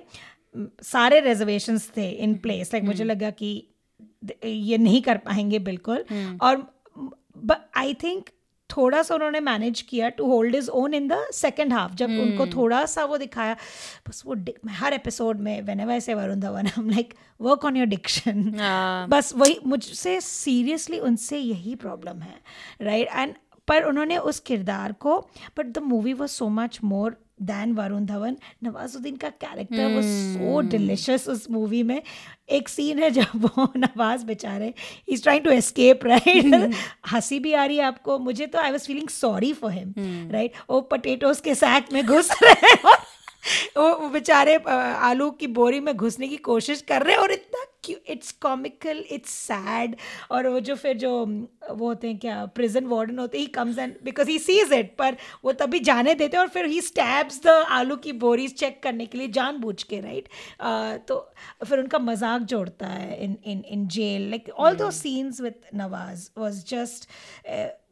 सारे 0.82 1.20
रिजर्वेशंस 1.20 1.90
थे 1.96 2.10
इन 2.10 2.34
प्लेस 2.34 2.74
लाइक 2.74 2.84
मुझे 2.84 3.04
लगा 3.04 3.30
कि 3.30 3.52
ये 4.44 4.78
नहीं 4.78 5.02
कर 5.02 5.16
पाएँगे 5.18 5.58
बिल्कुल 5.58 6.04
और 6.42 6.66
आई 7.76 7.94
थिंक 7.94 8.28
थोड़ा 8.76 9.02
सा 9.02 9.14
उन्होंने 9.14 9.40
मैनेज 9.40 9.80
किया 9.80 10.08
to 10.08 10.26
hold 10.26 10.54
his 10.54 10.70
own 10.70 10.94
in 10.94 11.08
the 11.08 11.24
second 11.32 11.72
half 11.72 11.94
जब 11.94 12.10
उनको 12.10 12.46
थोड़ा 12.46 12.84
सा 12.86 13.04
वो 13.04 13.18
दिखाया 13.18 13.56
बस 14.08 14.22
वो 14.26 14.36
हर 14.70 14.92
एपिसोड 14.92 15.40
में 15.40 15.62
वेन 15.62 15.80
एवर 15.80 16.00
से 16.00 16.14
वरुण 16.14 16.40
धवन 16.40 16.66
हम 16.66 16.90
like 16.90 17.14
work 17.40 17.64
on 17.64 17.76
your 17.76 17.86
diction. 17.86 18.42
बस 19.10 19.32
वही 19.36 19.58
मुझसे 19.66 20.20
सीरियसली 20.20 20.98
उनसे 20.98 21.38
यही 21.38 21.74
प्रॉब्लम 21.74 22.20
है 22.20 22.40
राइट 22.82 23.08
एंड 23.12 23.34
पर 23.68 23.82
उन्होंने 23.82 24.16
उस 24.18 24.40
किरदार 24.40 24.92
को 24.92 25.18
but 25.58 25.66
the 25.66 25.78
movie 25.78 26.12
was 26.12 26.30
so 26.30 26.48
much 26.48 26.78
more 26.84 27.16
than 27.42 27.72
Varun 27.72 28.04
Dhawan 28.06 28.36
Nawazuddin 28.64 29.16
का 29.16 29.28
कैरेक्टर 29.44 29.94
वो 29.94 30.02
सो 30.02 30.60
डिलिशियस 30.68 31.28
उस 31.28 31.46
मूवी 31.50 31.82
में। 31.82 32.02
एक 32.50 32.68
सीन 32.68 32.98
है 32.98 33.10
जब 33.10 33.26
वो 33.36 33.72
नवाज़ 33.76 34.24
बेचारे 34.26 34.72
is 35.08 35.22
trying 35.22 35.44
to 35.44 35.50
escape 35.50 36.04
right 36.06 36.74
हँसी 37.12 37.38
भी 37.40 37.52
आ 37.52 37.64
रही 37.64 37.76
है 37.76 37.84
आपको। 37.84 38.18
मुझे 38.18 38.46
तो 38.46 38.58
I 38.58 38.70
was 38.70 38.86
feeling 38.86 39.08
sorry 39.08 39.52
for 39.52 39.72
him 39.72 39.94
right 40.32 40.52
वो 40.70 40.80
पटेटोज 40.80 41.40
के 41.40 41.54
सैक 41.54 41.92
में 41.92 42.04
घुस 42.06 42.30
रहे 42.42 42.52
हैं 42.52 42.78
वो 43.76 43.92
वो 43.98 44.08
बेचारे 44.08 44.56
आलू 44.66 45.30
की 45.30 45.46
बोरी 45.46 45.80
में 45.80 45.96
घुसने 45.96 46.28
की 46.28 46.36
कोशिश 46.36 46.80
कर 46.80 47.02
रहे 47.02 47.14
हैं 47.14 47.22
और 47.22 47.32
इतना 47.32 47.64
इट्स 47.90 48.32
कॉमिकल 48.42 49.04
इट्स 49.10 49.30
सैड 49.30 49.96
और 50.30 50.46
वो 50.48 50.60
जो 50.60 50.74
फिर 50.74 50.96
जो 50.96 51.12
वो 51.70 51.86
होते 51.86 52.08
हैं 52.08 52.18
क्या 52.18 52.44
प्रिजन 52.54 52.86
वार्डन 52.86 53.18
होते 53.18 53.38
ही 53.38 53.46
comes 53.56 53.78
and 53.78 53.94
because 54.04 54.28
he 54.28 54.38
sees 54.38 54.72
it 54.72 54.94
पर 54.98 55.16
वो 55.44 55.52
तभी 55.54 55.80
जाने 55.80 56.14
देते 56.14 56.36
हैं 56.36 56.42
और 56.42 56.50
फिर 56.50 56.66
ही 56.66 56.80
स्टैब्स 56.80 57.40
द 57.42 57.56
आलू 57.70 57.96
की 57.96 58.12
बोरीज 58.20 58.54
चेक 58.54 58.82
करने 58.82 59.06
के 59.06 59.18
लिए 59.18 59.28
जानबूझ 59.30 59.82
के 59.82 60.00
राइट 60.00 60.28
तो 61.08 61.20
फिर 61.64 61.78
उनका 61.78 61.98
मज़ाक 62.00 62.42
जोड़ता 62.52 62.86
है 62.86 63.22
in 63.24 63.36
in 63.44 63.64
in 63.68 63.86
jail 63.90 64.28
like 64.30 64.50
all 64.50 64.76
those 64.76 64.90
scenes 64.92 65.40
with 65.40 65.60
Nawaz 65.74 66.28
was 66.38 66.64
just 66.66 67.08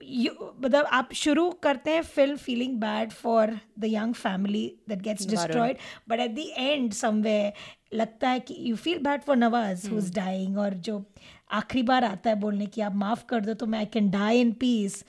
मतलब 0.02 0.86
आप 0.92 1.12
शुरू 1.14 1.50
करते 1.62 1.90
हैं 1.90 2.02
film 2.04 2.36
feeling 2.38 2.76
bad 2.80 3.10
for 3.12 3.58
the 3.78 3.84
young 3.86 4.14
family 4.14 4.64
that 4.88 5.02
gets 5.02 5.26
destroyed 5.28 5.76
but 6.08 6.20
at 6.20 6.34
the 6.34 6.46
end 6.56 6.92
somewhere 6.92 7.52
लगता 7.94 8.28
है 8.28 8.40
कि 8.40 8.56
you 8.58 8.76
feel 8.76 8.98
bad 8.98 9.20
for 9.20 9.36
Nawaz 9.36 9.88
who 9.90 9.98
is 9.98 10.12
dying 10.14 10.58
और 10.58 10.74
जो 10.74 11.04
आखिरी 11.50 11.82
बार 11.82 12.04
आता 12.04 12.30
है 12.30 12.36
बोलने 12.36 12.66
की 12.66 12.80
आप 12.80 12.94
माफ़ 12.94 13.24
कर 13.28 13.40
दो 13.40 13.54
तो 13.54 13.66
मैं 13.66 13.78
I 13.78 13.86
can 13.86 14.10
die 14.10 14.40
in 14.40 14.52
peace 14.52 15.04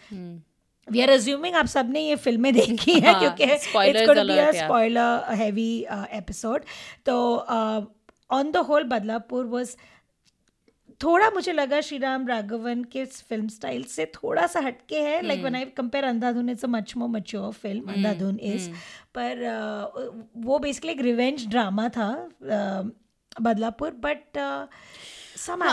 we 0.88 1.02
are 1.02 1.10
assuming 1.10 1.56
आप 1.56 1.66
सबने 1.66 2.02
ये 2.02 2.16
फ़िल्में 2.16 2.54
देखी 2.60 3.00
है 3.00 3.12
हाँ, 3.12 3.20
क्योंकि 3.20 3.44
इट्स. 3.44 3.64
स्पॉइलर 4.58 5.34
हैवी 5.34 5.86
एपिसोड 6.12 6.64
तो 7.06 7.38
on 8.32 8.52
the 8.52 8.58
whole 8.58 8.84
Badlapur 8.84 9.46
was 9.46 9.76
थोड़ा 11.04 11.30
मुझे 11.30 11.54
लगा 11.54 11.82
श्री 11.82 11.98
राम 11.98 12.28
राघवन 12.28 12.84
के 12.84 13.06
फ़िल्म 13.06 13.48
स्टाइल 13.48 13.84
से 13.84 14.06
थोड़ा 14.16 14.46
सा 14.48 14.60
हटके 14.60 15.00
है 15.02 15.22
like 15.22 15.44
one 15.44 15.56
I 15.56 15.66
compare 15.78 16.06
Andhadhun 16.06 16.50
is 16.50 16.66
a 16.66 16.70
much 16.70 16.94
more 16.98 17.10
mature 17.10 17.52
film 17.54 17.92
Andhadhun 17.94 18.40
is 18.44 18.70
पर 19.18 19.44
uh, 19.46 20.46
वो 20.46 20.60
बेसिकली 20.60 20.92
एक 20.92 21.02
रिवेंज 21.02 21.48
ड्रामा 21.48 21.88
था 21.90 22.10
uh, 22.28 22.92
Badlapur 23.42 23.92
but 24.02 24.38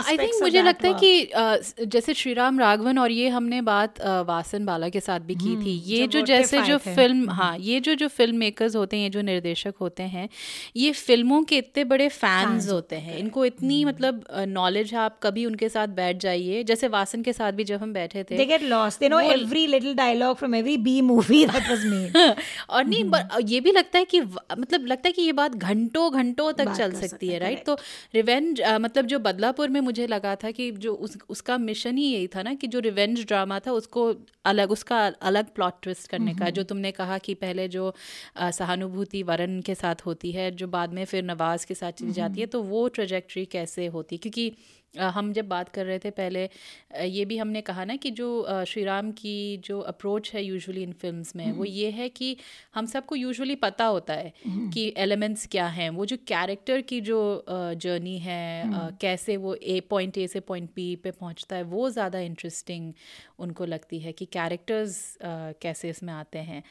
I 0.07 0.17
think 0.17 0.33
of 0.33 0.41
मुझे 0.41 0.61
लगता 0.61 0.87
है 0.87 0.93
कि 0.93 1.85
जैसे 1.85 2.13
श्री 2.13 2.33
राम 2.33 2.59
राघवन 2.59 2.97
और 2.99 3.11
ये 3.11 3.29
हमने 3.29 3.61
बात 3.61 4.01
वासन 4.27 4.65
बाला 4.65 4.89
के 4.89 4.99
साथ 4.99 5.19
भी 5.19 5.35
की 5.35 5.55
थी। 5.55 5.71
ये 5.85 6.07
जो 6.07 6.21
जैसे 6.21 6.61
जो 6.61 6.77
फ़िल्म 6.77 7.29
हाँ 7.29 7.57
ये 7.59 7.79
जो 7.79 7.95
जो 7.95 8.07
फ़िल्म 8.07 8.37
मेकर्स 8.37 8.75
होते 8.75 8.97
हैं 8.97 9.03
ये 9.03 9.09
जो 9.09 9.21
निर्देशक 9.21 9.73
होते 9.81 10.03
हैं 10.03 10.27
ये 10.75 10.91
फ़िल्मों 10.91 11.43
के 11.43 11.57
इतने 11.57 11.83
बड़े 11.83 12.07
फैंस 12.09 12.69
होते 12.71 12.95
हैं। 12.95 13.17
इनको 13.17 13.45
इतनी 13.45 13.85
मतलब 13.85 14.23
नॉलेज 14.47 14.93
है 14.93 14.99
आप 14.99 15.19
कभी 15.23 15.45
उनके 15.45 15.69
साथ 15.69 15.87
बैठ 15.87 16.17
जाइए। 16.17 16.63
जैसे 16.63 16.87
वासन 16.87 17.21
के 17.21 17.33
साथ 17.33 17.51
भी 17.51 17.63
जब 17.63 17.81
हम 17.81 17.93
बैठे 17.93 18.23
थे 18.23 18.37
और 22.69 22.85
नहीं 22.85 23.03
हम्म। 23.03 23.47
ये 23.47 23.59
भी 23.59 23.71
लगता 23.71 23.99
है 23.99 24.05
कि 24.05 24.21
मतलब 24.21 24.85
लगता 24.85 25.09
है 25.09 25.11
कि 25.11 25.21
ये 25.21 25.31
बात 25.33 25.55
घंटों 25.55 26.11
घंटों 26.13 26.51
तक 26.53 26.69
चल 26.69 26.91
सकती 26.91 27.27
है 27.27 27.39
राइट 27.39 27.65
तो 27.65 27.77
रिवेंज 28.13 28.61
मतलब 28.81 29.05
जो 29.05 29.19
बदलापुर 29.59 29.69
में 29.69 29.81
मुझे 29.81 30.07
लगा 30.07 30.35
था 30.35 30.51
कि 30.51 30.71
जो 30.71 30.93
उस 30.93 31.17
उसका 31.29 31.57
मिशन 31.57 31.97
ही 31.97 32.05
यही 32.13 32.27
था 32.27 32.43
ना 32.43 32.53
कि 32.53 32.67
जो 32.67 32.79
रिवेंज 32.79 33.25
ड्रामा 33.25 33.59
था 33.59 33.71
उसको 33.71 34.13
अलग 34.45 34.71
उसका 34.71 35.07
अलग 35.21 35.53
प्लॉट 35.55 35.73
ट्विस्ट 35.83 36.07
करने 36.07 36.33
का। 36.33 36.49
जो 36.49 36.63
तुमने 36.63 36.91
कहा 36.91 37.17
कि 37.17 37.33
पहले 37.33 37.67
जो 37.67 37.93
सहानुभूति 38.39 39.23
वरण 39.23 39.61
के 39.61 39.75
साथ 39.75 40.05
होती 40.05 40.31
है 40.31 40.51
जो 40.51 40.67
बाद 40.67 40.93
में 40.93 41.05
फिर 41.05 41.23
नवाज़ 41.23 41.65
के 41.67 41.75
साथ 41.75 41.91
चली 41.91 42.11
जाती 42.11 42.41
है 42.41 42.47
तो 42.47 42.63
वो 42.63 42.87
ट्रेजेक्ट्री 42.87 43.45
कैसे 43.45 43.87
होती? 43.87 44.15
है 44.15 44.19
क्योंकि 44.19 44.51
हम 44.93 45.31
जब 45.33 45.47
बात 45.47 45.69
कर 45.69 45.85
रहे 45.85 45.99
थे 45.99 46.09
पहले 46.11 46.49
ये 47.05 47.25
भी 47.25 47.37
हमने 47.37 47.61
कहा 47.61 47.85
ना 47.85 47.95
कि 47.95 48.11
जो 48.11 48.63
श्री 48.67 48.83
राम 48.83 49.11
की 49.11 49.57
जो 49.57 49.79
अप्रोच 49.81 50.31
है 50.33 50.43
यूजुअली 50.43 50.83
इन 50.83 50.91
फिल्म्स 50.91 51.35
में 51.35 51.51
वो 51.51 51.65
ये 51.65 51.89
है 51.91 52.09
कि 52.09 52.35
हम 52.75 52.85
सबको 52.85 53.15
यूजुअली 53.15 53.55
पता 53.55 53.85
होता 53.85 54.13
है 54.13 54.33
कि 54.73 54.93
एलिमेंट्स 54.97 55.47
क्या 55.47 55.67
हैं। 55.67 55.89
वो 55.89 56.05
जो 56.05 56.17
कैरेक्टर 56.27 56.81
की 56.81 57.01
जो 57.01 57.19
जर्नी 57.49 58.17
है 58.19 58.71
कैसे 59.01 59.37
वो 59.37 59.55
ए 59.55 59.79
पॉइंट 59.89 60.17
ए 60.17 60.27
से 60.27 60.39
पॉइंट 60.39 60.69
बी 60.75 60.95
पे 60.95 61.11
पहुँचता 61.11 61.55
है 61.55 61.63
वो 61.63 61.89
ज़्यादा 61.89 62.19
इंटरेस्टिंग 62.19 62.93
उनको 63.39 63.65
लगती 63.65 63.99
है 63.99 64.11
कि 64.11 64.25
कैरेक्टर्स 64.25 65.17
कैसे 65.23 65.89
इसमें 65.89 66.13
आते 66.13 66.39
हैं। 66.39 66.63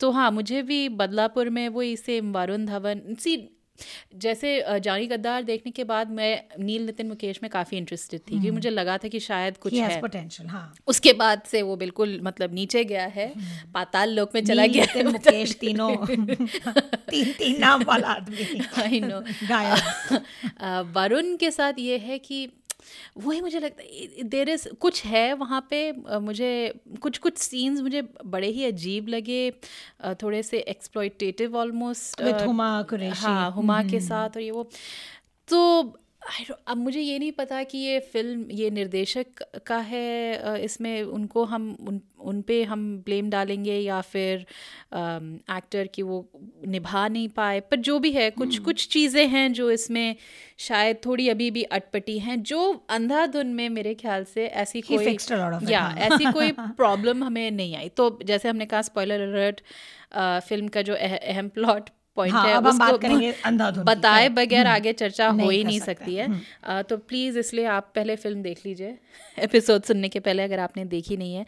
तो 0.00 0.10
हाँ 0.10 0.30
मुझे 0.30 0.62
भी 0.62 0.88
बदलापुर 0.90 1.50
में 1.50 1.68
वो 1.68 1.82
इसे 1.82 2.20
वरुण 2.20 2.66
धवन 2.66 3.14
सी 3.20 3.36
जैसे 4.14 4.64
जानी 4.80 5.06
गद्दार 5.06 5.42
देखने 5.42 5.72
के 5.72 5.84
बाद 5.84 6.10
मैं 6.10 6.42
नील 6.58 6.86
नितिन 6.86 7.08
मुकेश 7.08 7.40
में 7.42 7.50
काफ़ी 7.50 7.76
इंटरेस्टेड 7.76 8.20
थी 8.20 8.30
क्योंकि 8.30 8.50
मुझे 8.50 8.70
लगा 8.70 8.98
था 8.98 9.08
कि 9.08 9.20
शायद 9.20 9.56
कुछ 9.56 9.74
है। 9.74 10.00
पोटेंशियल 10.00 10.48
हाँ। 10.48 10.74
उसके 10.86 11.12
बाद 11.12 11.42
से 11.46 11.62
वो 11.62 11.76
बिल्कुल 11.76 12.20
मतलब 12.22 12.54
नीचे 12.54 12.84
गया 12.84 13.06
है 13.06 13.32
पाताल 13.74 14.10
लोक 14.10 14.30
में 14.34 14.44
चला 14.44 14.66
गया 14.66 14.84
नितिन, 14.84 15.08
मुकेश 15.08 15.54
तीनों 15.54 15.96
तीन 17.10 17.32
तीन 17.32 17.60
नाम 17.60 17.84
वाला 17.84 18.08
आदमी। 18.08 18.60
आई 18.82 19.00
नो 19.00 19.20
वरुण 20.92 21.36
के 21.36 21.50
साथ 21.50 21.72
ये 21.78 21.98
है 21.98 22.18
कि 22.18 22.48
वही 23.24 23.40
मुझे 23.40 23.58
लगता 23.60 23.82
है 23.82 24.22
देर 24.28 24.48
इज़ 24.48 24.68
कुछ 24.80 25.04
है 25.04 25.32
वहाँ 25.34 25.60
पे 25.70 25.80
मुझे 26.20 26.50
कुछ 27.00 27.18
कुछ 27.18 27.38
सीन्स 27.38 27.80
मुझे 27.80 28.02
बड़े 28.24 28.48
ही 28.48 28.64
अजीब 28.64 29.08
लगे 29.08 29.50
थोड़े 30.22 30.42
से 30.42 30.58
एक्सप्लॉयटेटिव 30.58 31.56
ऑलमोस्ट 31.56 32.20
हुमा 32.44 32.70
हाँ 33.26 33.50
हुमा 33.52 33.82
के 33.82 34.00
साथ 34.00 34.36
और 34.36 34.42
ये 34.42 34.50
वो। 34.50 34.68
तो 35.48 35.60
अब 36.66 36.76
मुझे 36.76 37.00
ये 37.00 37.18
नहीं 37.18 37.32
पता 37.32 37.62
कि 37.62 37.78
ये 37.78 37.98
फ़िल्म 38.00 38.50
ये 38.50 38.70
निर्देशक 38.70 39.42
का 39.66 39.78
है 39.78 40.64
इसमें 40.64 41.02
उनको 41.02 41.44
हम 41.44 41.76
उन 41.88 42.00
उन 42.20 42.42
पे 42.42 42.62
हम 42.64 42.98
ब्लेम 42.98 43.30
डालेंगे 43.30 43.78
या 43.78 44.00
फिर 44.00 44.46
एक्टर 44.94 45.86
की 45.86 46.02
वो 46.02 46.30
निभा 46.66 47.08
नहीं 47.08 47.28
पाए। 47.28 47.60
पर 47.60 47.76
जो 47.76 47.98
भी 47.98 48.10
है 48.12 48.30
कुछ 48.30 48.58
कुछ 48.58 48.88
चीज़ें 48.88 49.26
हैं 49.28 49.52
जो 49.52 49.70
इसमें 49.70 50.16
शायद 50.58 50.96
थोड़ी 51.06 51.28
अभी 51.28 51.50
भी 51.50 51.62
अटपटी 51.62 52.18
हैं 52.18 52.42
जो 52.42 52.84
अंधाधुन 52.90 53.46
में 53.46 53.68
मेरे 53.68 53.94
ख्याल 53.94 54.24
से 54.24 54.46
ऐसी 54.46 54.82
He 54.82 54.88
कोई 54.88 55.16
या 55.70 55.80
हाँ। 55.80 55.94
ऐसी 55.96 56.32
कोई 56.32 56.52
प्रॉब्लम 56.58 57.24
हमें 57.24 57.50
नहीं 57.50 57.76
आई। 57.76 57.88
तो 57.88 58.18
जैसे 58.24 58.48
हमने 58.48 58.66
कहा 58.66 58.82
स्पॉइलर 58.82 59.20
अलर्ट 59.20 59.60
फ़िल्म 60.48 60.68
का 60.68 60.82
जो 60.82 60.94
अहम 60.94 61.48
प्लॉट 61.48 61.90
पॉइंट 62.16 62.34
हाँ, 62.34 62.46
है 62.46 62.54
अब 62.54 62.66
हम 62.66 62.78
बात 62.78 63.00
करेंगे 63.02 63.32
अंधाधुन 63.44 63.84
बताए 63.84 64.28
बगैर 64.30 64.66
आगे 64.66 64.92
चर्चा 64.94 65.28
हो 65.30 65.48
ही 65.50 65.62
नहीं 65.64 65.80
सकती। 65.80 66.14
है। 66.14 66.82
तो 66.82 66.96
प्लीज़ 66.98 67.38
इसलिए 67.38 67.64
आप 67.68 67.90
पहले 67.94 68.16
फ़िल्म 68.16 68.42
देख 68.42 68.64
लीजिए। 68.66 68.96
एपिसोड 69.38 69.82
सुनने 69.82 70.08
के 70.08 70.20
पहले 70.20 70.42
अगर 70.42 70.58
आपने 70.58 70.84
देखी 70.86 71.16
नहीं 71.16 71.34
है। 71.34 71.44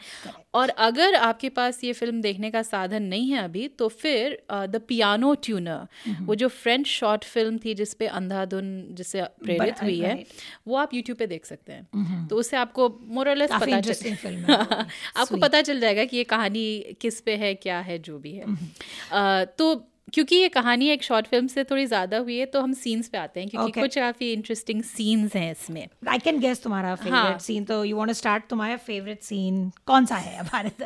और 0.53 0.69
अगर 0.79 1.15
आपके 1.15 1.49
पास 1.49 1.83
ये 1.83 1.93
फ़िल्म 1.93 2.21
देखने 2.21 2.51
का 2.51 2.61
साधन 2.61 3.03
नहीं 3.03 3.29
है 3.31 3.43
अभी 3.43 3.67
तो 3.79 3.87
फिर 3.87 4.37
द 4.51 4.81
पियानो 4.87 5.33
ट्यूनर 5.43 6.23
वो 6.25 6.35
जो 6.35 6.47
फ्रेंच 6.47 6.85
शॉर्ट 6.87 7.23
फ़िल्म 7.23 7.57
थी 7.57 7.73
जिसपे 7.73 8.07
अंधाधुन 8.19 8.71
जिससे 8.91 9.23
प्रेरित 9.43 9.81
हुई 9.83 9.99
है 9.99 10.23
वो 10.67 10.75
आप 10.75 10.93
यूट्यूब 10.93 11.17
पे 11.17 11.27
देख 11.27 11.45
सकते 11.45 11.73
हैं। 11.73 12.27
तो 12.27 12.35
उससे 12.35 12.57
आपको 12.57 12.89
मोरलेस 13.09 13.51
पता 13.51 13.79
चल 13.81 14.45
आपको 15.17 15.37
पता 15.37 15.61
चल 15.61 15.79
जाएगा 15.79 16.05
कि 16.05 16.17
ये 16.17 16.23
कहानी 16.23 16.65
किस 17.01 17.19
पे 17.21 17.35
है 17.35 17.53
क्या 17.55 17.79
है 17.79 17.99
जो 17.99 18.17
भी 18.19 18.33
है। 18.33 19.45
तो 19.57 19.73
क्योंकि 20.13 20.35
ये 20.35 20.49
कहानी 20.49 20.89
एक 20.89 21.03
शॉर्ट 21.03 21.27
फ़िल्म 21.27 21.47
से 21.47 21.63
थोड़ी 21.63 21.85
ज़्यादा 21.85 22.17
हुई 22.19 22.37
है 22.37 22.45
तो 22.47 22.61
हम 22.61 22.73
सीन्स 22.75 23.07
पे 23.07 23.17
आते 23.17 23.39
हैं 23.39 23.49
क्योंकि 23.49 23.69
Okay. 23.69 23.81
कुछ 23.81 23.95
काफ़ी 23.95 24.31
इंटरेस्टिंग 24.33 24.81
सीन्स 24.85 25.35
हैं 25.35 25.51
इसमें 25.51 25.87
आई 26.09 26.19
कैन 26.19 26.39
गेस 26.39 26.63
तुम्हारा 26.63 26.89
हाँ। 26.89 26.97
फेवरेट 26.97 27.41
सीन 27.41 27.65
तो 27.65 27.83
यू 27.83 27.97
वांट 27.97 28.09
टू 28.09 28.13
स्टार्ट 28.13 28.47
तुम्हारा 28.49 28.77
फेवरेट 28.85 29.21
सीन 29.23 29.69
कौन 29.87 30.05
सा 30.05 30.15
है 30.17 30.43
भारत 30.43 30.81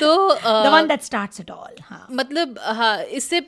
तो 0.00 0.34
the 0.34 0.72
one 0.72 0.88
that 0.88 1.02
starts 1.02 1.40
it 1.40 1.50
all 1.50 1.76
हाँ 1.82 2.06
मतलब 2.12 2.58
हाँ 2.72 2.96
इससे 3.12 3.40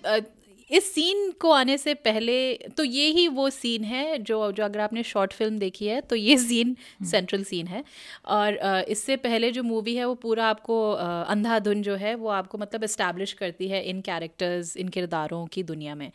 इस 0.70 0.92
सीन 0.94 1.30
को 1.40 1.50
आने 1.50 1.76
से 1.78 1.94
पहले 1.96 2.52
तो 2.76 2.84
ये 2.84 3.06
ही 3.10 3.26
वो 3.30 3.48
सीन 3.50 3.84
है 3.84 4.18
जो 4.20 4.50
जो 4.52 4.64
अगर 4.64 4.80
आपने 4.80 5.02
शॉर्ट 5.02 5.32
फ़िल्म 5.32 5.58
देखी 5.58 5.86
है 5.86 6.00
तो 6.00 6.16
ये 6.16 6.36
सीन 6.38 6.76
सेंट्रल 7.04 7.42
सीन 7.44 7.66
है। 7.66 7.82
और 8.26 8.58
इससे 8.88 9.16
पहले 9.18 9.50
जो 9.50 9.62
मूवी 9.62 9.94
है 9.94 10.04
वो 10.04 10.14
पूरा 10.16 10.46
आपको 10.46 10.80
अंधाधुन 10.92 11.82
जो 11.82 11.94
है 11.96 12.14
वो 12.14 12.28
आपको 12.30 12.58
मतलब 12.58 12.84
इस्टेब्लिश 12.84 13.32
करती 13.32 13.68
है 13.68 13.82
इन 13.84 14.00
कैरेक्टर्स 14.00 14.76
इन 14.76 14.88
किरदारों 14.88 15.44
की 15.46 15.62
दुनिया 15.64 15.94
में। 15.94 16.10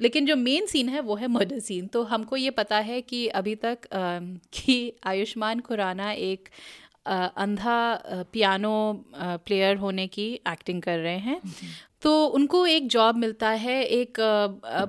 लेकिन 0.00 0.26
जो 0.26 0.36
मेन 0.36 0.66
सीन 0.66 0.88
है 0.88 1.00
वो 1.00 1.14
है 1.16 1.28
मर्डर 1.28 1.58
सीन 1.60 1.86
तो 1.86 2.02
हमको 2.06 2.36
ये 2.36 2.50
पता 2.52 2.78
है 2.80 3.00
कि 3.02 3.26
अभी 3.36 3.54
तक 3.64 3.88
कि 4.54 4.92
आयुष्मान 5.06 5.60
खुराना 5.60 6.12
एक 6.12 6.48
अंधा 7.08 7.76
पियानो 8.32 8.72
प्लेयर 9.16 9.76
होने 9.76 10.06
की 10.06 10.26
एक्टिंग 10.48 10.82
कर 10.82 10.98
रहे 10.98 11.18
हैं। 11.18 11.40
तो 12.02 12.10
उनको 12.28 12.66
एक 12.66 12.86
जॉब 12.88 13.16
मिलता 13.16 13.48
है 13.60 13.82
एक 13.84 14.20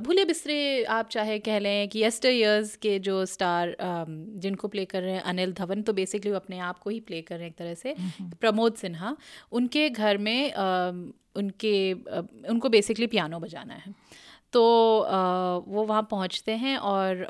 भूले 0.05 0.25
बिसरे 0.25 0.83
आप 0.85 1.09
चाहे 1.09 1.37
कह 1.39 1.59
लें 1.59 1.87
कि 1.89 2.03
यस्टर 2.03 2.29
ईयर्स 2.29 2.75
के 2.75 2.97
जो 2.99 3.25
स्टार 3.25 3.75
जिनको 3.79 4.67
प्ले 4.67 4.85
कर 4.85 5.01
रहे 5.01 5.13
हैं 5.13 5.21
अनिल 5.23 5.53
धवन 5.53 5.81
तो 5.81 5.93
बेसिकली 5.93 6.31
वो 6.31 6.37
अपने 6.37 6.59
आप 6.61 6.79
को 6.79 6.89
ही 6.89 6.99
प्ले 6.99 7.21
कर 7.21 7.35
रहे 7.35 7.43
हैं 7.43 7.51
एक 7.51 7.57
तरह 7.57 7.73
से। 7.73 7.95
प्रमोद 8.41 8.75
सिन्हा 8.75 9.15
उनके 9.51 9.89
घर 9.89 10.17
में 10.19 10.53
उनके 10.53 11.93
उनको 11.93 12.69
बेसिकली 12.69 13.07
पियानो 13.07 13.39
बजाना 13.39 13.73
है। 13.75 13.93
तो 14.53 14.61
वो 15.67 15.83
वहाँ 15.85 16.07
पहुँचते 16.11 16.51
हैं 16.57 16.77
और 16.77 17.25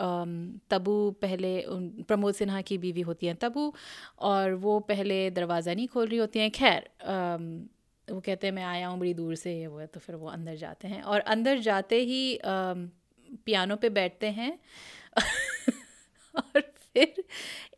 तबू 0.72 1.00
पहले 1.22 1.62
उन 1.64 1.90
प्रमोद 2.08 2.34
सिन्हा 2.34 2.62
की 2.62 2.78
बीवी 2.78 3.02
होती 3.02 3.28
हैं 3.28 3.36
तबू 3.36 3.74
और 4.20 4.54
वो 4.62 4.80
पहले 4.90 5.30
दरवाज़ा 5.32 5.74
नहीं 5.74 5.88
खोल 5.88 6.08
रही 6.08 6.18
होती 6.18 6.40
हैं। 6.40 6.52
खैर 6.52 6.90
वो 8.10 8.20
कहते 8.22 8.48
हैं 8.48 8.54
मैं 8.54 8.64
आया 8.64 8.88
हूँ 8.88 9.00
बड़ी 9.00 9.14
दूर 9.14 9.36
से 9.36 9.54
ये 9.54 9.68
वो 9.68 9.80
है 9.80 9.88
तो 9.88 10.00
फिर 10.00 10.16
वो 10.16 10.28
अंदर 10.30 10.56
जाते 10.56 10.88
हैं 10.88 11.02
और 11.04 11.20
अंदर 11.28 11.60
जाते 11.62 12.00
ही 12.04 12.36
अम, 12.38 12.90
पियानो 13.46 13.76
पे 13.78 13.90
बैठते 13.92 14.28
हैं 14.32 14.52
और 16.36 16.62
फिर 16.96 17.24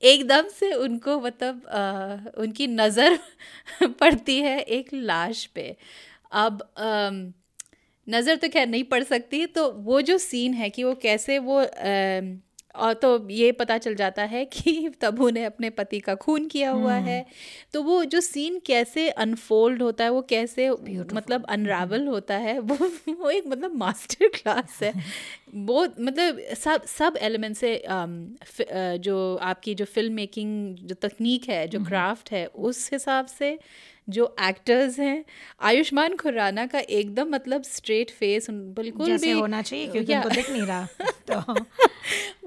एकदम 0.04 0.48
से 0.50 0.72
उनको 0.76 1.20
मतलब 1.22 1.66
अ, 1.66 2.32
उनकी 2.38 2.68
नज़र 2.68 3.20
पड़ती 4.02 4.40
है 4.42 4.60
एक 4.60 4.94
लाश 4.94 5.46
पे। 5.48 5.76
अब 6.34 6.62
अम, 6.78 7.34
नज़र 8.08 8.36
तो 8.36 8.50
खैर 8.50 8.68
नहीं 8.68 8.84
पड़ 8.86 9.04
सकती 9.04 9.46
तो 9.50 9.70
वो 9.82 10.02
जो 10.02 10.18
सीन 10.20 10.54
है 10.54 10.70
कि 10.70 10.84
वो 10.84 10.94
कैसे 10.98 11.40
वो 11.42 11.58
अम, 11.60 12.38
और 12.76 12.94
तो 12.94 13.30
ये 13.30 13.52
पता 13.52 13.78
चल 13.78 13.96
जाता 13.96 14.24
है 14.24 14.46
कि 14.46 14.90
तबू 15.02 15.30
ने 15.30 15.44
अपने 15.46 15.70
पति 15.70 16.00
का 16.00 16.16
खून 16.16 16.48
किया 16.48 16.72
हुआ 16.72 16.94
है। 16.94 17.26
तो 17.74 17.84
वो 17.84 18.06
जो 18.06 18.20
सीन 18.22 18.62
कैसे 18.66 19.10
अनफोल्ड 19.10 19.82
होता 19.82 20.04
है 20.04 20.10
वो 20.10 20.22
कैसे 20.22 20.70
Beautiful. 20.70 21.16
मतलब 21.16 21.46
अनरावल 21.46 22.08
होता 22.08 22.38
है 22.38 22.60
वो 22.60 22.76
वो 23.14 23.30
एक 23.30 23.48
मतलब 23.48 23.76
मास्टर 23.76 24.28
क्लास 24.28 24.80
है। 24.84 24.94
वो 25.56 25.88
मतलब 26.00 26.40
सब 26.40 26.84
सब 26.86 27.18
एलिमेंट 27.22 27.56
से 27.56 27.78
अ, 27.78 28.06
जो 28.98 29.36
आपकी 29.36 29.76
जो 29.76 29.86
फ़िल्म 29.86 30.14
मेकिंग 30.14 30.76
जो 30.76 30.96
तकनीक 30.96 31.50
है 31.50 31.68
जो 31.68 31.80
क्राफ्ट 31.84 32.32
है 32.32 32.46
उस 32.46 32.90
हिसाब 32.94 33.26
से 33.26 33.60
जो 34.08 34.26
एक्टर्स 34.42 35.00
हैं 35.00 35.24
आयुष्मान 35.62 36.16
खुराना 36.16 36.66
का 36.66 36.80
एकदम 36.92 37.30
मतलब 37.30 37.64
स्ट्रेट 37.64 38.12
फेस 38.12 38.50
बिल्कुल 38.50 39.06
जैसे 39.08 39.28
भी 39.28 39.32
होना 39.34 39.62
चाहिए 39.62 39.88
क्योंकि 39.88 40.16
उनको 40.16 40.30
दिख 40.30 40.50
नहीं 40.50 40.62
रहा 40.62 40.88
तो 41.28 41.54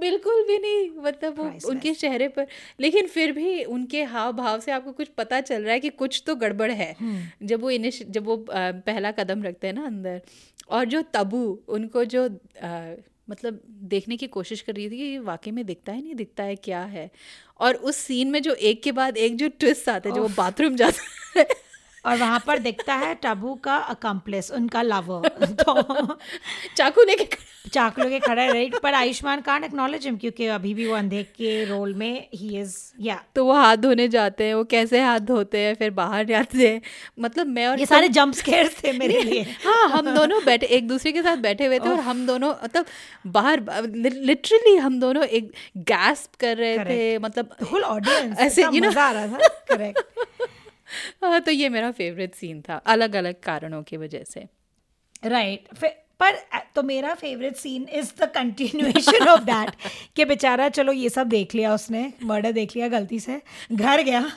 बिल्कुल 0.00 0.42
भी 0.42 0.58
नहीं 0.58 0.88
मतलब 0.98 1.38
वो 1.38 1.50
उनके 1.70 1.92
चेहरे 1.94 2.28
पर 2.28 2.46
लेकिन 2.80 3.06
फिर 3.06 3.32
भी 3.32 3.62
उनके 3.66 4.02
हाव 4.06 4.32
भाव 4.32 4.60
से 4.60 4.72
आपको 4.72 4.92
कुछ 4.92 5.08
पता 5.16 5.40
चल 5.42 5.62
रहा 5.62 5.72
है 5.72 5.80
कि 5.80 5.88
कुछ 5.96 6.22
तो 6.26 6.34
गड़बड़ 6.36 6.70
है 6.72 6.94
हम्म। 7.00 7.46
जब 7.46 7.60
वो 7.60 7.70
इनिश 7.70 8.02
जब 8.08 8.24
वो 8.24 8.36
पहला 8.50 9.10
कदम 9.12 9.42
रखते 9.42 9.66
हैं 9.66 9.74
ना 9.74 9.86
अंदर 9.86 10.20
और 10.70 10.84
जो 10.86 11.02
तबू 11.14 11.42
उनको 11.68 12.04
जो 12.06 12.28
मतलब 13.30 13.60
देखने 13.68 14.16
की 14.16 14.26
कोशिश 14.26 14.60
कर 14.60 14.74
रही 14.74 14.90
थी 14.90 14.96
कि 14.96 15.02
ये 15.02 15.18
वाकई 15.18 15.50
में 15.50 15.66
दिखता 15.66 15.92
है 15.92 16.02
नहीं 16.02 16.14
दिखता 16.14 16.42
है 16.42 16.56
क्या 16.56 16.80
है? 16.80 17.10
और 17.60 17.74
उस 17.74 17.96
सीन 17.96 18.30
में 18.30 18.42
जो 18.42 18.54
एक 18.54 18.82
के 18.82 18.92
बाद 18.92 19.16
एक 19.16 19.36
जो 19.36 19.48
ट्विस्ट 19.48 19.88
आते 19.88 20.08
हैं 20.08 20.16
जो 20.16 20.22
वो 20.22 20.28
बाथरूम 20.28 20.76
जाता 20.76 21.40
है 21.40 21.46
और 22.06 22.16
वहाँ 22.16 22.42
पर 22.46 22.58
दिखता 22.58 22.94
है 22.94 23.14
टबू 23.14 23.54
का 23.54 23.76
अकम्प्लेस 23.76 24.50
उनका 24.50 24.82
लवर 24.82 25.28
तो 25.62 25.82
चाकू 26.76 27.02
लेके 27.02 27.54
चाकू 27.70 28.04
के 28.04 28.18
खड़ा 28.18 28.42
है 28.42 28.52
राइट 28.52 28.76
पर 28.78 28.94
आयुष्मान 28.94 29.40
कांट 29.40 29.64
एक्नॉलेज 29.64 30.04
हिम 30.06 30.16
क्योंकि 30.16 30.46
अभी 30.46 30.74
भी 30.74 30.86
वो 30.86 30.94
अंधे 30.94 31.22
के 31.22 31.64
रोल 31.64 31.94
में 31.94 32.28
ही 32.34 32.60
इज़ 32.60 32.76
या 33.00 33.20
तो 33.34 33.44
वो 33.44 33.52
हाथ 33.52 33.76
धोने 33.76 34.08
जाते 34.08 34.44
हैं 34.44 34.54
वो 34.54 34.64
कैसे 34.64 35.00
हाथ 35.00 35.20
धोते 35.20 35.58
हैं 35.58 35.74
फिर 35.74 35.90
बाहर 35.90 36.24
जाते 36.24 36.68
हैं। 36.68 36.82
मतलब 37.20 37.46
मैं 37.46 37.66
और 37.66 37.80
ये 37.80 37.86
सारे 37.86 38.08
जंप 38.08 38.34
स्केयर्स 38.34 38.84
थे 38.84 38.92
मेरे 38.92 39.22
लिए। 39.22 39.42
हाँ 39.66 39.88
हम 39.88 40.14
दोनों 40.14 40.44
बैठे 40.44 40.66
एक 40.66 40.88
दूसरे 40.88 41.12
के 41.12 41.22
साथ 41.22 41.36
बैठे 41.36 41.66
हुए 41.66 41.78
थे 41.78 41.88
और 41.88 42.00
हम 42.00 42.26
दोनों 42.26 42.54
मतलब 42.64 42.86
बाहर 43.26 43.62
लिटरली 44.04 44.76
हम 44.76 45.00
दोनों 45.00 45.24
एक 45.24 45.52
गैस्प 45.76 46.34
कर 46.40 46.56
रहे 46.56 46.78
थे 46.78 47.18
मतलब 47.18 47.56
होल 47.72 47.82
ऑडियंस 47.82 48.38
ऐसे, 48.40 48.62
आ 48.62 49.10
रहा 49.10 49.26
था। 49.26 49.48
करेक्ट 49.48 50.00
तो 51.24 51.50
ये 51.50 51.68
मेरा 51.68 51.90
फेवरेट 51.90 52.34
सीन 52.34 52.62
था 52.62 52.76
अलग 52.76 53.16
अलग 53.16 53.40
कारणों 53.40 53.82
की 53.82 53.96
वजह 53.96 54.24
से। 54.24 54.48
Right 55.24 55.68
right. 55.68 55.84
पर 56.20 56.38
तो 56.74 56.82
मेरा 56.82 57.14
favourite 57.14 57.56
scene 57.56 57.88
is 57.92 58.12
the 58.20 58.24
continuation 58.24 59.28
of 59.28 59.40
that 59.40 59.70
कि 60.16 60.24
बेचारा 60.24 60.68
चलो 60.68 60.92
ये 60.92 61.08
सब 61.08 61.26
देख 61.26 61.54
लिया 61.54 61.74
उसने 61.74 62.12
मर्डर 62.22 62.52
देख 62.52 62.76
लिया 62.76 62.88
गलती 62.88 63.20
से 63.20 63.42
घर 63.72 64.02
गया 64.02 64.32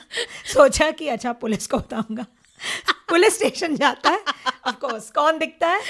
सोचा 0.52 0.90
कि 0.90 1.08
अच्छा 1.08 1.32
पुलिस 1.32 1.66
को 1.66 1.78
बताऊँगा। 1.78 2.26
पुलिस 3.08 3.34
स्टेशन 3.34 3.76
जाता 3.76 4.10
है 4.10 4.20
ऑफ़ 4.66 4.74
कोर्स 4.74 5.10
कौन 5.10 5.38
दिखता 5.38 5.68
है? 5.68 5.80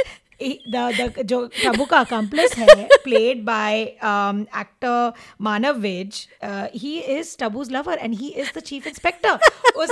द 0.42 1.22
जो 1.24 1.44
टबू 1.54 1.84
का 1.84 1.98
अकम्प्लिस 1.98 2.56
है 2.58 2.86
played 3.04 3.44
by 3.44 3.80
actor 3.80 5.12
Manav 5.40 5.78
Vij 5.80 6.26
he 6.74 6.98
is 6.98 7.36
Tabu's 7.40 7.72
lover 7.72 7.98
and 7.98 8.14
he 8.14 8.28
is 8.28 8.50
the 8.56 8.60
chief 8.60 8.86
inspector 8.86 9.38
उस 9.76 9.90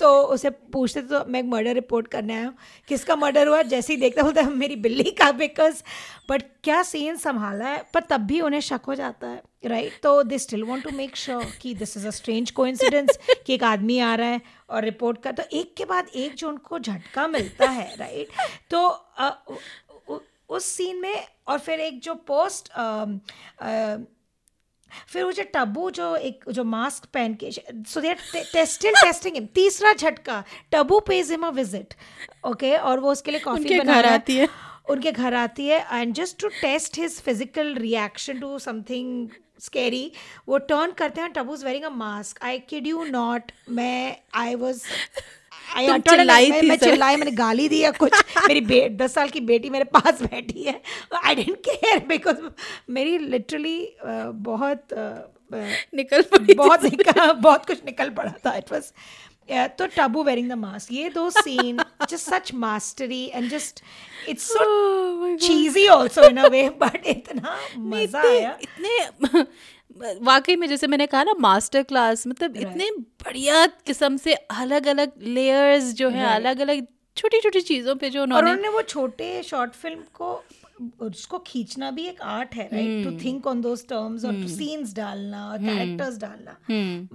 तो 0.00 0.12
उसे 0.34 0.50
पूछते 0.50 1.00
तो 1.02 1.24
मैं 1.28 1.42
मर्डर 1.42 1.74
रिपोर्ट 1.74 2.08
करने 2.08 2.34
आया 2.34 2.46
हूँ। 2.46 2.54
किसका 2.88 3.16
मर्डर 3.16 3.48
हुआ? 3.48 3.62
जैसे 3.62 3.92
ही 3.92 4.00
देखता 4.00 4.22
बोलता 4.22 4.42
मेरी 4.42 4.76
बिल्ली 4.76 5.10
का 5.18 5.30
बिकॉज़ 5.32 5.82
बट 6.30 6.42
क्या 6.64 6.82
सीन 6.82 7.16
संभाला 7.16 7.68
है? 7.68 7.82
पर 7.94 8.02
तब 8.10 8.20
भी 8.26 8.40
उन्हें 8.40 8.60
शक 8.60 8.80
हो 8.88 8.94
जाता 8.94 9.26
है 9.28 9.42
राइट 9.66 9.92
तो 10.02 10.22
they 10.22 10.38
still 10.38 10.62
want 10.64 10.82
to 10.84 10.90
make 10.96 11.16
sure 11.16 11.44
कि 11.62 11.74
this 11.74 11.96
is 11.96 12.06
a 12.06 12.10
strange 12.10 12.50
coincidence 12.50 13.18
कि 13.46 13.54
एक 13.54 13.64
आदमी 13.64 13.98
आ 14.00 14.14
रहा 14.14 14.28
है 14.28 14.40
और 14.70 14.84
रिपोर्ट 14.84 15.22
कर 15.22 15.32
तो 15.32 15.42
एक 15.58 15.74
के 15.76 15.84
बाद 15.84 16.08
एक 16.14 16.34
जो 16.34 16.48
उनको 16.48 16.78
झटका 16.78 17.26
मिलता 17.28 17.68
है 17.70 17.94
राइट 17.98 18.28
तो 18.70 18.86
उ- 18.88 19.56
उ- 20.14 20.20
उस 20.56 20.64
सीन 20.64 21.00
में 21.00 21.26
और 21.48 21.58
फिर 21.58 21.80
एक 21.80 22.00
जो 22.02 22.14
पोस्ट 22.30 22.72
फिर 25.08 25.22
वो 25.24 25.30
जो 25.32 25.42
टबू 25.54 25.90
जो 25.90 26.14
एक 26.16 26.44
जो 26.48 26.64
मास्क 26.64 27.04
पहन 27.14 27.34
के 27.42 27.50
so 27.92 28.00
they 28.00 28.14
testing 28.52 28.94
testing 29.02 29.34
him 29.34 29.46
तीसरा 29.54 29.92
झटका 29.92 30.42
Tabu 30.72 30.98
pays 31.06 31.30
him 31.30 31.46
a 31.46 31.50
visit 31.60 31.94
okay 32.46 32.76
और 32.76 33.00
वो 33.00 33.12
उसके 33.12 33.30
लिए 33.30 33.40
कॉफ़ी 33.40 33.78
बना 33.78 34.00
रहा 34.00 34.14
आती 34.14 34.36
है। 34.36 34.48
उनके 34.90 35.12
घर 35.12 35.34
आती 35.34 35.66
है 35.66 35.84
and 35.92 36.14
just 36.14 36.40
to 36.40 36.48
test 36.60 36.98
his 36.98 37.20
physical 37.20 37.74
reaction 37.74 38.40
to 38.40 38.58
something 38.58 39.28
scary 39.60 40.10
वो 40.48 40.58
टर्न 40.70 40.90
करते 40.98 41.20
हैं 41.20 41.32
Tabu's 41.32 41.64
wearing 41.64 41.84
a 41.84 41.90
mask 41.96 42.42
I 42.44 42.58
kid 42.68 42.86
you 42.86 43.04
not 43.04 43.52
मैं 43.70 44.16
आई 44.34 44.54
वॉज़ 44.54 44.82
आई 45.76 45.86
तुम 45.86 45.96
uttered 45.96 46.12
a- 46.12 46.16
चिल्लाई 46.16 46.50
मैं 46.50 46.62
मैं 46.62 46.76
चिल्लाई 46.76 47.16
मैंने 47.16 47.30
गाली 47.30 47.68
दी 47.68 47.78
या 47.80 47.90
कुछ। 47.90 48.12
मेरी 48.48 48.60
बे 48.60 48.88
दस 48.88 49.14
साल 49.14 49.28
की 49.28 49.40
बेटी 49.40 49.70
मेरे 49.70 49.84
पास 49.96 50.22
बैठी 50.22 50.62
है। 50.62 50.80
आई 51.24 51.34
डेंट 51.34 51.56
केयर 51.68 52.04
बिकॉज़ 52.06 52.40
मेरी 52.90 53.18
लिटरली 53.18 53.76
बहुत 54.04 54.86
uh, 54.92 55.56
uh, 55.56 55.94
निकल 55.94 56.22
पड़ी 56.22 56.54
बहुत 56.54 56.84
निकल 56.84 57.32
बहुत 57.32 57.66
कुछ 57.66 57.84
निकल 57.84 58.10
पड़ा 58.10 58.34
था। 58.46 58.56
इट 58.56 58.72
वाज 58.72 58.92
तो 59.48 59.86
टबू 59.96 60.22
वेयरिंग 60.22 60.48
द 60.50 60.52
मास्क 60.58 60.92
ये 60.92 61.08
दो 61.10 61.28
scene 61.30 61.78
just 62.02 62.28
such 62.28 62.52
mastery 62.54 63.24
and 63.34 63.50
just 63.50 63.82
it's 64.28 64.48
so 64.48 64.64
Oh 65.22 65.36
cheesy 65.38 65.86
also 65.86 66.24
in 66.24 66.36
a 66.36 66.48
way 66.48 66.68
but 66.80 67.06
इतना 67.06 67.56
मज़ा 67.78 68.22
आया 68.22 68.56
इतने 68.62 69.44
वाकई 70.24 70.56
में 70.56 70.66
जैसे 70.68 70.86
मैंने 70.86 71.06
कहा 71.06 71.22
ना 71.22 71.34
मास्टर 71.40 71.82
क्लास 71.82 72.26
मतलब 72.26 72.54
right. 72.54 72.66
इतने 72.66 72.90
बढ़िया 73.24 73.66
किस्म 73.86 74.16
से 74.16 74.34
अलग 74.34 74.86
अलग 74.86 75.12
लेयर्स 75.22 75.92
जो 75.94 76.08
है 76.08 76.24
right. 76.24 76.36
अलग 76.36 76.60
अलग 76.60 76.86
छोटी 77.16 77.40
छोटी 77.40 77.60
चीज़ों 77.60 77.94
पे 77.94 78.10
जो 78.10 78.20
और 78.20 78.26
उन्होंने 78.26 78.50
उन्होंने 78.50 78.68
वो 78.68 78.82
छोटे 78.84 79.42
शॉर्ट 79.42 79.72
फ़िल्म 79.72 80.00
को 80.12 80.34
उसको 81.00 81.38
खींचना 81.46 81.90
भी 81.90 82.06
एक 82.06 82.20
आर्ट 82.22 82.54
है 82.54 82.68
right 82.72 83.04
to 83.04 83.10
think 83.24 83.46
on 83.46 83.60
those 83.60 83.84
terms 83.88 84.24
और 84.24 84.46
सीन्स 84.48 84.94
डालना 84.94 85.46
और 85.48 85.58
कैरेक्टर्स 85.58 86.18
डालना 86.18 86.56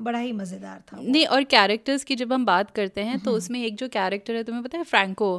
बड़ा 0.04 0.20
ही 0.20 0.32
मज़ेदार 0.32 0.82
था 0.92 1.00
नहीं 1.02 1.26
और 1.28 1.44
कैरेक्टर्स 1.48 2.04
की 2.04 2.16
जब 2.16 2.34
हम 2.34 2.46
बात 2.46 2.72
करते 2.72 3.02
हैं 3.02 3.20
तो 3.20 3.32
उसमें 3.32 3.64
एक 3.64 3.76
जो 3.76 3.88
कैरेक्टर 3.88 4.36
है 4.36 4.44
तुम्हें 4.44 4.64
पता 4.64 4.78
है 4.78 4.84
फ्रैंको 4.84 5.32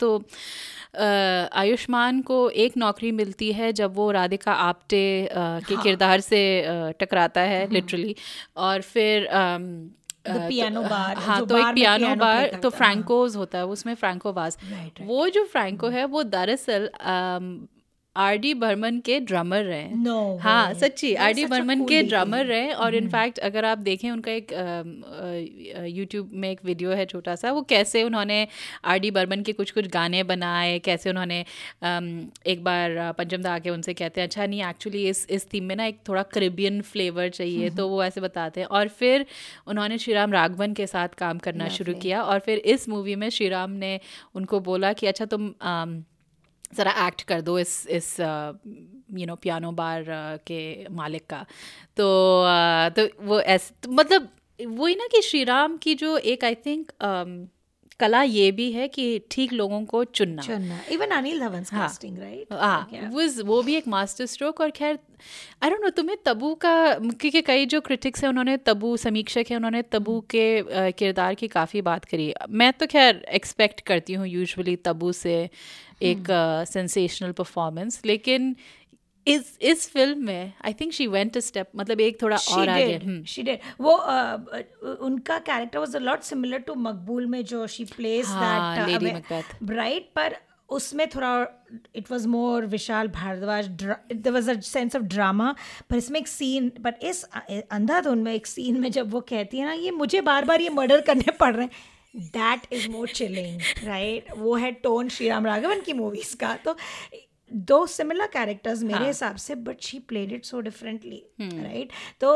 तो 0.00 0.16
आयुष्मान 0.96 2.20
को 2.22 2.38
एक 2.58 2.76
नौकरी 2.76 3.12
मिलती 3.12 3.52
है 3.52 3.72
जब 3.72 3.94
वो 3.94 4.10
राधिका 4.10 4.52
आप्टे 4.52 5.04
के 5.36 5.76
किरदार 5.76 6.20
से 6.20 6.42
टकराता 7.00 7.40
है 7.52 7.66
लिटरली 7.72 8.14
और 8.56 8.82
फिर 8.82 9.28
The 10.32 10.48
piano 10.48 10.82
तो- 10.82 10.90
bar, 10.90 11.16
हाँ 11.16 11.46
तो 11.46 11.58
एक 11.58 11.74
पियानो 11.74 12.14
बार 12.14 12.46
तो। 12.62 12.70
फ्रैंकोज 12.70 13.36
होता 13.36 13.58
है 13.58 13.66
उसमें 13.66 13.94
फ्रैंको 13.94 14.32
वाज. 14.32 14.56
वो 15.00 15.28
जो 15.28 15.44
फ्रैंको 15.44 15.88
है 15.88 16.04
वो 16.04 16.22
दरअसल 16.22 16.90
आर 18.20 18.36
डी 18.38 18.52
बर्मन 18.56 18.98
के 19.00 19.18
ड्रमर 19.22 19.62
रहे 19.64 19.80
हैं। 19.80 20.04
No 20.04 20.40
हाँ 20.42 20.72
सच्ची 20.74 21.14
आर 21.16 21.32
डी 21.34 21.44
बर्मन 21.46 21.84
के. 21.84 22.02
ड्रमर 22.02 22.44
रहे 22.46 22.72
और 22.74 22.94
इनफैक्ट 22.94 23.38
अगर 23.40 23.64
आप 23.64 23.78
देखें 23.80 24.10
उनका 24.10 24.32
एक 24.32 24.52
यूट्यूब 25.88 26.30
में 26.34 26.50
एक 26.50 26.60
वीडियो 26.64 26.90
है 26.92 27.06
छोटा 27.06 27.34
सा 27.36 27.52
वो 27.52 27.62
कैसे 27.70 28.02
उन्होंने 28.02 28.46
आर 28.84 28.98
डी 28.98 29.10
बर्मन 29.10 29.42
के 29.42 29.52
कुछ 29.52 29.70
कुछ 29.70 29.86
गाने 29.90 30.22
बनाए 30.24 30.78
कैसे 30.80 31.10
उन्होंने 31.10 31.40
एक 32.46 32.64
बार 32.64 32.96
पंचम 33.18 33.42
दा 33.42 33.54
आके 33.54 33.70
उनसे 33.70 33.94
कहते 33.94 34.20
हैं 34.20 34.28
अच्छा 34.28 34.46
नहीं 34.46 34.62
एक्चुअली 34.64 35.06
इस 35.08 35.26
इस 35.30 35.46
थीम 35.52 35.64
में 35.64 35.76
ना 35.76 35.84
एक 35.86 35.98
थोड़ा 36.08 36.22
करिबियन 36.34 36.80
फ्लेवर 36.82 37.28
चाहिए। 37.30 37.70
तो 37.70 37.88
वो 37.88 38.02
ऐसे 38.04 38.20
बताते 38.20 38.60
हैं। 38.60 38.66
और 38.68 38.88
फिर 39.00 39.26
उन्होंने 39.66 39.98
श्रीराम 39.98 40.32
राघवन 40.32 40.72
के 40.74 40.86
साथ 40.86 41.08
काम 41.18 41.38
करना 41.38 41.68
शुरू 41.70 41.94
किया 42.02 42.22
और 42.22 42.38
फिर 42.40 42.58
इस 42.74 42.88
मूवी 42.88 43.14
में 43.16 43.28
श्रीराम 43.30 43.70
ने 43.80 43.98
उनको 44.34 44.60
बोला 44.60 44.92
कि 44.92 45.06
अच्छा 45.06 45.24
तुम 45.26 45.52
ज़रा 46.72 46.92
एक्ट 47.06 47.22
कर 47.22 47.40
दो 47.40 47.58
इस 47.58 47.86
इस 47.90 48.16
यू 48.20 49.26
नो 49.26 49.34
पियानो 49.36 49.72
बार 49.72 50.04
के 50.46 50.88
मालिक 50.90 51.26
का। 51.30 51.40
तो 51.96 52.06
तो 52.96 53.08
वो 53.26 53.40
ऐसे 53.40 53.74
तो 53.82 53.90
मतलब 53.92 54.28
वही 54.60 54.94
ना 54.94 55.06
कि 55.12 55.22
श्री 55.22 55.42
राम 55.44 55.76
की 55.76 55.94
जो 55.94 56.16
एक 56.18 56.44
आई 56.44 56.54
थिंक 56.66 56.92
कला 58.00 58.22
ये 58.22 58.50
भी 58.52 58.70
है 58.72 58.86
कि 58.88 59.04
ठीक 59.30 59.52
लोगों 59.52 59.84
को 59.84 60.02
चुनना। 60.04 60.42
चुनना। 60.42 60.80
इवन 60.92 61.10
अनिल 61.16 61.40
धवन्स 61.40 61.72
हाँ। 61.72 61.82
कास्टिंग 61.82 62.18
राइट 62.18 62.52
हाँ 62.52 63.10
वो 63.12 63.28
वो 63.44 63.62
भी 63.62 63.74
एक 63.76 63.88
मास्टर 63.88 64.26
स्ट्रोक 64.26 64.60
और 64.60 64.70
खैर 64.70 64.98
आई 65.62 65.70
डोंट 65.70 65.80
नो 65.82 65.90
तुम्हें 65.96 66.16
तबू 66.24 66.54
का 66.54 66.72
क्योंकि 66.94 67.42
कई 67.42 67.66
जो 67.66 67.80
क्रिटिक्स 67.80 68.22
हैं 68.24 68.28
उन्होंने 68.30 68.56
तबू 68.66 68.96
समीक्षक 68.96 69.50
हैं 69.50 69.56
उन्होंने 69.56 69.82
तबू 69.92 70.18
के 70.30 70.44
किरदार 70.92 71.34
की 71.34 71.48
काफ़ी 71.48 71.82
बात 71.82 72.04
करी। 72.04 72.32
मैं 72.50 72.72
तो 72.72 72.86
खैर 72.86 73.24
एक्सपेक्ट 73.34 73.80
करती 73.86 74.12
हूँ 74.12 74.26
यूजुअली 74.28 74.76
तबू 74.84 75.12
से 75.14 75.38
एक 76.02 76.26
सेंसेशनल 76.68 77.32
परफॉर्मेंस 77.38 78.00
लेकिन 78.04 78.54
इस 79.26 79.58
इस 79.62 79.88
फ़िल्म 79.90 80.24
में 80.26 80.52
I 80.64 80.72
think 80.72 80.92
she 80.92 81.06
went 81.06 81.36
a 81.36 81.40
step 81.40 81.70
मतलब 81.76 82.00
एक 82.00 82.20
थोड़ा 82.22 82.36
she 82.36 82.52
और 82.52 82.68
आगे 82.68 82.98
did, 82.98 83.06
हम्म, 83.06 83.24
she 83.24 83.44
did. 83.44 83.58
वो 83.80 83.92
uh, 83.92 84.96
उनका 85.00 85.38
character 85.38 85.78
was 85.78 85.96
a 85.96 85.98
lot 85.98 86.22
similar 86.22 86.58
to 86.60 86.74
Maqbool 86.80 87.26
में 87.26 87.44
जो 87.44 87.66
she 87.66 87.84
plays 87.86 88.28
that 88.28 88.88
Lady 88.88 89.12
Macbeth. 89.12 89.70
Right 89.70 90.10
पर 90.16 90.36
उसमें 90.70 91.06
थोड़ा 91.08 91.46
it 91.96 92.10
was 92.10 92.26
more 92.26 92.66
Vishal 92.66 93.08
Bhardwaj 93.08 93.66
there 93.68 94.32
was 94.32 94.48
a 94.48 94.58
sense 94.62 94.96
of 94.96 95.02
drama 95.04 95.54
पर 95.90 95.96
इसमें 95.96 96.20
एक 96.20 96.28
सीन 96.28 96.68
पर 96.84 96.94
इस 97.02 97.22
अंधाधुन 97.70 98.18
में 98.18 98.32
एक 98.34 98.46
सीन 98.46 98.80
में 98.80 98.90
जब 98.90 99.10
वो 99.10 99.20
कहती 99.30 99.58
है 99.58 99.66
ना 99.66 99.72
ये 99.72 99.90
मुझे 99.92 100.20
बार 100.20 100.44
बार 100.44 100.60
ये 100.60 100.70
मर्डर 100.70 101.00
करने 101.00 101.32
पड़ 101.40 101.54
रहे 101.54 101.66
हैं 101.66 102.28
that 102.28 102.72
is 102.72 102.88
more 102.88 103.08
chilling 103.08 103.60
right 103.84 104.32
वो 104.36 104.54
है 104.56 104.72
टोन 104.84 105.08
श्री 105.08 105.28
राम 105.28 105.46
राघवन 105.46 105.80
की 105.80 105.92
मूवीज़ 105.92 106.36
का 106.36 106.54
तो 106.64 106.76
दो 107.52 107.84
सिमिलर 107.86 108.26
कैरेक्टर्स 108.32 108.82
मेरे 108.82 109.06
हिसाब 109.06 109.36
से 109.36 109.54
but 109.66 109.80
she 109.82 109.98
played 110.08 110.32
it 110.32 110.44
so 110.44 110.60
differently 110.60 111.22
right 111.40 111.92
तो 112.20 112.32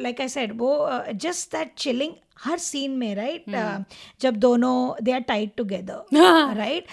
लाइक 0.00 0.20
आई 0.20 0.28
सेड 0.28 0.56
वो 0.58 0.76
just 1.16 1.56
that 1.56 1.74
chilling 1.78 2.14
her 2.44 2.58
scene 2.58 2.96
में 2.98 3.14
राइट 3.14 3.44
जब 4.20 4.36
दोनों 4.36 5.04
they 5.04 5.12
are 5.12 5.20
tight 5.28 5.54
together 5.56 6.54
right 6.56 6.86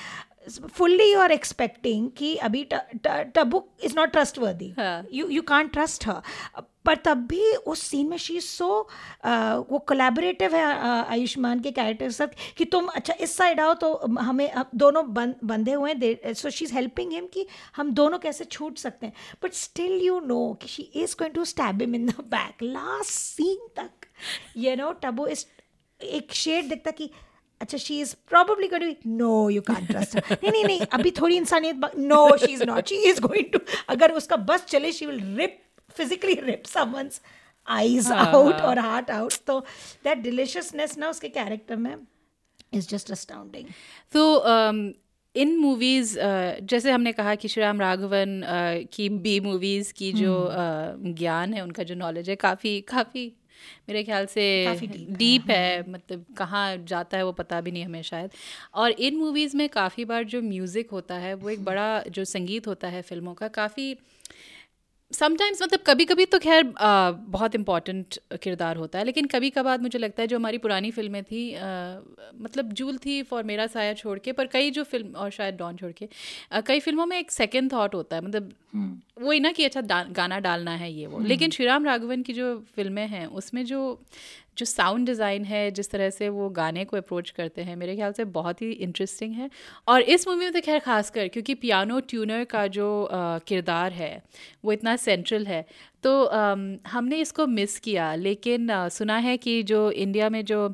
fully 0.49 1.11
you 1.11 1.19
are 1.19 1.31
expecting 1.31 2.09
कि 2.17 2.35
अभी 2.45 2.67
टबुक 3.05 3.69
इज़ 3.83 3.95
नॉट 3.95 4.11
ट्रस्ट 4.11 4.39
वर्दी 4.39 4.73
हाँ. 4.77 5.05
You 5.13 5.27
you 5.29 5.41
can't 5.47 5.71
trust 5.73 6.07
her 6.07 6.21
पर 6.85 6.95
तब 6.95 7.17
भी 7.17 7.53
उस 7.55 7.81
सीन 7.81 8.07
में 8.09 8.17
शी 8.17 8.39
सो 8.41 8.89
वो 9.69 9.79
कोलैबोरेटिव 9.79 10.55
है 10.55 10.65
uh, 10.65 11.11
आयुष्मान 11.11 11.59
के 11.59 11.71
कैरेक्टर 11.71 12.05
के 12.05 12.11
साथ 12.11 12.27
कि 12.57 12.65
तुम 12.65 12.87
अच्छा 12.87 13.13
इस 13.13 13.35
साइड 13.37 13.59
आओ 13.59 13.73
तो 13.73 13.93
हमें 14.19 14.51
दोनों 14.75 15.13
बन, 15.13 15.35
बंधे 15.43 15.73
हुए 15.73 15.93
हैं 15.93 16.33
so 16.33 16.49
she 16.49 16.65
is 16.65 16.73
helping 16.73 17.11
him 17.11 17.25
कि 17.25 17.47
हम 17.75 17.91
दोनों 17.91 18.19
कैसे 18.19 18.45
छूट 18.45 18.77
सकते 18.77 19.05
हैं। 19.05 19.13
बट 19.43 19.53
स्टिल 19.53 20.01
यू 20.01 20.19
नो 20.19 20.57
कि 20.61 20.67
she 20.67 20.83
is 20.83 21.15
going 21.19 21.33
to 21.33 21.45
stab 21.45 21.81
him 21.81 21.95
in 21.95 22.05
the 22.05 22.13
back 22.19 22.63
last 22.63 23.09
scene 23.09 23.67
तक 23.75 24.07
यू 24.57 24.75
नो 24.75 24.91
टबो 24.91 25.27
इस 25.27 25.47
एक 26.01 26.33
शेड 26.33 26.69
दिखता 26.69 26.91
कि 26.91 27.09
अच्छा 27.61 27.77
she 27.77 27.99
is 28.01 28.15
probably 28.29 28.67
going 28.67 28.93
to 28.93 29.09
no 29.09 29.49
you 29.49 29.61
can't 29.61 29.87
trust 29.87 30.17
नहीं 30.17 30.51
नहीं 30.51 30.63
नहीं 30.65 30.81
अभी 30.81 31.11
थोड़ी 31.11 31.35
इंसानियत 31.37 31.91
no 31.97 32.37
she 32.37 32.53
is 32.53 32.63
not 32.63 32.87
she 32.87 32.95
is 32.95 33.21
going 33.21 33.51
to 33.53 33.59
अगर 33.89 34.11
उसका 34.11 34.35
बस 34.35 34.65
चले 34.65 34.91
she 34.91 35.05
will 35.05 35.35
rip 35.37 35.59
physically 35.97 36.33
rip 36.33 36.63
someone's 36.65 37.21
eyes 37.67 38.11
out 38.11 38.55
और 38.55 38.79
हार्ट 38.79 39.11
आउट 39.11 39.33
तो 39.47 39.59
दैट 40.03 40.17
डिलिशियसनेस 40.17 40.97
ना 40.97 41.09
उसके 41.09 41.29
कैरेक्टर 41.29 41.75
में 41.75 41.95
इज़ 42.73 42.87
जस्ट 42.87 43.11
अस्टाउंडिंग 43.11 43.67
तो 44.11 44.43
इन 45.35 45.57
मूवीज़ 45.57 46.19
जैसे 46.61 46.91
हमने 46.91 47.11
कहा 47.11 47.35
कि 47.35 47.47
श्री 47.47 47.63
राम 47.63 47.81
राघवन 47.81 48.41
की 48.93 49.09
बी 49.09 49.39
मूवीज़ 49.39 49.93
की 49.93 50.13
जो 50.13 50.33
hmm. 50.43 51.17
ज्ञान 51.17 51.53
है 51.53 51.61
उनका 51.61 51.83
जो 51.83 51.95
नॉलेज 51.95 52.29
है 52.29 52.35
काफ़ी 52.35 52.81
काफ़ी 52.81 53.33
मेरे 53.89 54.03
ख्याल 54.03 54.25
से 54.25 54.75
डीप 55.09 55.49
है, 55.49 55.57
है 55.57 55.91
मतलब 55.91 56.25
कहाँ 56.37 56.77
जाता 56.77 57.17
है 57.17 57.25
वो 57.25 57.31
पता 57.31 57.61
भी 57.61 57.71
नहीं 57.71 57.85
हमें 57.85 58.01
शायद। 58.01 58.29
और 58.73 58.91
इन 58.91 59.15
मूवीज़ 59.15 59.57
में 59.57 59.69
काफ़ी 59.69 60.05
बार 60.05 60.23
जो 60.23 60.41
म्यूज़िक 60.41 60.89
होता 60.91 61.15
है 61.15 61.33
वो 61.33 61.49
एक 61.49 61.63
बड़ा 61.63 62.03
जो 62.09 62.25
संगीत 62.25 62.67
होता 62.67 62.87
है 62.87 63.01
फ़िल्मों 63.01 63.33
का 63.33 63.47
काफ़ी 63.47 63.97
समटाइम्स 65.13 65.61
मतलब 65.61 65.79
कभी 65.79 66.05
कभी 66.05 66.25
तो 66.25 66.39
खैर 66.39 66.73
बहुत 67.27 67.55
इंपॉर्टेंट 67.55 68.17
किरदार 68.43 68.77
होता 68.77 68.99
है 68.99 69.05
लेकिन 69.05 69.25
कभी 69.25 69.49
कभार 69.49 69.81
मुझे 69.81 69.99
लगता 69.99 70.21
है 70.21 70.27
जो 70.27 70.37
हमारी 70.37 70.57
पुरानी 70.57 70.91
फ़िल्में 70.91 71.23
थी 71.23 71.55
आ, 71.55 71.59
मतलब 72.35 72.73
जूल 72.73 72.97
थी 72.97 73.21
फॉर 73.23 73.43
मेरा 73.43 73.67
साया 73.67 73.93
छोड़ 73.93 74.19
के 74.19 74.31
पर 74.31 74.47
कई 74.47 74.71
जो 74.71 74.83
फ़िल्म 74.83 75.11
और 75.15 75.29
शायद 75.29 75.55
डॉन 75.55 75.75
छोड़ 75.75 75.91
के 75.91 76.09
आ, 76.51 76.61
कई 76.61 76.79
फ़िल्मों 76.79 77.05
में 77.05 77.19
एक 77.19 77.31
सेकेंड 77.31 77.73
थाट 77.73 77.95
होता 77.95 78.15
है 78.15 78.25
मतलब 78.25 78.49
hmm. 78.49 79.25
वही 79.25 79.39
ना 79.39 79.51
कि 79.51 79.65
अच्छा 79.65 79.81
गाना 80.11 80.39
डालना 80.39 80.71
है 80.71 80.93
ये 80.93 81.07
वो 81.07 81.17
hmm. 81.17 81.27
लेकिन 81.27 81.49
श्री 81.49 81.65
राम 81.65 81.85
राघवन 81.85 82.21
की 82.21 82.33
जो 82.33 82.65
फ़िल्में 82.75 83.07
हैं 83.07 83.25
उसमें 83.25 83.65
जो 83.65 84.01
जो 84.61 84.65
साउंड 84.65 85.05
डिज़ाइन 85.05 85.45
है 85.45 85.69
जिस 85.71 85.91
तरह 85.91 86.09
से 86.11 86.29
वो 86.31 86.49
गाने 86.51 86.85
को 86.85 86.97
अप्रोच 86.97 87.29
करते 87.31 87.61
हैं 87.63 87.75
मेरे 87.75 87.95
ख्याल 87.95 88.11
से 88.13 88.25
बहुत 88.33 88.61
ही 88.61 88.71
इंटरेस्टिंग 88.81 89.33
है। 89.35 89.49
और 89.87 90.01
इस 90.15 90.27
मूवी 90.27 90.45
में 90.45 90.53
तो 90.53 90.61
खैर 90.61 90.79
खासकर 90.81 91.27
क्योंकि 91.27 91.53
पियानो 91.55 91.99
ट्यूनर 92.09 92.43
का 92.51 92.65
जो 92.69 92.87
किरदार 93.47 93.93
है 93.93 94.11
वो 94.65 94.71
इतना 94.71 94.95
सेंट्रल 94.97 95.45
है। 95.47 95.65
तो 96.03 96.23
आ, 96.23 96.55
हमने 96.89 97.19
इसको 97.19 97.47
मिस 97.49 97.79
किया 97.79 98.13
लेकिन 98.17 98.69
आ, 98.71 98.87
सुना 98.89 99.17
है 99.19 99.35
कि 99.37 99.61
जो 99.63 99.89
इंडिया 99.93 100.29
में 100.29 100.43
जो 100.45 100.67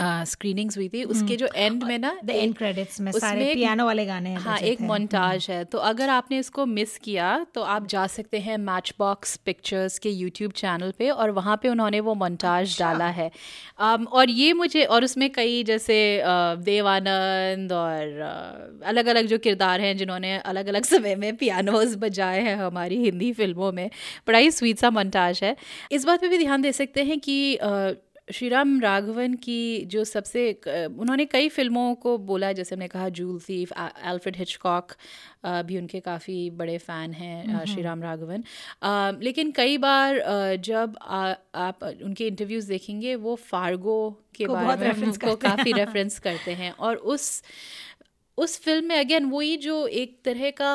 स्क्रीनिंग्स 0.00 0.76
हुई 0.76 0.88
थी। 0.88 1.02
उसके 1.04 1.36
जो 1.36 1.48
एंड 1.56 1.82
में 1.84 1.98
ना 1.98 2.16
द 2.24 2.30
एंड 2.30 2.54
क्रेडिट्स 2.56 3.00
में 3.00 3.10
सारे 3.12 3.52
पियानो 3.54 3.86
वाले 3.86 4.04
गाने 4.06 4.30
हैं 4.30 4.38
हाँ 4.38 4.58
एक 4.60 4.80
मोन्टाज 4.82 5.46
है। 5.50 5.64
तो 5.64 5.78
अगर 5.80 6.08
आपने 6.08 6.38
इसको 6.38 6.66
मिस 6.66 6.96
किया 6.98 7.46
तो 7.54 7.62
आप 7.62 7.86
जा 7.86 8.06
सकते 8.06 8.38
हैं 8.38 8.56
मैच 8.58 8.92
बॉक्स 8.98 9.36
पिक्चर्स 9.36 9.98
के 9.98 10.10
यूट्यूब 10.10 10.52
चैनल 10.52 10.92
पे 10.98 11.10
और 11.10 11.30
वहाँ 11.30 11.56
पे 11.62 11.68
उन्होंने 11.68 12.00
वो 12.00 12.14
मोन्टाज 12.14 12.66
अच्छा। 12.66 12.84
डाला 12.84 13.08
है। 13.08 13.30
um, 13.30 14.06
और 14.06 14.30
ये 14.30 14.52
मुझे 14.52 14.84
और 14.84 15.04
उसमें 15.04 15.30
कई 15.32 15.62
जैसे 15.64 16.22
देवानंद 16.64 17.72
और 17.72 18.80
अलग 18.84 19.06
अलग 19.06 19.26
जो 19.26 19.38
किरदार 19.38 19.80
हैं 19.80 19.96
जिन्होंने 19.96 20.36
अलग 20.38 20.66
अलग 20.66 20.84
समय 20.94 21.14
में 21.16 21.36
पियानोज 21.36 21.96
बजाए 21.96 22.40
हैं 22.40 22.56
हमारी 22.56 22.96
हिंदी 22.96 23.32
फ़िल्मों 23.32 23.72
में 23.72 23.88
बड़ा 24.26 24.38
ही 24.38 24.50
स्वीट 24.50 24.78
सा 24.78 24.90
मोन्टाज 24.90 25.40
है। 25.42 25.56
इस 25.92 26.04
बात 26.04 26.20
पर 26.20 26.28
भी 26.28 26.38
ध्यान 26.38 26.62
दे 26.62 26.72
सकते 26.72 27.04
हैं 27.04 27.18
कि 27.20 27.36
श्री 28.28 28.48
राम 28.48 28.80
राघवन 28.80 29.34
की 29.34 29.84
जो 29.86 30.02
सबसे 30.04 30.42
उन्होंने 30.66 31.24
कई 31.26 31.48
फ़िल्मों 31.48 31.94
को 32.04 32.16
बोला 32.18 32.52
जैसे 32.52 32.74
हमने 32.74 32.86
कहा 32.88 33.08
जूल 33.18 33.38
थीफ 33.40 33.72
एल्फ्रेड 34.06 34.36
हिचकॉक 34.36 34.92
भी 35.66 35.78
उनके 35.78 36.00
काफ़ी 36.00 36.38
बड़े 36.60 36.76
फ़ैन 36.78 37.12
हैं 37.12 37.64
श्री 37.66 37.82
राम 37.82 38.02
राघवन। 38.02 38.44
लेकिन 39.22 39.50
कई 39.56 39.78
बार 39.78 40.20
जब 40.64 40.96
आ, 41.02 41.34
आप 41.54 41.82
उनके 41.84 42.26
इंटरव्यूज़ 42.26 42.68
देखेंगे 42.68 43.14
वो 43.26 43.34
फार्गो 43.50 43.98
के 44.34 44.46
बारे 44.48 44.76
में 44.76 45.02
उनको 45.02 45.36
काफ़ी 45.46 45.72
रेफरेंस 45.72 46.18
करते 46.26 46.54
हैं। 46.54 46.70
और 46.72 46.96
उस 46.96 47.42
उस 48.38 48.58
फ़िल्म 48.60 48.86
में 48.88 48.98
अगेन 48.98 49.24
वही 49.30 49.56
जो 49.58 49.86
एक 50.02 50.18
तरह 50.24 50.50
का 50.60 50.72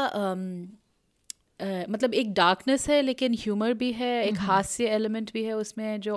Uh, 1.59 1.89
मतलब 1.89 2.13
एक 2.13 2.33
डार्कनेस 2.33 2.89
है 2.89 3.01
लेकिन 3.01 3.33
ह्यूमर 3.33 3.73
भी 3.73 3.91
है 3.91 4.27
एक 4.27 4.37
हास्य 4.37 4.85
एलिमेंट 4.85 5.33
भी 5.33 5.43
है 5.43 5.53
उसमें 5.53 6.01
जो 6.01 6.15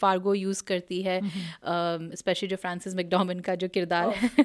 फार्गो 0.00 0.34
uh, 0.34 0.40
यूज़ 0.40 0.62
करती 0.62 1.02
है 1.02 1.20
स्पेशली 2.14 2.46
um, 2.46 2.50
जो 2.50 2.56
फ्रांसिस 2.56 2.94
मैकडोमन 2.94 3.40
का 3.40 3.54
जो 3.54 3.68
किरदार 3.68 4.08
है। 4.08 4.30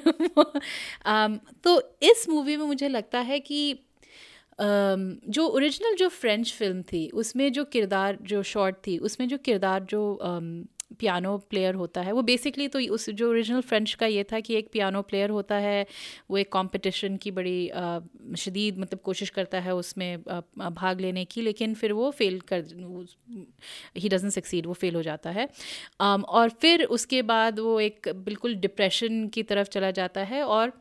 um, 1.08 1.38
तो 1.64 1.96
इस 2.02 2.26
मूवी 2.28 2.56
में 2.56 2.64
मुझे 2.64 2.88
लगता 2.88 3.20
है 3.20 3.40
कि 3.40 3.74
um, 3.74 5.14
जो 5.28 5.46
ओरिजिनल 5.46 5.96
जो 5.96 6.08
फ्रेंच 6.08 6.52
फ़िल्म 6.52 6.82
थी 6.82 7.08
उसमें 7.14 7.52
जो 7.52 7.64
किरदार 7.64 8.18
जो 8.22 8.42
शॉर्ट 8.42 8.76
थी 8.76 8.98
उसमें 8.98 9.28
जो 9.28 9.38
किरदार 9.38 9.82
जो 9.82 10.18
um, 10.24 10.79
पियानो 10.90 11.36
प्लेयर 11.50 11.74
होता 11.74 12.00
है। 12.00 12.12
वो 12.12 12.22
बेसिकली 12.22 12.66
तो 12.68 12.78
उस 12.94 13.08
जो 13.10 13.28
ओरिजिनल 13.30 13.60
फ्रेंच 13.62 13.92
का 13.94 14.06
ये 14.06 14.24
था 14.24 14.40
कि 14.40 14.54
एक 14.54 14.68
पियानो 14.72 15.02
प्लेयर 15.02 15.30
होता 15.30 15.54
है, 15.56 15.86
वो 16.30 16.38
एक 16.38 16.52
कंपटीशन 16.52 17.16
की 17.16 17.30
बड़ी 17.30 18.36
शदीद 18.38 18.78
मतलब 18.78 19.00
कोशिश 19.00 19.30
करता 19.30 19.60
है 19.60 19.74
उसमें 19.74 20.22
भाग 20.58 21.00
लेने 21.00 21.24
की, 21.24 21.42
लेकिन 21.42 21.74
फिर 21.74 21.92
वो 21.92 22.10
फेल 22.10 22.40
कर 22.52 22.64
ही 23.96 24.08
डजन 24.08 24.30
सक्सीड 24.30 24.66
वो 24.66 24.72
फेल 24.74 24.94
हो 24.94 25.02
जाता 25.02 25.30
है। 25.30 25.48
और 26.00 26.48
फिर 26.60 26.84
उसके 26.90 27.22
बाद 27.24 27.58
वो 27.60 27.78
एक 27.80 28.08
बिल्कुल 28.24 28.54
डिप्रेशन 28.58 29.26
की 29.28 29.42
तरफ़ 29.44 29.68
चला 29.68 29.90
जाता 29.92 30.20
है 30.24 30.42
और 30.44 30.72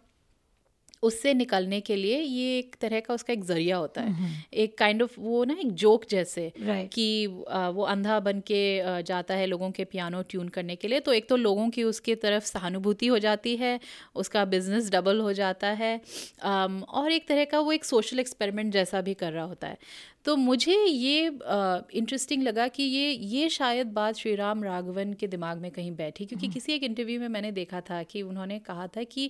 उससे 1.03 1.33
निकलने 1.33 1.79
के 1.81 1.95
लिए 1.95 2.19
ये 2.19 2.57
एक 2.57 2.75
तरह 2.81 2.99
का 2.99 3.13
उसका 3.13 3.33
एक 3.33 3.43
ज़रिया 3.43 3.77
होता 3.77 4.01
है 4.01 4.11
हम्म। 4.11 4.31
एक 4.53 4.77
काइंड 4.77 4.99
kind 4.99 5.09
ऑफ़ 5.09 5.13
of 5.13 5.25
वो 5.25 5.43
ना 5.45 5.55
एक 5.55 5.71
जोक 5.73 6.05
जैसे 6.09 6.51
right. 6.57 6.93
कि 6.93 7.27
वो 7.27 7.83
अंधा 7.85 8.19
बन 8.19 8.39
के 8.41 9.01
जाता 9.03 9.33
है 9.33 9.45
लोगों 9.45 9.71
के 9.71 9.83
पियानो 9.85 10.21
ट्यून 10.29 10.49
करने 10.49 10.75
के 10.75 10.87
लिए 10.87 10.99
तो 10.99 11.13
एक 11.13 11.29
तो 11.29 11.35
लोगों 11.37 11.69
की 11.69 11.83
उसकी 11.85 12.15
तरफ़ 12.17 12.45
सहानुभूति 12.45 13.07
हो 13.07 13.19
जाती 13.19 13.55
है 13.57 13.79
उसका 14.15 14.45
बिज़नेस 14.47 14.91
डबल 14.91 15.19
हो 15.19 15.33
जाता 15.33 15.67
है 15.75 15.95
और 16.43 17.11
एक 17.11 17.27
तरह 17.27 17.45
का 17.45 17.59
वो 17.59 17.71
एक 17.71 17.85
सोशल 17.85 18.19
एक्सपेरिमेंट 18.19 18.73
जैसा 18.73 19.01
भी 19.01 19.13
कर 19.15 19.31
रहा 19.31 19.45
होता 19.45 19.67
है 19.67 19.77
तो 20.25 20.35
मुझे 20.37 20.75
ये 20.75 21.27
इंटरेस्टिंग 21.27 22.43
लगा 22.43 22.67
कि 22.69 22.83
ये 22.85 23.11
ये 23.11 23.47
शायद 23.49 23.93
बात 23.93 24.15
श्री 24.15 24.33
राम 24.35 24.63
राघवन 24.63 25.13
के 25.13 25.27
दिमाग 25.27 25.57
में 25.57 25.69
कहीं 25.71 25.91
बैठी 25.93 26.25
क्योंकि 26.25 26.45
हम्म। 26.45 26.53
किसी 26.53 26.73
एक 26.73 26.83
इंटरव्यू 26.83 27.19
में 27.19 27.27
मैंने 27.29 27.51
देखा 27.53 27.81
था 27.81 28.01
कि 28.03 28.21
उन्होंने 28.23 28.59
कहा 28.61 28.87
था 28.87 29.03
कि 29.05 29.29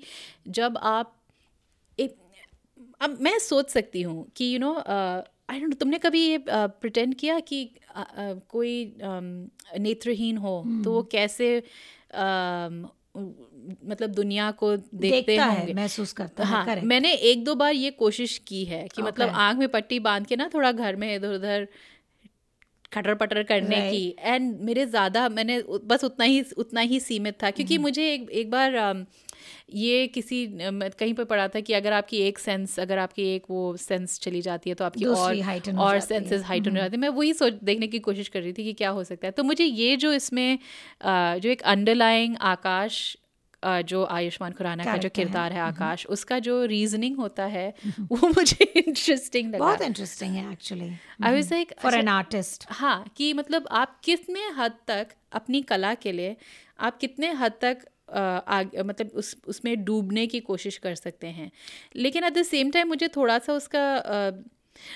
जब 0.49 0.77
आप 0.83 1.15
अब 3.01 3.17
मैं 3.21 3.39
सोच 3.39 3.69
सकती 3.69 4.01
हूँ 4.01 4.31
कि 4.35 4.53
यू 4.53 4.59
नो 4.59 4.75
आई 5.49 5.59
डोंट 5.59 5.73
तुमने 5.73 5.97
कभी 5.97 6.27
ये 6.27 6.43
प्रिटेंड 6.49 7.13
uh, 7.13 7.19
किया 7.19 7.39
कि 7.39 7.71
uh, 7.91 8.05
uh, 8.05 8.47
कोई 8.49 8.95
um, 8.97 9.49
नेत्रहीन 9.79 10.37
हो 10.37 10.63
hmm. 10.67 10.83
तो 10.83 10.91
वो। 10.91 11.03
कैसे 11.03 11.63
uh, 12.11 12.87
मतलब 13.85 14.07
दुनिया 14.07 14.51
को 14.51 14.77
देखते 14.77 15.37
होंगे 15.37 15.73
महसूस 15.73 16.13
करता 16.13 16.45
हाँ 16.45 16.65
है, 16.65 16.85
मैंने 16.85 17.13
एक 17.13 17.43
दो 17.43 17.55
बार 17.55 17.73
ये 17.73 17.91
कोशिश 17.91 18.37
की 18.37 18.65
है 18.65 18.81
कि 18.81 19.01
okay. 19.01 19.07
मतलब 19.07 19.29
आँख 19.29 19.57
में 19.57 19.69
पट्टी 19.69 19.99
बाँध 19.99 20.25
के 20.25 20.35
ना 20.35 20.49
थोड़ा 20.53 20.71
घर 20.71 20.95
में 20.95 21.15
इधर 21.15 21.33
उधर 21.33 21.67
खटर 22.91 23.13
पटर 23.15 23.43
करने 23.43 23.75
right. 23.75 23.91
की। 23.91 24.15
एंड 24.19 24.59
मेरे 24.61 24.85
ज़्यादा 24.85 25.27
मैंने 25.29 25.61
बस 25.85 26.03
उतना 26.03 26.25
ही 26.25 26.41
उतना 26.57 26.81
ही 26.81 26.99
सीमित 26.99 27.35
था। 27.43 27.51
क्योंकि 27.51 27.73
mm-hmm. 27.75 27.81
मुझे 27.81 28.13
एक 28.13 28.29
एक 28.31 28.51
बार 28.51 29.05
ये 29.73 30.07
किसी 30.07 30.45
कहीं 30.51 31.13
पर 31.13 31.23
पढ़ा 31.23 31.47
था 31.47 31.59
कि 31.59 31.73
अगर 31.73 31.93
आपकी 31.93 32.17
एक 32.17 32.39
सेंस 32.39 32.79
अगर 32.79 32.97
आपकी 32.97 33.23
एक 33.35 33.43
वो 33.49 33.75
सेंस 33.77 34.19
चली 34.19 34.41
जाती 34.41 34.69
है 34.69 34.75
तो 34.75 34.85
आपकी 34.85 35.05
और 35.05 35.41
और 35.79 35.99
सेंसेस 35.99 36.43
हाइट 36.43 36.67
हो। 36.67 36.71
जाती 36.71 36.95
है। 36.95 37.01
मैं 37.01 37.09
वही 37.09 37.33
सोच 37.33 37.53
देखने 37.63 37.87
की 37.87 37.99
कोशिश 37.99 38.27
कर 38.27 38.41
रही 38.41 38.53
थी 38.53 38.63
कि 38.63 38.73
क्या 38.73 38.89
हो 38.89 39.03
सकता 39.03 39.27
है। 39.27 39.31
तो 39.31 39.43
मुझे 39.43 39.63
ये 39.63 39.95
जो 39.97 40.13
इसमें 40.13 40.59
जो 41.05 41.49
एक 41.49 41.61
अंडरलाइंग 41.61 42.35
आकाश 42.47 43.15
जो 43.65 44.03
आयुष्मान 44.05 44.51
खुराना 44.51 44.83
का 44.83 44.97
जो 44.97 45.09
किरदार 45.09 45.53
है 45.53 45.59
आकाश 45.59 46.05
उसका 46.05 46.39
जो 46.39 46.65
रीजनिंग 46.65 47.17
होता 47.17 47.45
है 47.45 47.73
वो 47.99 48.27
मुझे 48.27 48.65
इंटरेस्टिंग 48.65 49.49
लगा। 49.49 49.57
बहुत 49.57 49.81
इंटरेस्टिंग 49.81 50.35
है 50.35 50.51
actually 50.51 50.89
I 51.23 51.33
was 51.33 51.53
like 51.53 51.73
for 51.79 51.95
an 51.95 52.07
artist 52.07 52.65
हाँ 52.69 53.11
कि 53.17 53.33
मतलब 53.33 53.67
आप 53.71 53.99
कितने 54.03 54.39
हद 54.49 54.71
तक 54.87 55.07
अपनी 55.31 55.61
कला 55.61 55.93
के 55.93 56.11
लिए 56.11 56.35
आप 56.79 56.97
कितने 56.97 57.31
हद 57.33 57.51
तक 57.61 57.77
आग 58.47 58.71
मतलब 58.85 59.07
उस 59.07 59.35
उसमें 59.47 59.83
डूबने 59.85 60.27
की 60.27 60.39
कोशिश 60.39 60.77
कर 60.77 60.95
सकते 60.95 61.27
हैं। 61.27 61.51
लेकिन 61.95 62.23
एट 62.23 62.33
द 62.33 62.43
सेम 62.43 62.71
टाइम 62.71 62.87
मुझे 62.87 63.07
थोड़ा 63.07 63.39
सा 63.39 63.53
उसका 63.53 63.83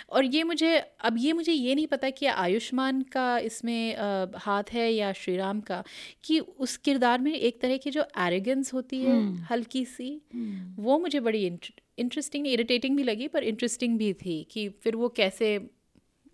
और 0.10 0.26
ये 0.26 0.44
मुझे 0.44 0.78
अब 1.00 1.16
ये 1.18 1.34
मुझे 1.34 1.52
ये 1.52 1.76
नहीं 1.76 1.88
पता 1.88 2.10
कि 2.10 2.26
आयुष्मान 2.26 3.02
का 3.02 3.38
इसमें 3.40 3.96
हाथ 4.38 4.64
है 4.72 4.92
या 4.94 5.14
श्री 5.14 5.38
राम 5.38 5.62
का 5.62 5.84
कि 6.24 6.40
उस 6.40 6.78
किरदार 6.78 7.20
में 7.20 7.34
एक 7.34 7.62
तरह 7.62 7.78
की 7.78 7.90
जो 7.90 8.06
एरेगेंस 8.20 8.74
होती 8.74 9.02
है 9.04 9.22
hmm. 9.22 9.52
हल्की 9.52 9.86
सी 9.86 10.22
hmm. 10.36 10.86
वो 10.86 11.00
मुझे 11.00 11.20
बड़ी 11.20 11.60
इंटरेस्टिंग 11.98 12.48
इरिटेटिंग 12.48 12.98
भी 12.98 13.04
लगी 13.04 13.28
पर 13.28 13.44
इंटरेस्टिंग 13.44 13.98
भी 13.98 14.14
थी 14.14 14.48
कि 14.52 14.70
फिर 14.70 14.96
वो 14.96 15.10
कैसे 15.10 15.70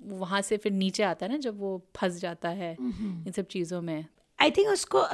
वहाँ 0.01 0.41
से 0.41 0.57
फिर 0.57 0.71
नीचे 0.71 1.03
आता 1.03 1.25
है 1.25 1.31
ना 1.31 1.37
जब 1.37 1.59
वो 1.59 1.89
फंस 1.95 2.19
जाता 2.19 2.49
है 2.49 2.77
इन 2.81 3.31
सब 3.35 3.47
चीज़ों 3.47 3.81
में 3.81 4.05
आई 4.41 4.51
थिंक 4.51 4.67
उसको 4.67 5.05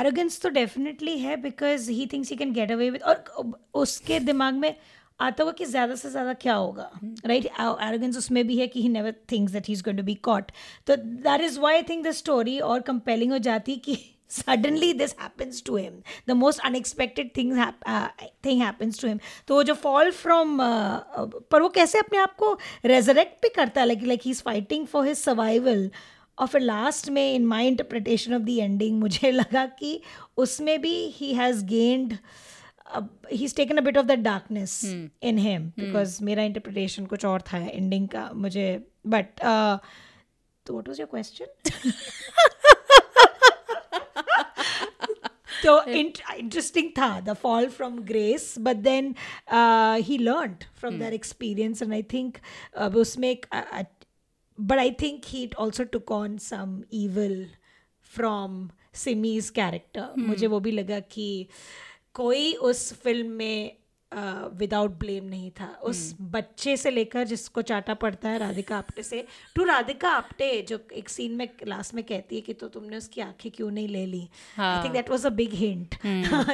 एरोगेंस 0.00 0.40
तो 0.40 0.48
डेफिनेटली 0.48 1.18
है 1.18 1.36
because 1.36 1.90
he 1.90 2.06
thinks 2.06 2.30
he 2.30 2.36
can 2.36 2.52
get 2.52 2.72
away 2.72 2.90
with 2.90 3.02
और 3.02 3.24
उसके 3.74 4.20
दिमाग 4.20 4.54
में 4.54 4.74
आता 5.20 5.44
हुआ 5.44 5.52
कि 5.52 5.64
ज़्यादा 5.64 5.94
से 5.94 6.10
ज़्यादा 6.10 6.32
क्या 6.32 6.54
होगा 6.54 6.90
राइट 7.26 7.46
एरोगेंस 7.46 8.18
उसमें 8.18 8.46
भी 8.46 8.58
है 8.58 8.66
कि 8.66 8.82
he 8.82 8.88
never 8.88 9.14
thinks 9.32 9.52
that 9.52 9.66
he 9.66 9.72
is 9.72 9.82
going 9.82 9.98
to 9.98 10.04
be 10.04 10.14
caught 10.14 10.50
तो 10.86 10.96
that 10.96 11.40
is 11.40 11.60
why 11.60 11.74
I 11.74 11.82
think 11.82 12.06
the 12.06 12.10
story 12.10 12.58
और 12.58 12.80
कंपेलिंग 12.80 13.32
हो 13.32 13.38
जाती 13.38 13.76
कि 13.76 13.98
suddenly 14.30 14.92
this 14.92 15.14
happens 15.14 15.66
to 15.66 15.76
him 15.76 16.00
the 16.28 16.30
most 16.30 16.60
unexpected 16.60 17.30
things 17.32 17.72
thing 18.46 18.62
uh, 18.62 19.00
to 19.00 19.08
him 19.08 19.18
तो 19.48 19.54
वो 19.54 19.62
जो 19.62 19.74
fall 19.74 20.10
from 20.10 20.56
uh, 20.56 20.98
uh, 21.20 21.42
पर 21.50 21.62
वो 21.62 21.68
कैसे 21.68 21.98
अपने 21.98 22.18
आप 22.18 22.34
को 22.34 22.58
रेजरेक्ट 22.84 23.42
भी 23.42 23.48
करता 23.48 23.80
है? 23.80 23.86
Like 23.86 24.20
he 24.24 24.30
is 24.30 24.42
fighting 24.42 24.86
for 24.86 25.06
his 25.06 25.16
survival 25.16 25.90
और 26.38 26.46
फिर 26.46 26.60
लास्ट 26.60 27.08
में 27.08 27.34
in 27.34 27.46
my 27.46 27.66
interpretation 27.66 28.34
of 28.34 28.42
the 28.42 28.48
ending 28.48 28.98
मुझे 29.00 29.30
लगा 29.40 29.66
कि 29.66 30.00
उसमें 30.36 30.80
भी 30.80 30.96
he 31.08 31.32
has 31.34 31.64
gained 31.64 32.16
he 33.31 33.43
is 33.45 33.55
taken 33.55 33.77
a 33.77 33.81
bit 33.81 33.97
of 33.97 34.05
the 34.05 34.19
darkness 34.23 34.81
in 35.23 35.37
him 35.37 35.67
because 35.79 36.17
मेरा 36.29 36.43
इंटरप्रिटेशन 36.43 37.05
कुछ 37.05 37.25
और 37.25 37.41
था 37.53 37.57
एंडिंग 37.57 38.07
का 38.09 38.29
मुझे 38.35 38.67
बट 39.07 39.39
तो 39.39 40.73
व्हाट 40.73 40.87
वाज 40.87 40.99
योर 40.99 41.09
क्वेश्चन 41.11 41.91
तो 45.63 45.81
इंटरेस्टिंग 45.93 46.89
था 46.97 47.19
the 47.19 47.33
fall 47.41 47.67
from 47.69 47.99
grace 48.03 48.53
but 48.59 48.77
then 48.89 49.13
he 50.05 50.17
learn 50.17 50.55
from 50.79 50.99
that 50.99 51.13
experience 51.13 51.81
and 51.81 51.93
I 51.93 52.03
think 52.13 52.37
उसमें 52.95 53.29
एक 53.29 53.45
but 54.57 54.79
I 54.79 54.91
think 54.91 55.25
he 55.25 55.51
also 55.57 55.83
took 55.85 56.11
on 56.11 56.37
some 56.39 56.83
evil 56.91 57.35
from 58.13 58.69
Simi's 58.93 59.49
character 59.49 60.13
मुझे 60.17 60.47
वो 60.47 60.59
भी 60.59 60.71
लगा 60.71 60.99
कि 61.13 61.47
कोई 62.16 62.52
उस 62.54 62.92
फ़िल्म 63.02 63.30
में 63.32 63.76
विदाउट 64.58 64.90
uh, 64.90 64.98
ब्लेम 64.98 65.24
नहीं 65.24 65.50
था। 65.50 65.66
उस 65.84 65.98
बच्चे 66.20 66.76
से 66.76 66.90
लेकर 66.90 67.24
जिसको 67.24 67.62
चाटा 67.62 67.94
पड़ता 67.94 68.28
है 68.28 68.38
राधिका 68.38 68.76
आप्टे 68.76 69.02
से 69.02 69.24
टू 69.56 69.64
राधिका 69.64 70.10
आप्टे 70.10 70.50
जो 70.62 70.78
एक 70.92 71.08
सीन 71.08 71.32
में 71.36 71.48
लास्ट 71.66 71.94
में 71.94 72.02
कहती 72.04 72.36
है 72.36 72.40
कि 72.42 72.52
तो 72.54 72.68
तुमने 72.68 72.96
उसकी 72.96 73.20
आँखें 73.20 73.50
क्यों 73.52 73.70
नहीं 73.70 73.88
ले 73.88 74.04
ली? 74.06 74.28
I 74.58 74.82
think 74.84 74.92
that 74.92 75.10
was 75.10 75.26
a 75.26 75.30
big 75.40 75.54
hint 75.54 75.94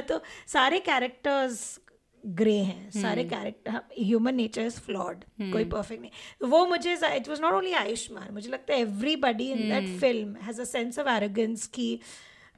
तो 0.09 0.21
सारे 0.49 0.79
कैरेक्टर्स 0.81 1.79
ग्रे 2.25 2.57
हैं। 2.57 2.91
hmm. 2.91 3.01
सारे 3.03 3.25
character 3.25 3.81
human 3.99 4.35
nature 4.35 4.63
is 4.63 4.81
flawed 4.81 5.25
कोई 5.43 5.65
परफेक्ट 5.67 6.03
नहीं। 6.03 6.49
वो 6.49 6.65
मुझे 6.67 6.93
it 6.93 7.29
was 7.29 7.41
not 7.41 7.55
only 7.55 7.73
Ayushmann 7.77 8.35
मुझे 8.35 8.51
लगता 8.51 8.75
है 8.75 8.81
everybody 8.81 9.51
in 9.53 9.69
that 9.69 9.99
film 10.01 10.37
has 10.43 10.61
a 10.61 10.65
sense 10.65 10.99
of 10.99 11.09
arrogance 11.09 11.67
की 11.67 11.89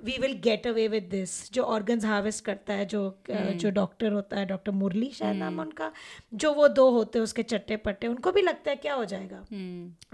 we 0.04 0.16
will 0.20 0.32
get 0.32 0.66
away 0.66 0.88
with 0.88 1.02
this 1.02 1.52
जो 1.52 1.62
ऑर्गन्स 1.62 2.04
हार्वेस्ट 2.04 2.44
करता 2.44 2.72
है 2.72 2.86
जो 2.86 3.22
जो 3.28 3.70
डॉक्टर 3.70 4.12
होता 4.12 4.36
है 4.36 4.46
डॉक्टर 4.46 4.72
मुरली 4.72 5.10
शायद 5.10 5.36
नाम 5.36 5.60
उनका 5.60 5.92
जो 6.34 6.52
वो 6.52 6.68
दो 6.68 6.90
होते 6.90 7.18
हैं 7.18 7.24
उसके 7.24 7.42
चट्टे 7.42 7.76
पट्टे 7.76 8.06
उनको 8.06 8.32
भी 8.32 8.42
लगता 8.42 8.70
है 8.70 8.76
क्या 8.76 8.94
हो 8.94 9.04
जाएगा। 9.04 9.44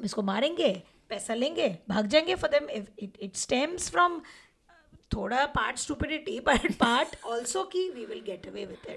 इसको 0.05 0.23
मारेंगे 0.23 0.83
पैसा 1.09 1.35
लेंगे 1.35 1.79
भाग 1.89 2.07
जाएँगे 2.07 2.35
for 2.35 2.51
them 2.51 2.85
it 2.99 3.37
stems 3.37 3.91
from 3.91 4.21
थोड़ा 5.13 5.47
part 5.47 5.77
stupidity 5.77 6.41
but 6.41 6.73
part 6.73 7.27
also 7.27 7.63
की 7.63 7.91
we 7.91 8.05
will 8.05 8.23
get 8.27 8.47
away 8.47 8.67
with 8.67 8.79
it 8.89 8.97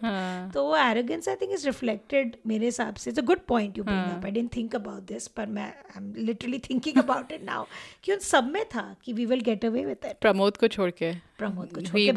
तो 0.54 0.64
वो 0.64 0.78
arrogance 0.78 1.30
I 1.30 1.36
think 1.36 1.52
is 1.52 1.66
reflected 1.66 2.36
मेरे 2.48 2.66
हिसाब 2.66 2.96
से. 2.96 3.10
It's 3.10 3.20
a 3.20 3.26
good 3.26 3.40
point 3.40 3.78
you 3.78 3.84
bring 3.84 4.00
up 4.00 4.26
I 4.26 4.32
don't 4.32 4.56
think 4.56 4.76
about 4.76 5.02
this 5.02 5.28
पर 5.28 5.46
मैं 5.46 5.64
I 5.64 5.98
am 5.98 6.14
literally 6.18 6.60
thinking 6.60 6.98
about 6.98 7.32
it 7.32 7.44
now 7.44 7.66
कि 8.04 8.14
उन 8.14 8.20
सब 8.20 8.48
में 8.48 8.66
था 8.66 8.96
कि 9.04 9.14
we 9.14 9.26
will 9.26 9.42
get 9.42 9.66
away 9.66 9.86
with 9.86 9.98
it 10.06 10.16
Pramod 10.22 10.58
को 10.58 10.68
छोड़ 10.68 10.92
के। 10.92 11.16
प्रमोद 11.16 11.74
को 11.74 11.82
छोड़ 11.82 12.00
के 12.00 12.12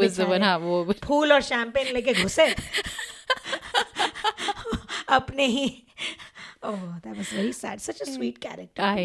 हाँ, 0.44 0.58
वो। 0.58 0.94
फूल 1.04 1.32
और 1.32 1.40
शैंपेन 1.40 1.92
लेके 1.92 2.22
घुसे। 2.22 2.54
अपने 5.08 5.46
ही। 5.46 5.82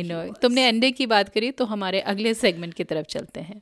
नो 0.03 0.33
तुमने 0.33 0.67
अंडे 0.67 0.91
की 0.91 1.05
बात 1.05 1.29
करी 1.29 1.51
तो 1.51 1.65
हमारे 1.65 2.01
अगले 2.01 2.33
सेगमेंट 2.33 2.73
की 2.73 2.83
तरफ़ 2.83 3.05
चलते 3.05 3.39
हैं। 3.39 3.61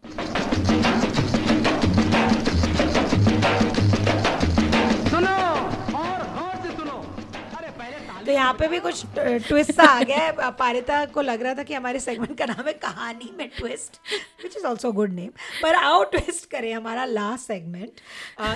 यहाँ 8.39 8.53
पे 8.53 8.67
भी 8.67 8.79
कुछ 8.79 9.05
ट्विस्ट 9.17 9.71
सा 9.71 9.83
आ 9.83 10.03
गया 10.03 10.17
है। 10.17 10.51
पारिता 10.59 11.05
को 11.07 11.21
लग 11.21 11.41
रहा 11.41 11.53
था 11.53 11.63
कि 11.63 11.73
हमारे 11.73 11.99
सेगमेंट 11.99 12.37
का 12.37 12.45
नाम 12.45 12.67
है 12.67 12.73
कहानी 12.81 13.31
में 13.37 13.47
twist 13.57 13.99
which 14.43 14.57
is 14.57 14.65
also 14.65 14.91
good 14.91 15.13
name 15.13 15.29
पर 15.63 15.75
आओ 15.75 16.03
ट्विस्ट 16.11 16.49
करें 16.51 16.73
हमारा 16.73 17.05
लास्ट 17.07 17.47
सेगमेंट 17.47 18.01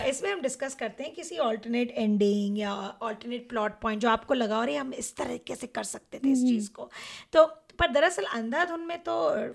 इसमें 0.07 0.31
हम 0.31 0.41
डिस्कस 0.41 0.75
करते 0.75 1.03
हैं 1.03 1.13
किसी 1.13 1.37
ऑल्टरनेट 1.39 1.91
एंडिंग 1.91 2.59
या 2.59 2.73
ऑल्टरनेट 3.01 3.49
प्लॉट 3.49 3.79
पॉइंट 3.81 4.01
जो 4.01 4.09
आपको 4.09 4.33
लगा 4.33 4.57
और 4.57 4.69
हम 4.71 4.93
इस 4.93 5.15
तरीके 5.17 5.55
से 5.55 5.67
कर 5.69 5.83
सकते 5.85 6.19
थे 6.19 6.31
इस 6.31 6.43
चीज़ 6.43 6.69
को। 6.71 6.89
तो 7.33 7.45
पर 7.79 7.91
दरअसल 7.91 8.23
अंधाधुन 8.33 8.79
में 8.87 8.97
तो 9.03 9.13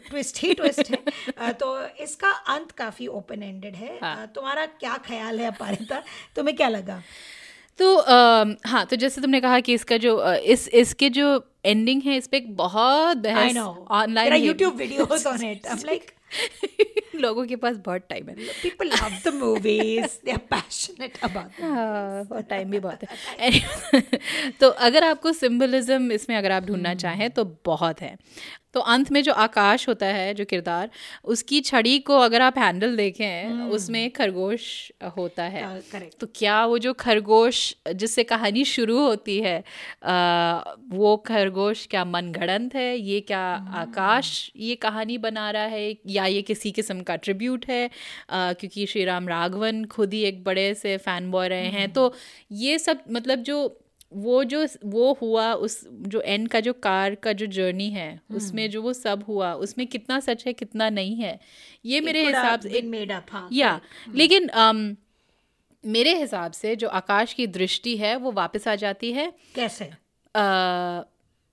ट्विस्ट 0.09 0.39
ही 0.43 0.53
ट्विस्ट 0.55 0.91
है। 0.91 1.53
तो 1.55 1.69
इसका 2.03 2.31
अंत 2.55 2.71
काफ़ी 2.79 3.07
ओपन 3.09 3.43
एंडेड 3.43 3.75
है। 3.77 3.99
हाँ. 3.99 4.27
तुम्हारा 4.35 4.65
क्या 4.81 4.97
ख्याल 5.07 5.41
है 5.41 5.47
अपारिता 5.47 6.03
तुम्हें 6.37 6.57
क्या 6.57 6.69
लगा? 6.69 7.03
तो 7.79 7.97
आ, 7.97 8.45
हाँ 8.67 8.85
तो 8.87 8.97
जैसे 8.97 9.21
तुमने 9.21 9.41
कहा 9.41 9.61
कि 9.61 9.75
इसका 9.75 9.97
जो 9.97 10.33
इस 10.35 10.69
इसके 10.69 11.11
जो 11.11 11.27
एंडिंग 11.67 12.03
है 12.03 12.17
इस 12.17 12.27
पे 12.27 12.37
एक 12.37 12.57
बहुत 12.57 13.17
बहस 13.17 13.57
online 13.57 14.35
YouTube 14.35 14.77
videos 14.77 15.27
on 15.27 15.45
it 15.45 15.67
I 15.67 15.73
am 15.73 15.87
like 15.87 16.11
लोगों 17.15 17.45
के 17.47 17.57
पास 17.57 17.77
बहुत 17.77 18.03
टाइम 18.11 18.29
है। 18.29 18.35
People 18.63 18.87
love 18.87 19.13
the 19.25 19.35
movies 19.35 20.19
they 20.25 20.31
are 20.31 20.39
passionate 20.51 21.19
about 21.25 22.33
और 22.33 22.43
टाइम 22.43 22.71
भी 22.71 22.79
बहुत 22.79 23.01
है। 23.03 23.11
तो 24.61 24.69
अगर 24.69 25.05
आपको 25.05 25.33
सिंबलिज्म 25.33 26.13
इसमें 26.13 26.37
अगर 26.37 26.53
आप 26.53 26.63
ढूंढना 26.63 26.95
चाहें 26.95 27.31
तो 27.31 27.45
बहुत 27.67 28.01
है। 28.01 28.17
तो 28.79 28.83
अंत 28.83 29.11
में 29.13 29.23
जो 29.23 29.33
आकाश 29.33 29.89
होता 29.89 30.07
है 30.07 30.35
जो 30.35 30.45
किरदार 30.45 30.91
उसकी 31.25 31.61
छड़ी 31.61 31.99
को 31.99 32.19
अगर 32.19 32.43
आप 32.43 32.59
हैंडल 32.59 32.97
देखें 32.97 33.63
उसमें 33.69 34.11
खरगोश 34.11 34.67
होता 35.17 35.43
है। 35.43 35.63
तो 36.21 36.27
क्या 36.35 36.65
वो 36.67 36.79
जो 36.79 36.93
खरगोश 36.93 37.75
जिससे 37.95 38.25
कहानी 38.25 38.65
शुरू 38.65 38.99
होती 38.99 39.39
है 39.39 39.57
आ, 40.05 40.61
वो 40.91 41.17
खरगोश 41.17 41.87
क्या 41.87 42.05
मनगढ़ंत 42.05 42.75
है? 42.75 42.99
ये 42.99 43.21
क्या 43.21 43.41
आकाश 43.77 44.31
ये 44.57 44.75
कहानी 44.75 45.19
बना 45.19 45.51
रहा 45.51 45.63
है? 45.63 45.97
या 46.07 46.27
ये 46.27 46.43
किसी 46.43 46.71
किस्म 46.71 47.03
का 47.03 47.17
ट्रिब्यूट 47.17 47.67
है? 47.69 47.85
आ, 48.31 48.53
क्योंकि 48.53 48.87
श्री 48.87 49.05
राम 49.05 49.29
राघवन 49.29 49.85
खुद 49.85 50.15
ही 50.15 50.23
एक 50.23 50.43
बड़े 50.45 50.73
से 50.75 50.97
फ़ैन 50.99 51.31
बॉय 51.31 51.49
रहे 51.49 51.69
हैं। 51.69 51.93
तो 51.93 52.13
ये 52.53 52.79
सब 52.79 53.03
मतलब 53.11 53.43
जो 53.43 53.59
वो 54.13 54.45
जो 54.45 54.67
वो 54.85 55.19
हुआ 55.23 55.53
उस 55.53 55.87
जो 55.87 56.21
एंड 56.21 56.49
का 56.49 56.61
जो 56.61 56.73
कार 56.73 57.15
का 57.15 57.33
जो 57.33 57.47
जर्नी 57.47 57.91
है 57.91 58.21
उसमें 58.35 58.71
जो 58.71 58.83
वो 58.83 58.93
सब 58.93 59.25
हुआ 59.29 59.53
उसमें 59.53 59.87
कितना 59.87 60.21
सच 60.21 60.47
है 60.47 60.53
कितना 60.53 60.91
नहीं 60.91 61.17
है 61.17 61.41
ये 61.85 62.01
मेरे 62.01 62.27
हिसाब 62.27 62.61
से 62.61 62.83
मेड 62.83 63.13
अप 63.13 63.27
हाँ 63.31 63.49
या 63.53 63.81
लेकिन 64.15 64.49
um, 64.49 64.97
मेरे 65.87 66.15
हिसाब 66.15 66.53
से 66.53 66.77
जो 66.77 66.89
आकाश 66.89 67.33
की 67.33 67.47
दृष्टि 67.47 67.97
है 67.97 68.17
वो 68.17 68.33
वापस 68.33 68.69
आ 68.69 68.75
जाती 68.75 69.13
है। 69.13 69.33
कैसे? 69.55 69.91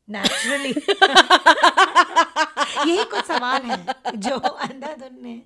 नेचुरली 0.10 0.70
यही 2.92 3.04
कुछ 3.04 3.26
सवाल 3.26 3.62
है 3.62 3.86
जो 4.16 4.38
अंधाधुन 4.38 5.18
ने 5.22 5.42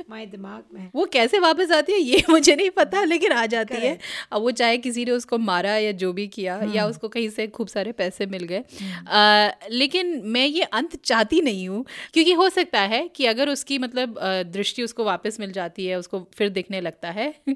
हमारे 0.00 0.26
दिमाग 0.26 0.62
में 0.74 0.90
वो 0.94 1.04
कैसे 1.04 1.38
वापस 1.38 1.70
आती 1.70 1.92
है 1.92 1.98
ये 1.98 2.22
मुझे 2.30 2.54
नहीं 2.56 2.70
पता 2.70 3.02
लेकिन 3.04 3.32
आ 3.32 3.44
जाती 3.46 3.74
है। 3.74 3.98
अब 4.32 4.42
वो 4.42 4.50
चाहे 4.50 4.78
किसी 4.78 5.04
ने 5.04 5.10
उसको 5.10 5.38
मारा 5.38 5.76
या 5.76 5.92
जो 5.92 6.12
भी 6.12 6.26
किया 6.28 6.60
या 6.74 6.86
उसको 6.86 7.08
कहीं 7.08 7.28
से 7.30 7.46
खूब 7.48 7.68
सारे 7.68 7.92
पैसे 7.92 8.26
मिल 8.26 8.44
गए। 8.44 8.62
लेकिन 9.70 10.20
मैं 10.26 10.46
ये 10.46 10.62
अंत 10.62 10.96
चाहती 10.96 11.40
नहीं 11.40 11.68
हूँ 11.68 11.84
क्योंकि 12.12 12.32
हो 12.32 12.48
सकता 12.48 12.80
है 12.80 13.06
कि 13.08 13.26
अगर 13.26 13.48
उसकी 13.48 13.78
मतलब 13.78 14.18
दृष्टि 14.52 14.82
उसको 14.82 15.04
वापस 15.04 15.40
मिल 15.40 15.52
जाती 15.52 15.86
है 15.86 15.98
उसको 15.98 16.26
फिर 16.34 16.48
दिखने 16.50 16.80
लगता 16.80 17.10
है 17.10 17.32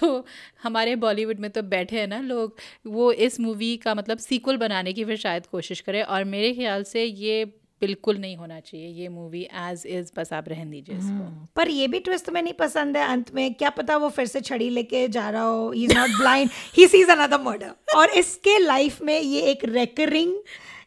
तो 0.00 0.24
हमारे 0.62 0.96
बॉलीवुड 0.96 1.38
में 1.40 1.50
तो 1.50 1.62
बैठे 1.68 1.98
हैं 2.00 2.06
ना 2.06 2.20
लोग 2.22 2.56
वो 2.86 3.10
इस 3.12 3.40
मूवी 3.40 3.76
का 3.76 3.94
मतलब 3.94 4.18
सीक्वल 4.18 4.56
बनाने 4.56 4.92
की 4.92 5.04
फिर 5.04 5.16
शायद 5.16 5.46
कोशिश 5.46 5.80
करें। 5.80 6.02
और 6.02 6.24
मेरे 6.24 6.52
ख्याल 6.54 6.82
से 6.84 7.04
ये 7.04 7.44
बिल्कुल 7.80 8.16
नहीं 8.16 8.36
होना 8.36 8.58
चाहिए 8.60 8.86
ये 8.92 9.08
मूवी 9.08 9.42
एज 9.42 9.82
इज़ 9.86 10.10
बस 10.16 10.32
आप 10.32 10.48
रहन 10.48 10.70
दीजिए 10.70 10.96
इसको। 10.96 11.46
पर 11.56 11.68
ये 11.68 11.86
भी 11.88 11.98
ट्विस्ट 11.98 12.30
में 12.30 12.40
नहीं 12.42 12.52
पसंद 12.52 12.96
है 12.96 13.06
अंत 13.08 13.34
में। 13.34 13.54
क्या 13.54 13.70
पता 13.70 13.96
वो 13.96 14.08
फिर 14.08 14.26
से 14.26 14.40
छड़ी 14.40 14.68
लेके 14.70 15.06
जा 15.08 15.28
रहा 15.30 15.42
हो। 15.42 15.70
He 15.70 15.84
is 15.84 15.94
not 15.94 16.18
blind 16.18 16.50
he 16.76 16.86
sees 16.86 17.10
another 17.10 17.40
murder 17.40 17.94
और 17.96 18.10
इसके 18.10 18.58
लाइफ 18.58 19.02
में 19.02 19.20
ये 19.20 19.40
एक 19.42 19.64
रेकरिंग 19.64 20.34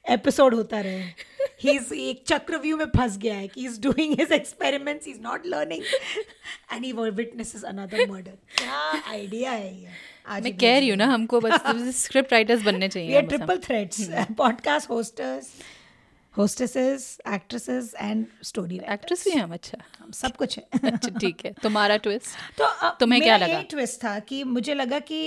एपिसोड 0.10 0.54
होता 0.56 0.80
रहे। 0.82 1.04
ही 1.64 1.72
इज़ 1.72 1.94
एक 1.94 2.24
चक्रव्यूह 2.28 2.80
में 2.80 2.86
फंस 2.86 3.18
गया 3.18 3.36
है 3.36 3.48
कि 3.48 3.66
is 3.66 3.82
doing 3.82 4.14
his 4.20 4.32
experiments 4.32 5.06
he 5.06 5.12
is 5.12 5.20
not 5.22 5.46
learning 5.46 5.84
and 6.74 6.86
he 6.86 6.92
witnesses 6.94 7.64
another 7.64 8.10
murder 8.10 8.38
क्या 8.58 8.80
आइडिया 9.10 9.52
है 9.52 9.82
ये? 9.82 9.88
आज 10.28 10.44
मैं 10.44 10.58
कह 10.58 10.78
रही 10.80 10.90
हूँ 10.90 10.98
ना 10.98 11.06
हमको 11.06 11.42
बस 11.42 11.96
स्क्रिप्ट 12.04 12.34
राइटर्स 12.34 12.62
बनने 12.62 12.88
चाहिए 12.88 13.22
triple 13.22 13.58
threads 13.58 14.08
podcast 14.38 14.90
hosters 14.90 15.54
hostesses 16.38 17.06
actresses 17.28 17.94
and 18.02 18.26
story 18.44 18.80
actress 18.90 19.24
भी 19.28 19.32
हम 19.40 19.54
अच्छा। 19.54 19.78
हम 20.00 20.12
सब 20.12 20.36
कुछ 20.36 20.58
है। 20.58 20.92
अच्छा 20.92 21.10
ठीक 21.20 21.46
है। 21.46 21.52
तुम्हारा 21.64 21.98
ट्विस्ट 21.98 22.58
तो 22.58 22.64
अ, 22.66 22.90
तुम्हें 23.00 23.22
क्या 23.22 23.38
लगा? 23.38 23.62
ट्विस्ट 23.70 24.04
था 24.04 24.18
कि 24.20 24.44
मुझे 24.44 24.74
लगा 24.74 25.00
कि 25.00 25.20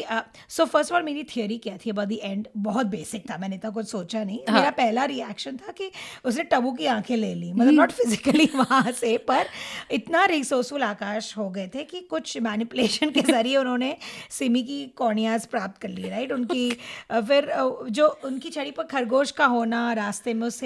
सो 0.48 0.64
फ़र्स्ट 0.64 0.92
ऑफ़ 0.92 0.96
ऑल 0.98 1.02
मेरी 1.04 1.24
थियोरी 1.24 1.58
क्या 1.58 1.76
थी 1.76 1.90
अबाउट 1.90 2.08
द 2.08 2.18
एंड 2.22 2.48
बहुत 2.56 2.86
बेसिक 2.86 3.30
था 3.30 3.36
मैंने 3.38 3.58
तो 3.58 3.70
कुछ 3.72 3.88
सोचा 3.88 4.22
नहीं। 4.24 4.38
हाँ। 4.48 4.58
मेरा 4.58 4.70
पहला 4.70 5.04
रिएक्शन 5.04 5.56
था 5.56 5.72
कि 5.72 5.90
उसने 6.24 6.44
टबू 6.44 6.72
की 6.72 6.86
आँखें 6.86 7.16
ले 7.16 7.34
ली। 7.34 7.52
मतलब 7.52 7.72
नॉट 7.72 7.92
फिजिकली 7.92 8.48
वहाँ 8.54 8.92
से 8.92 9.16
पर 9.28 9.46
इतना 9.92 10.24
रिसोर्सफुल 10.24 10.82
आकाश 10.82 11.36
हो 11.36 11.48
गए 11.50 11.68
थे 11.74 11.84
कि 11.84 12.00
कुछ 12.10 12.36
मैनिपुलेशन 12.38 13.10
के 13.10 13.20
ज़रिए 13.22 13.56
उन्होंने 13.56 13.96
सिमी 14.30 14.62
की 14.62 14.84
कॉर्नियाज 14.96 15.46
प्राप्त 15.46 15.80
कर 15.82 15.88
ली 15.88 16.08
राइट 16.08 16.32
उनकी 16.32 16.68
फिर 17.12 17.52
जो 17.90 18.06
उनकी 18.24 18.50
छड़ी 18.50 18.70
पर 18.70 18.84
खरगोश 18.86 19.30
का 19.30 19.46
होना 19.46 19.92
रास्ते 19.92 20.34
में 20.34 20.46
उस 20.46 20.62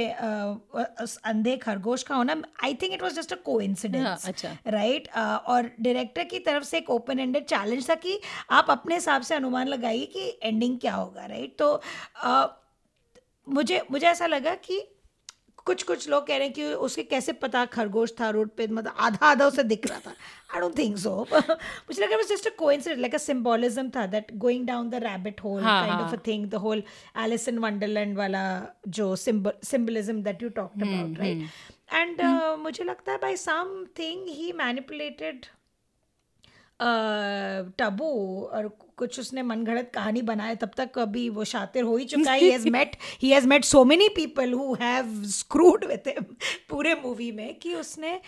अंधे 1.24 1.56
खरगोश 1.56 2.02
का 2.02 2.14
होना 2.14 2.42
I 2.64 2.74
think 2.74 2.92
it 2.92 3.02
was 3.02 3.14
just 3.14 3.32
a 3.32 3.36
coincident. 3.60 4.06
Right 4.66 5.08
और 5.46 5.70
डायरेक्टर 5.80 6.24
की 6.24 6.38
तरफ़ 6.38 6.64
से 6.64 6.78
एक 6.78 6.90
ओपन 6.90 7.18
एंडेड 7.18 7.44
चैलेंज 7.44 7.90
था 7.90 7.94
कि 7.94 8.20
आप 8.50 8.66
अपने 8.70 8.94
हिसाब 8.94 9.22
से 9.22 9.34
अनुमान 9.34 9.68
लगाइए 9.68 10.06
कि 10.06 10.38
एंडिंग 10.42 10.78
क्या 10.80 10.94
होगा 10.94 11.26
राइट 11.26 11.40
right? 11.40 11.58
तो 11.58 11.82
uh, 12.26 12.48
मुझे 13.48 13.82
मुझे 13.90 14.06
ऐसा 14.06 14.26
लगा 14.26 14.54
कि 14.54 14.97
कुछ 15.68 15.82
कुछ 15.82 16.08
लोग 16.08 16.26
कह 16.26 16.36
रहे 16.36 16.46
हैं 16.46 16.52
कि 16.54 16.64
उसके 16.86 17.02
कैसे 17.12 17.32
पता 17.44 17.64
खरगोश 17.72 18.12
था 18.20 18.28
रोड 18.36 18.50
पे 18.56 18.66
मतलब 18.66 18.94
आधा 18.98 19.26
आधा 19.26 19.46
उसे 19.46 19.62
दिख 19.62 19.86
रहा 19.86 19.98
था। 20.06 20.14
आई 20.54 20.60
डोंट 20.60 20.76
थिंक 20.78 20.96
सो 20.98 21.14
मुझे 21.32 22.02
लगा 22.02 22.16
just 22.28 22.46
a 22.46 22.50
coincidence 22.58 23.00
like 23.00 23.14
a 23.14 23.18
symbolism 23.18 23.88
था 23.96 24.06
that 24.14 24.34
going 24.44 24.66
down 24.66 24.90
the 24.90 24.94
rabbit 25.04 25.40
hole 25.44 25.62
हाँ, 25.62 25.80
काइंड 25.80 26.00
ऑफ़ 26.00 26.08
हाँ। 26.08 26.18
A 26.18 26.26
thing 26.26 26.46
the 26.50 26.54
whole 26.66 26.82
Alice 27.24 27.48
in 27.48 27.58
Wonderland 27.58 28.16
वाला 28.18 28.44
जो 28.88 29.14
symbolism 29.16 30.22
that 30.22 30.42
you 30.42 30.48
talked 30.60 30.82
about 30.82 31.18
right 31.18 31.48
and 31.92 32.22
मुझे 32.62 32.84
लगता 32.84 33.12
है 33.12 33.18
by 33.18 33.36
something 33.36 34.26
he 34.28 34.52
manipulated 34.56 35.46
Tabu 36.80 38.10
और 38.52 38.68
कुछ 38.96 39.18
उसने 39.20 39.42
मनगढ़ंत 39.42 39.90
कहानी 39.94 40.22
बनाए 40.22 40.54
तब 40.56 40.70
तक 40.76 40.98
अभी 40.98 41.28
वो 41.28 41.44
शातिर 41.44 41.82
हो 41.82 41.96
ही 41.96 42.04
चुका 42.04 42.32
है 42.32 42.50
has 42.50 42.68
met 42.68 42.96
he 43.22 43.30
has 43.30 43.46
met 43.46 43.64
so 43.64 43.84
many 43.84 44.08
people 44.08 44.52
who 44.52 44.74
have 44.74 45.22
screwed 45.24 45.84
with 45.84 46.08
him 46.08 46.24
पूरे 46.70 46.94
मूवी 46.94 47.30
में 47.32 47.54
कि 47.54 47.74
उसने 47.74 48.20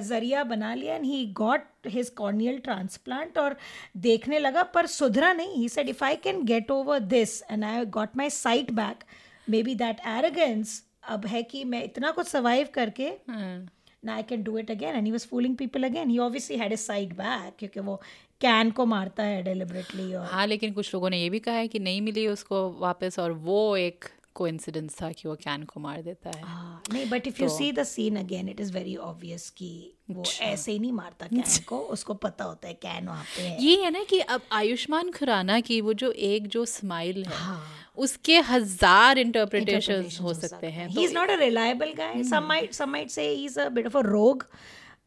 ज़रिया 0.00 0.44
बना 0.44 0.74
लिया 0.74 0.94
and 0.94 1.04
he 1.04 1.26
got 1.26 1.62
his 1.86 2.08
corneal 2.08 2.58
transplant 2.58 3.38
और 3.38 3.56
देखने 3.96 4.38
लगा, 4.38 4.62
पर 4.62 4.86
सुधरा 4.86 5.32
नहीं 5.32 5.54
he 5.54 5.68
said 5.68 5.88
if 5.88 6.04
I 6.04 6.16
can 6.16 6.44
get 6.44 6.70
over 6.70 6.98
this 6.98 7.42
and 7.42 7.64
I 7.64 7.84
got 7.84 8.16
my 8.16 8.30
sight 8.30 8.70
back 8.70 9.04
maybe 9.62 9.74
that 9.74 10.00
arrogance 10.06 10.82
अब 11.08 11.26
है 11.26 11.42
कि 11.42 11.64
मैं 11.64 11.84
इतना 11.84 12.10
कुछ 12.10 12.26
सर्वाइव 12.26 12.68
करके 12.74 13.08
हाँ। 13.30 13.66
ना 14.02 14.14
I 14.14 14.22
can 14.22 14.42
do 14.42 14.58
it 14.58 14.70
again 14.70 14.94
and 14.96 15.04
he 15.04 15.12
was 15.12 15.26
fooling 15.28 15.56
people 15.56 15.84
again 15.84 16.10
he 16.10 16.18
obviously 16.18 16.56
had 16.56 16.72
a 16.72 16.76
sight 16.78 17.12
back 17.16 17.54
क्योंकि 17.58 17.80
वो 17.80 18.00
कैन 18.40 18.70
को 18.70 18.86
मारता 18.86 19.22
है 19.22 19.42
डेलिबरेटली 19.42 20.12
और 20.14 20.26
हाँ 20.26 20.46
लेकिन 20.46 20.72
कुछ 20.72 20.92
लोगों 20.94 21.10
ने 21.10 21.20
ये 21.20 21.30
भी 21.30 21.38
कहा 21.38 21.54
है 21.54 21.68
कि 21.68 21.78
नहीं 21.78 22.00
मिली 22.02 22.26
उसको 22.28 22.68
वापस 22.78 23.18
और 23.18 23.32
वो 23.44 23.76
एक 23.76 24.04
कोइंसिडेंस 24.36 24.96
था 25.00 25.10
कि 25.12 25.28
वो 25.28 25.34
कैन 25.36 25.62
को 25.64 25.80
मार 25.80 26.02
देता 26.02 26.30
है 26.30 26.42
हाँ, 26.42 26.82
नहीं 26.92 27.08
but 27.10 27.26
if 27.26 27.42
you 27.42 27.48
see 27.48 27.70
the 27.72 27.82
scene 27.84 28.16
again 28.18 28.48
it 28.48 28.60
is 28.60 28.72
very 28.72 28.96
obvious 29.04 29.48
कि 29.50 29.70
वो 30.10 30.24
ऐसे 30.42 30.72
ही 30.72 30.78
नहीं 30.78 30.92
मारता 30.92 31.26
कैन 31.26 31.64
को 31.68 31.78
उसको 31.96 32.14
पता 32.26 32.44
होता 32.44 32.68
है 32.68 32.74
कैन 32.82 33.08
वहाँ 33.08 33.24
पे 33.36 33.42
है 33.42 33.62
ये 33.64 33.76
है 33.84 33.90
ना 33.90 34.04
कि 34.10 34.20
अब 34.36 34.42
आयुष्मान 34.52 35.10
खुराना 35.10 35.60
की 35.60 35.80
वो 35.80 35.92
जो 35.94 36.10
एक 36.28 36.46
जो 36.48 36.64
स्माइल 36.66 37.24
है 37.24 37.36
हाँ। 37.36 37.62
उसके 37.98 38.38
हज़ार 38.48 39.18
इंटरप्रिटेशन 39.18 40.08
हो 40.22 40.34
सकते 40.34 40.66
हैं 40.68 40.88
ही 40.88 40.94
इज़ 40.94 40.94
तो 40.94 41.00
He's 41.00 41.14
not 41.14 41.30
a 41.30 41.38
reliable 41.38 41.94
guy. 41.94 42.12
Some 42.24 42.48
might 42.48 42.74
some 42.74 42.92
might 42.92 43.10
say 43.10 43.28
he's 43.34 43.56
a 43.58 43.70
bit 43.70 43.86
of 43.86 43.94
a 43.94 44.02
rogue, 44.08 44.42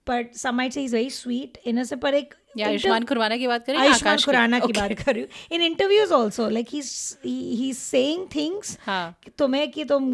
but 0.07 0.35
some 0.35 0.57
might 0.57 0.73
say 0.73 0.81
he's 0.81 0.95
very 0.97 1.13
sweet. 1.15 1.59
innocent. 1.65 2.01
पर 2.01 2.13
एक 2.13 2.33
या 2.59 2.67
आयुष्मान 2.67 3.05
खुराना 3.05 3.37
की 3.37 3.47
बात 3.47 3.65
करें 3.65 3.77
आयुष्मान 3.79 4.17
खुराना 4.25 4.59
की 4.59 4.73
बात 4.73 4.93
कर। 5.03 5.13
रही 5.13 5.21
हूँ 5.21 5.29
in 5.51 5.61
interviews 5.61 6.13
also 6.13 6.49
like 6.49 6.67
he. 6.73 7.73
Saying 7.75 8.27
things. 8.35 8.77
तुम्हें 9.37 9.71
कि 9.71 9.83
तुम 9.85 10.11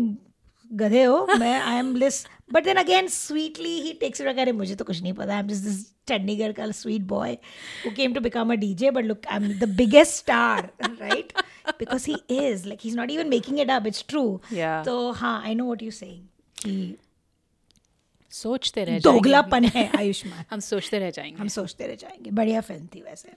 गधे 0.72 1.04
हो 1.04 1.26
मैं 1.40 1.60
I 1.62 1.78
am 1.80 1.96
list 1.96 2.26
but 2.54 2.64
then 2.64 2.78
again 2.78 3.08
sweetly 3.08 3.80
he 3.82 3.92
takes 4.00 4.22
it 4.22 4.40
अरे 4.40 4.52
मुझे 4.52 4.76
तो 4.76 4.86
कुछ 4.86 5.02
नहीं 5.02 5.14
पता। 5.14 5.34
I 5.34 5.40
am 5.40 5.48
just 5.48 5.64
this 5.64 5.84
Chandigarh 6.08 6.52
का 6.52 6.70
sweet 6.74 7.02
boy 7.08 7.32
who 7.86 7.92
came 7.96 8.14
to 8.14 8.22
become 8.22 8.52
a 8.54 8.56
DJ 8.56 8.92
but 8.92 9.06
look 9.06 9.28
I 9.28 9.38
am 9.38 9.48
the 9.60 9.70
biggest 9.78 10.14
star 10.16 10.70
right 10.84 11.34
because 11.80 12.10
he 12.10 12.16
is 12.40 12.68
like 12.68 12.80
he 12.84 12.90
is 12.90 12.98
not 12.98 13.12
even 13.12 13.30
making 13.30 13.60
it 13.60 13.70
up 13.72 13.88
it's 13.88 14.06
true 14.10 14.24
तो 14.86 15.12
हाँ 15.14 15.42
I 15.46 15.56
know 15.56 15.66
what 15.66 15.84
you 15.84 15.92
saying 15.92 16.22
कि 16.60 16.96
सोचते 18.36 18.82
रह 18.82 19.00
जाएँगे। 19.00 19.00
दोगलापन 19.00 19.66
है 19.66 19.90
आयुष्मान। 19.98 20.44
हम 20.52 20.60
सोचते 20.60 21.00
रह 21.00 21.12
जाएँगे। 21.12 21.42
हम 21.42 21.48
सोचते 21.48 21.88
रह 21.88 21.96
जाएँगे। 21.96 22.32
बढ़िया 22.32 22.62
फ़िल्म 22.62 22.88
थी 22.88 23.02
वैसे। 23.02 23.30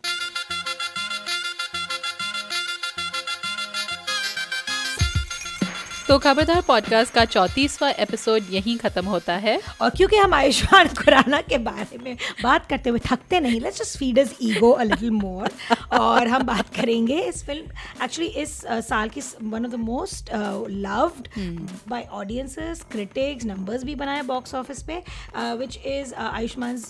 तो 6.09 6.19
खबरदार 6.19 6.61
पॉडकास्ट 6.61 7.15
का 7.15 7.25
चौतीसवा 7.25 7.91
एपिसोड 7.91 8.43
यहीं 8.51 8.79
खत्म 8.79 9.07
होता 9.07 9.33
है। 9.33 9.61
और 9.81 9.91
क्योंकि 9.91 10.17
हम 10.17 10.35
आयुष्मान 10.35 10.89
खुराना 10.89 11.41
के 11.41 11.59
बारे 11.59 11.99
में 11.99 12.17
बात 12.43 12.67
करते 12.67 12.91
हुए 12.91 12.99
थकते 12.99 13.41
नहीं 13.41 13.61
let's 13.61 13.83
just 13.83 13.99
feed 13.99 14.19
his 14.19 14.33
ego 14.43 14.71
a 14.71 14.83
little 14.83 15.11
more 15.11 15.51
और 15.99 16.29
हम 16.29 16.43
बात 16.43 16.75
करेंगे 16.75 17.21
इस 17.21 17.45
फ़िल्म 17.47 18.05
एक्चुअली 18.05 18.31
इस 18.31 18.65
uh, 18.65 18.81
साल 18.81 19.09
की 19.09 19.21
one 19.43 19.67
of 19.67 19.73
the 19.73 19.75
most 19.75 20.31
loved 20.71 21.29
by 21.89 22.09
audiences 22.13 22.85
critics 22.93 23.45
numbers 23.45 23.85
भी 23.85 23.95
बनाए 23.95 24.23
बॉक्स 24.23 24.55
ऑफ़िस 24.55 24.83
पे 24.83 25.03
which 25.37 25.79
is 25.87 26.15
Ayushmann 26.15 26.83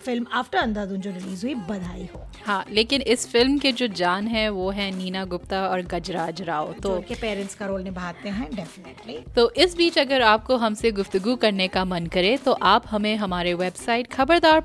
film 0.00 0.26
after 0.32 0.58
Andhadhun 0.58 1.00
जो 1.00 1.10
रिलीज़ 1.10 1.44
हुई 1.46 1.54
बधाई 1.54 2.08
हो। 2.14 2.20
हाँ 2.44 2.64
लेकिन 2.70 3.02
इस 3.02 3.26
फ़िल्म 3.28 3.58
के 3.58 3.72
जो 3.72 3.86
जान 3.86 4.26
है 4.26 4.48
वो 4.48 4.70
है 4.70 4.90
नीना 4.90 5.24
गुप्ता 5.24 5.60
और 5.68 5.82
गजराज 5.82 6.42
राव। 6.42 6.72
तो 6.72 6.94
उनके 6.94 7.14
पेरेंट्स 7.14 7.54
का 7.54 7.66
रोल 7.66 7.82
निभाते 7.82 8.28
हैं 8.28 8.48
डेफिनेटली 8.54 9.18
तो 9.36 9.50
इस 9.56 9.76
बीच 9.76 9.98
अगर 9.98 10.22
आपको 10.22 10.56
हमसे 10.56 10.92
गुफ्तगु 10.92 11.36
करने 11.36 11.68
का 11.68 11.84
मन 11.84 12.06
करे 12.06 12.36
तो 12.36 12.52
आप 12.52 12.84
हमें 12.86 13.14
हमारे 13.16 13.54
वेबसाइट 13.54 14.12
खबरदार 14.12 14.62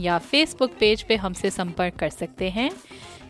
या 0.00 0.18
फेसबुक 0.18 0.70
पेज 0.80 1.02
पे 1.02 1.16
हमसे 1.16 1.50
संपर्क 1.50 1.94
कर 1.94 2.10
सकते 2.10 2.48
हैं। 2.50 2.70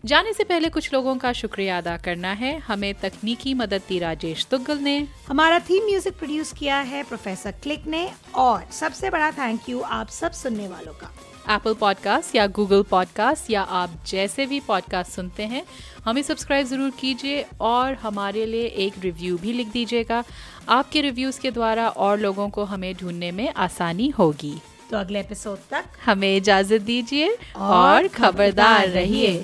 जाने 0.07 0.31
से 0.33 0.43
पहले 0.43 0.67
कुछ 0.69 0.93
लोगों 0.93 1.15
का 1.17 1.31
शुक्रिया 1.33 1.77
अदा 1.77 1.95
करना 1.97 2.31
है। 2.33 2.57
हमें 2.57 2.93
तकनीकी 2.95 3.53
मदद 3.53 3.81
दी 3.87 3.97
राजेश 3.99 4.45
तुगल 4.51 4.77
ने। 4.79 4.95
हमारा 5.27 5.57
थीम 5.59 5.85
म्यूज़िक 5.85 6.13
प्रोड्यूस 6.13 6.51
किया 6.53 6.77
है 6.81 7.01
प्रोफेसर 7.03 7.51
क्लिक 7.63 7.87
ने 7.87 8.09
और 8.35 8.63
सबसे 8.71 9.09
बड़ा 9.09 9.31
थैंक 9.31 9.67
यू 9.69 9.81
आप 9.81 10.09
सब 10.09 10.31
सुनने 10.33 10.67
वालों 10.67 10.93
का। 10.93 11.11
एप्पल 11.55 11.73
पॉडकास्ट 11.73 12.35
या 12.35 12.45
गूगल 12.49 12.83
पॉडकास्ट 12.83 13.51
या 13.51 13.61
आप 13.61 13.99
जैसे 14.07 14.45
भी 14.45 14.59
पॉडकास्ट 14.59 15.11
सुनते 15.11 15.43
हैं 15.45 15.63
हमें 16.05 16.21
सब्सक्राइब 16.21 16.67
ज़रूर 16.67 16.91
कीजिए 16.99 17.45
और 17.61 17.93
हमारे 17.97 18.45
लिए 18.45 18.65
एक 18.85 18.99
रिव्यू 18.99 19.37
भी 19.37 19.53
लिख 19.53 19.67
दीजिएगा। 19.67 20.23
आपके 20.69 21.01
रिव्यूज़ 21.01 21.39
के 21.41 21.51
द्वारा 21.51 21.87
और 21.89 22.19
लोगों 22.19 22.49
को 22.49 22.63
हमें 22.65 22.93
ढूँढने 22.95 23.31
में 23.31 23.49
आसानी 23.49 24.09
होगी। 24.09 24.57
तो 24.91 24.97
अगले 24.97 25.19
एपिसोड 25.19 25.57
तक 25.71 25.85
हमें 26.05 26.35
इजाज़त 26.35 26.81
दीजिए 26.81 27.37
और 27.57 28.07
खबरदार 28.09 28.87
रहिए। 28.89 29.43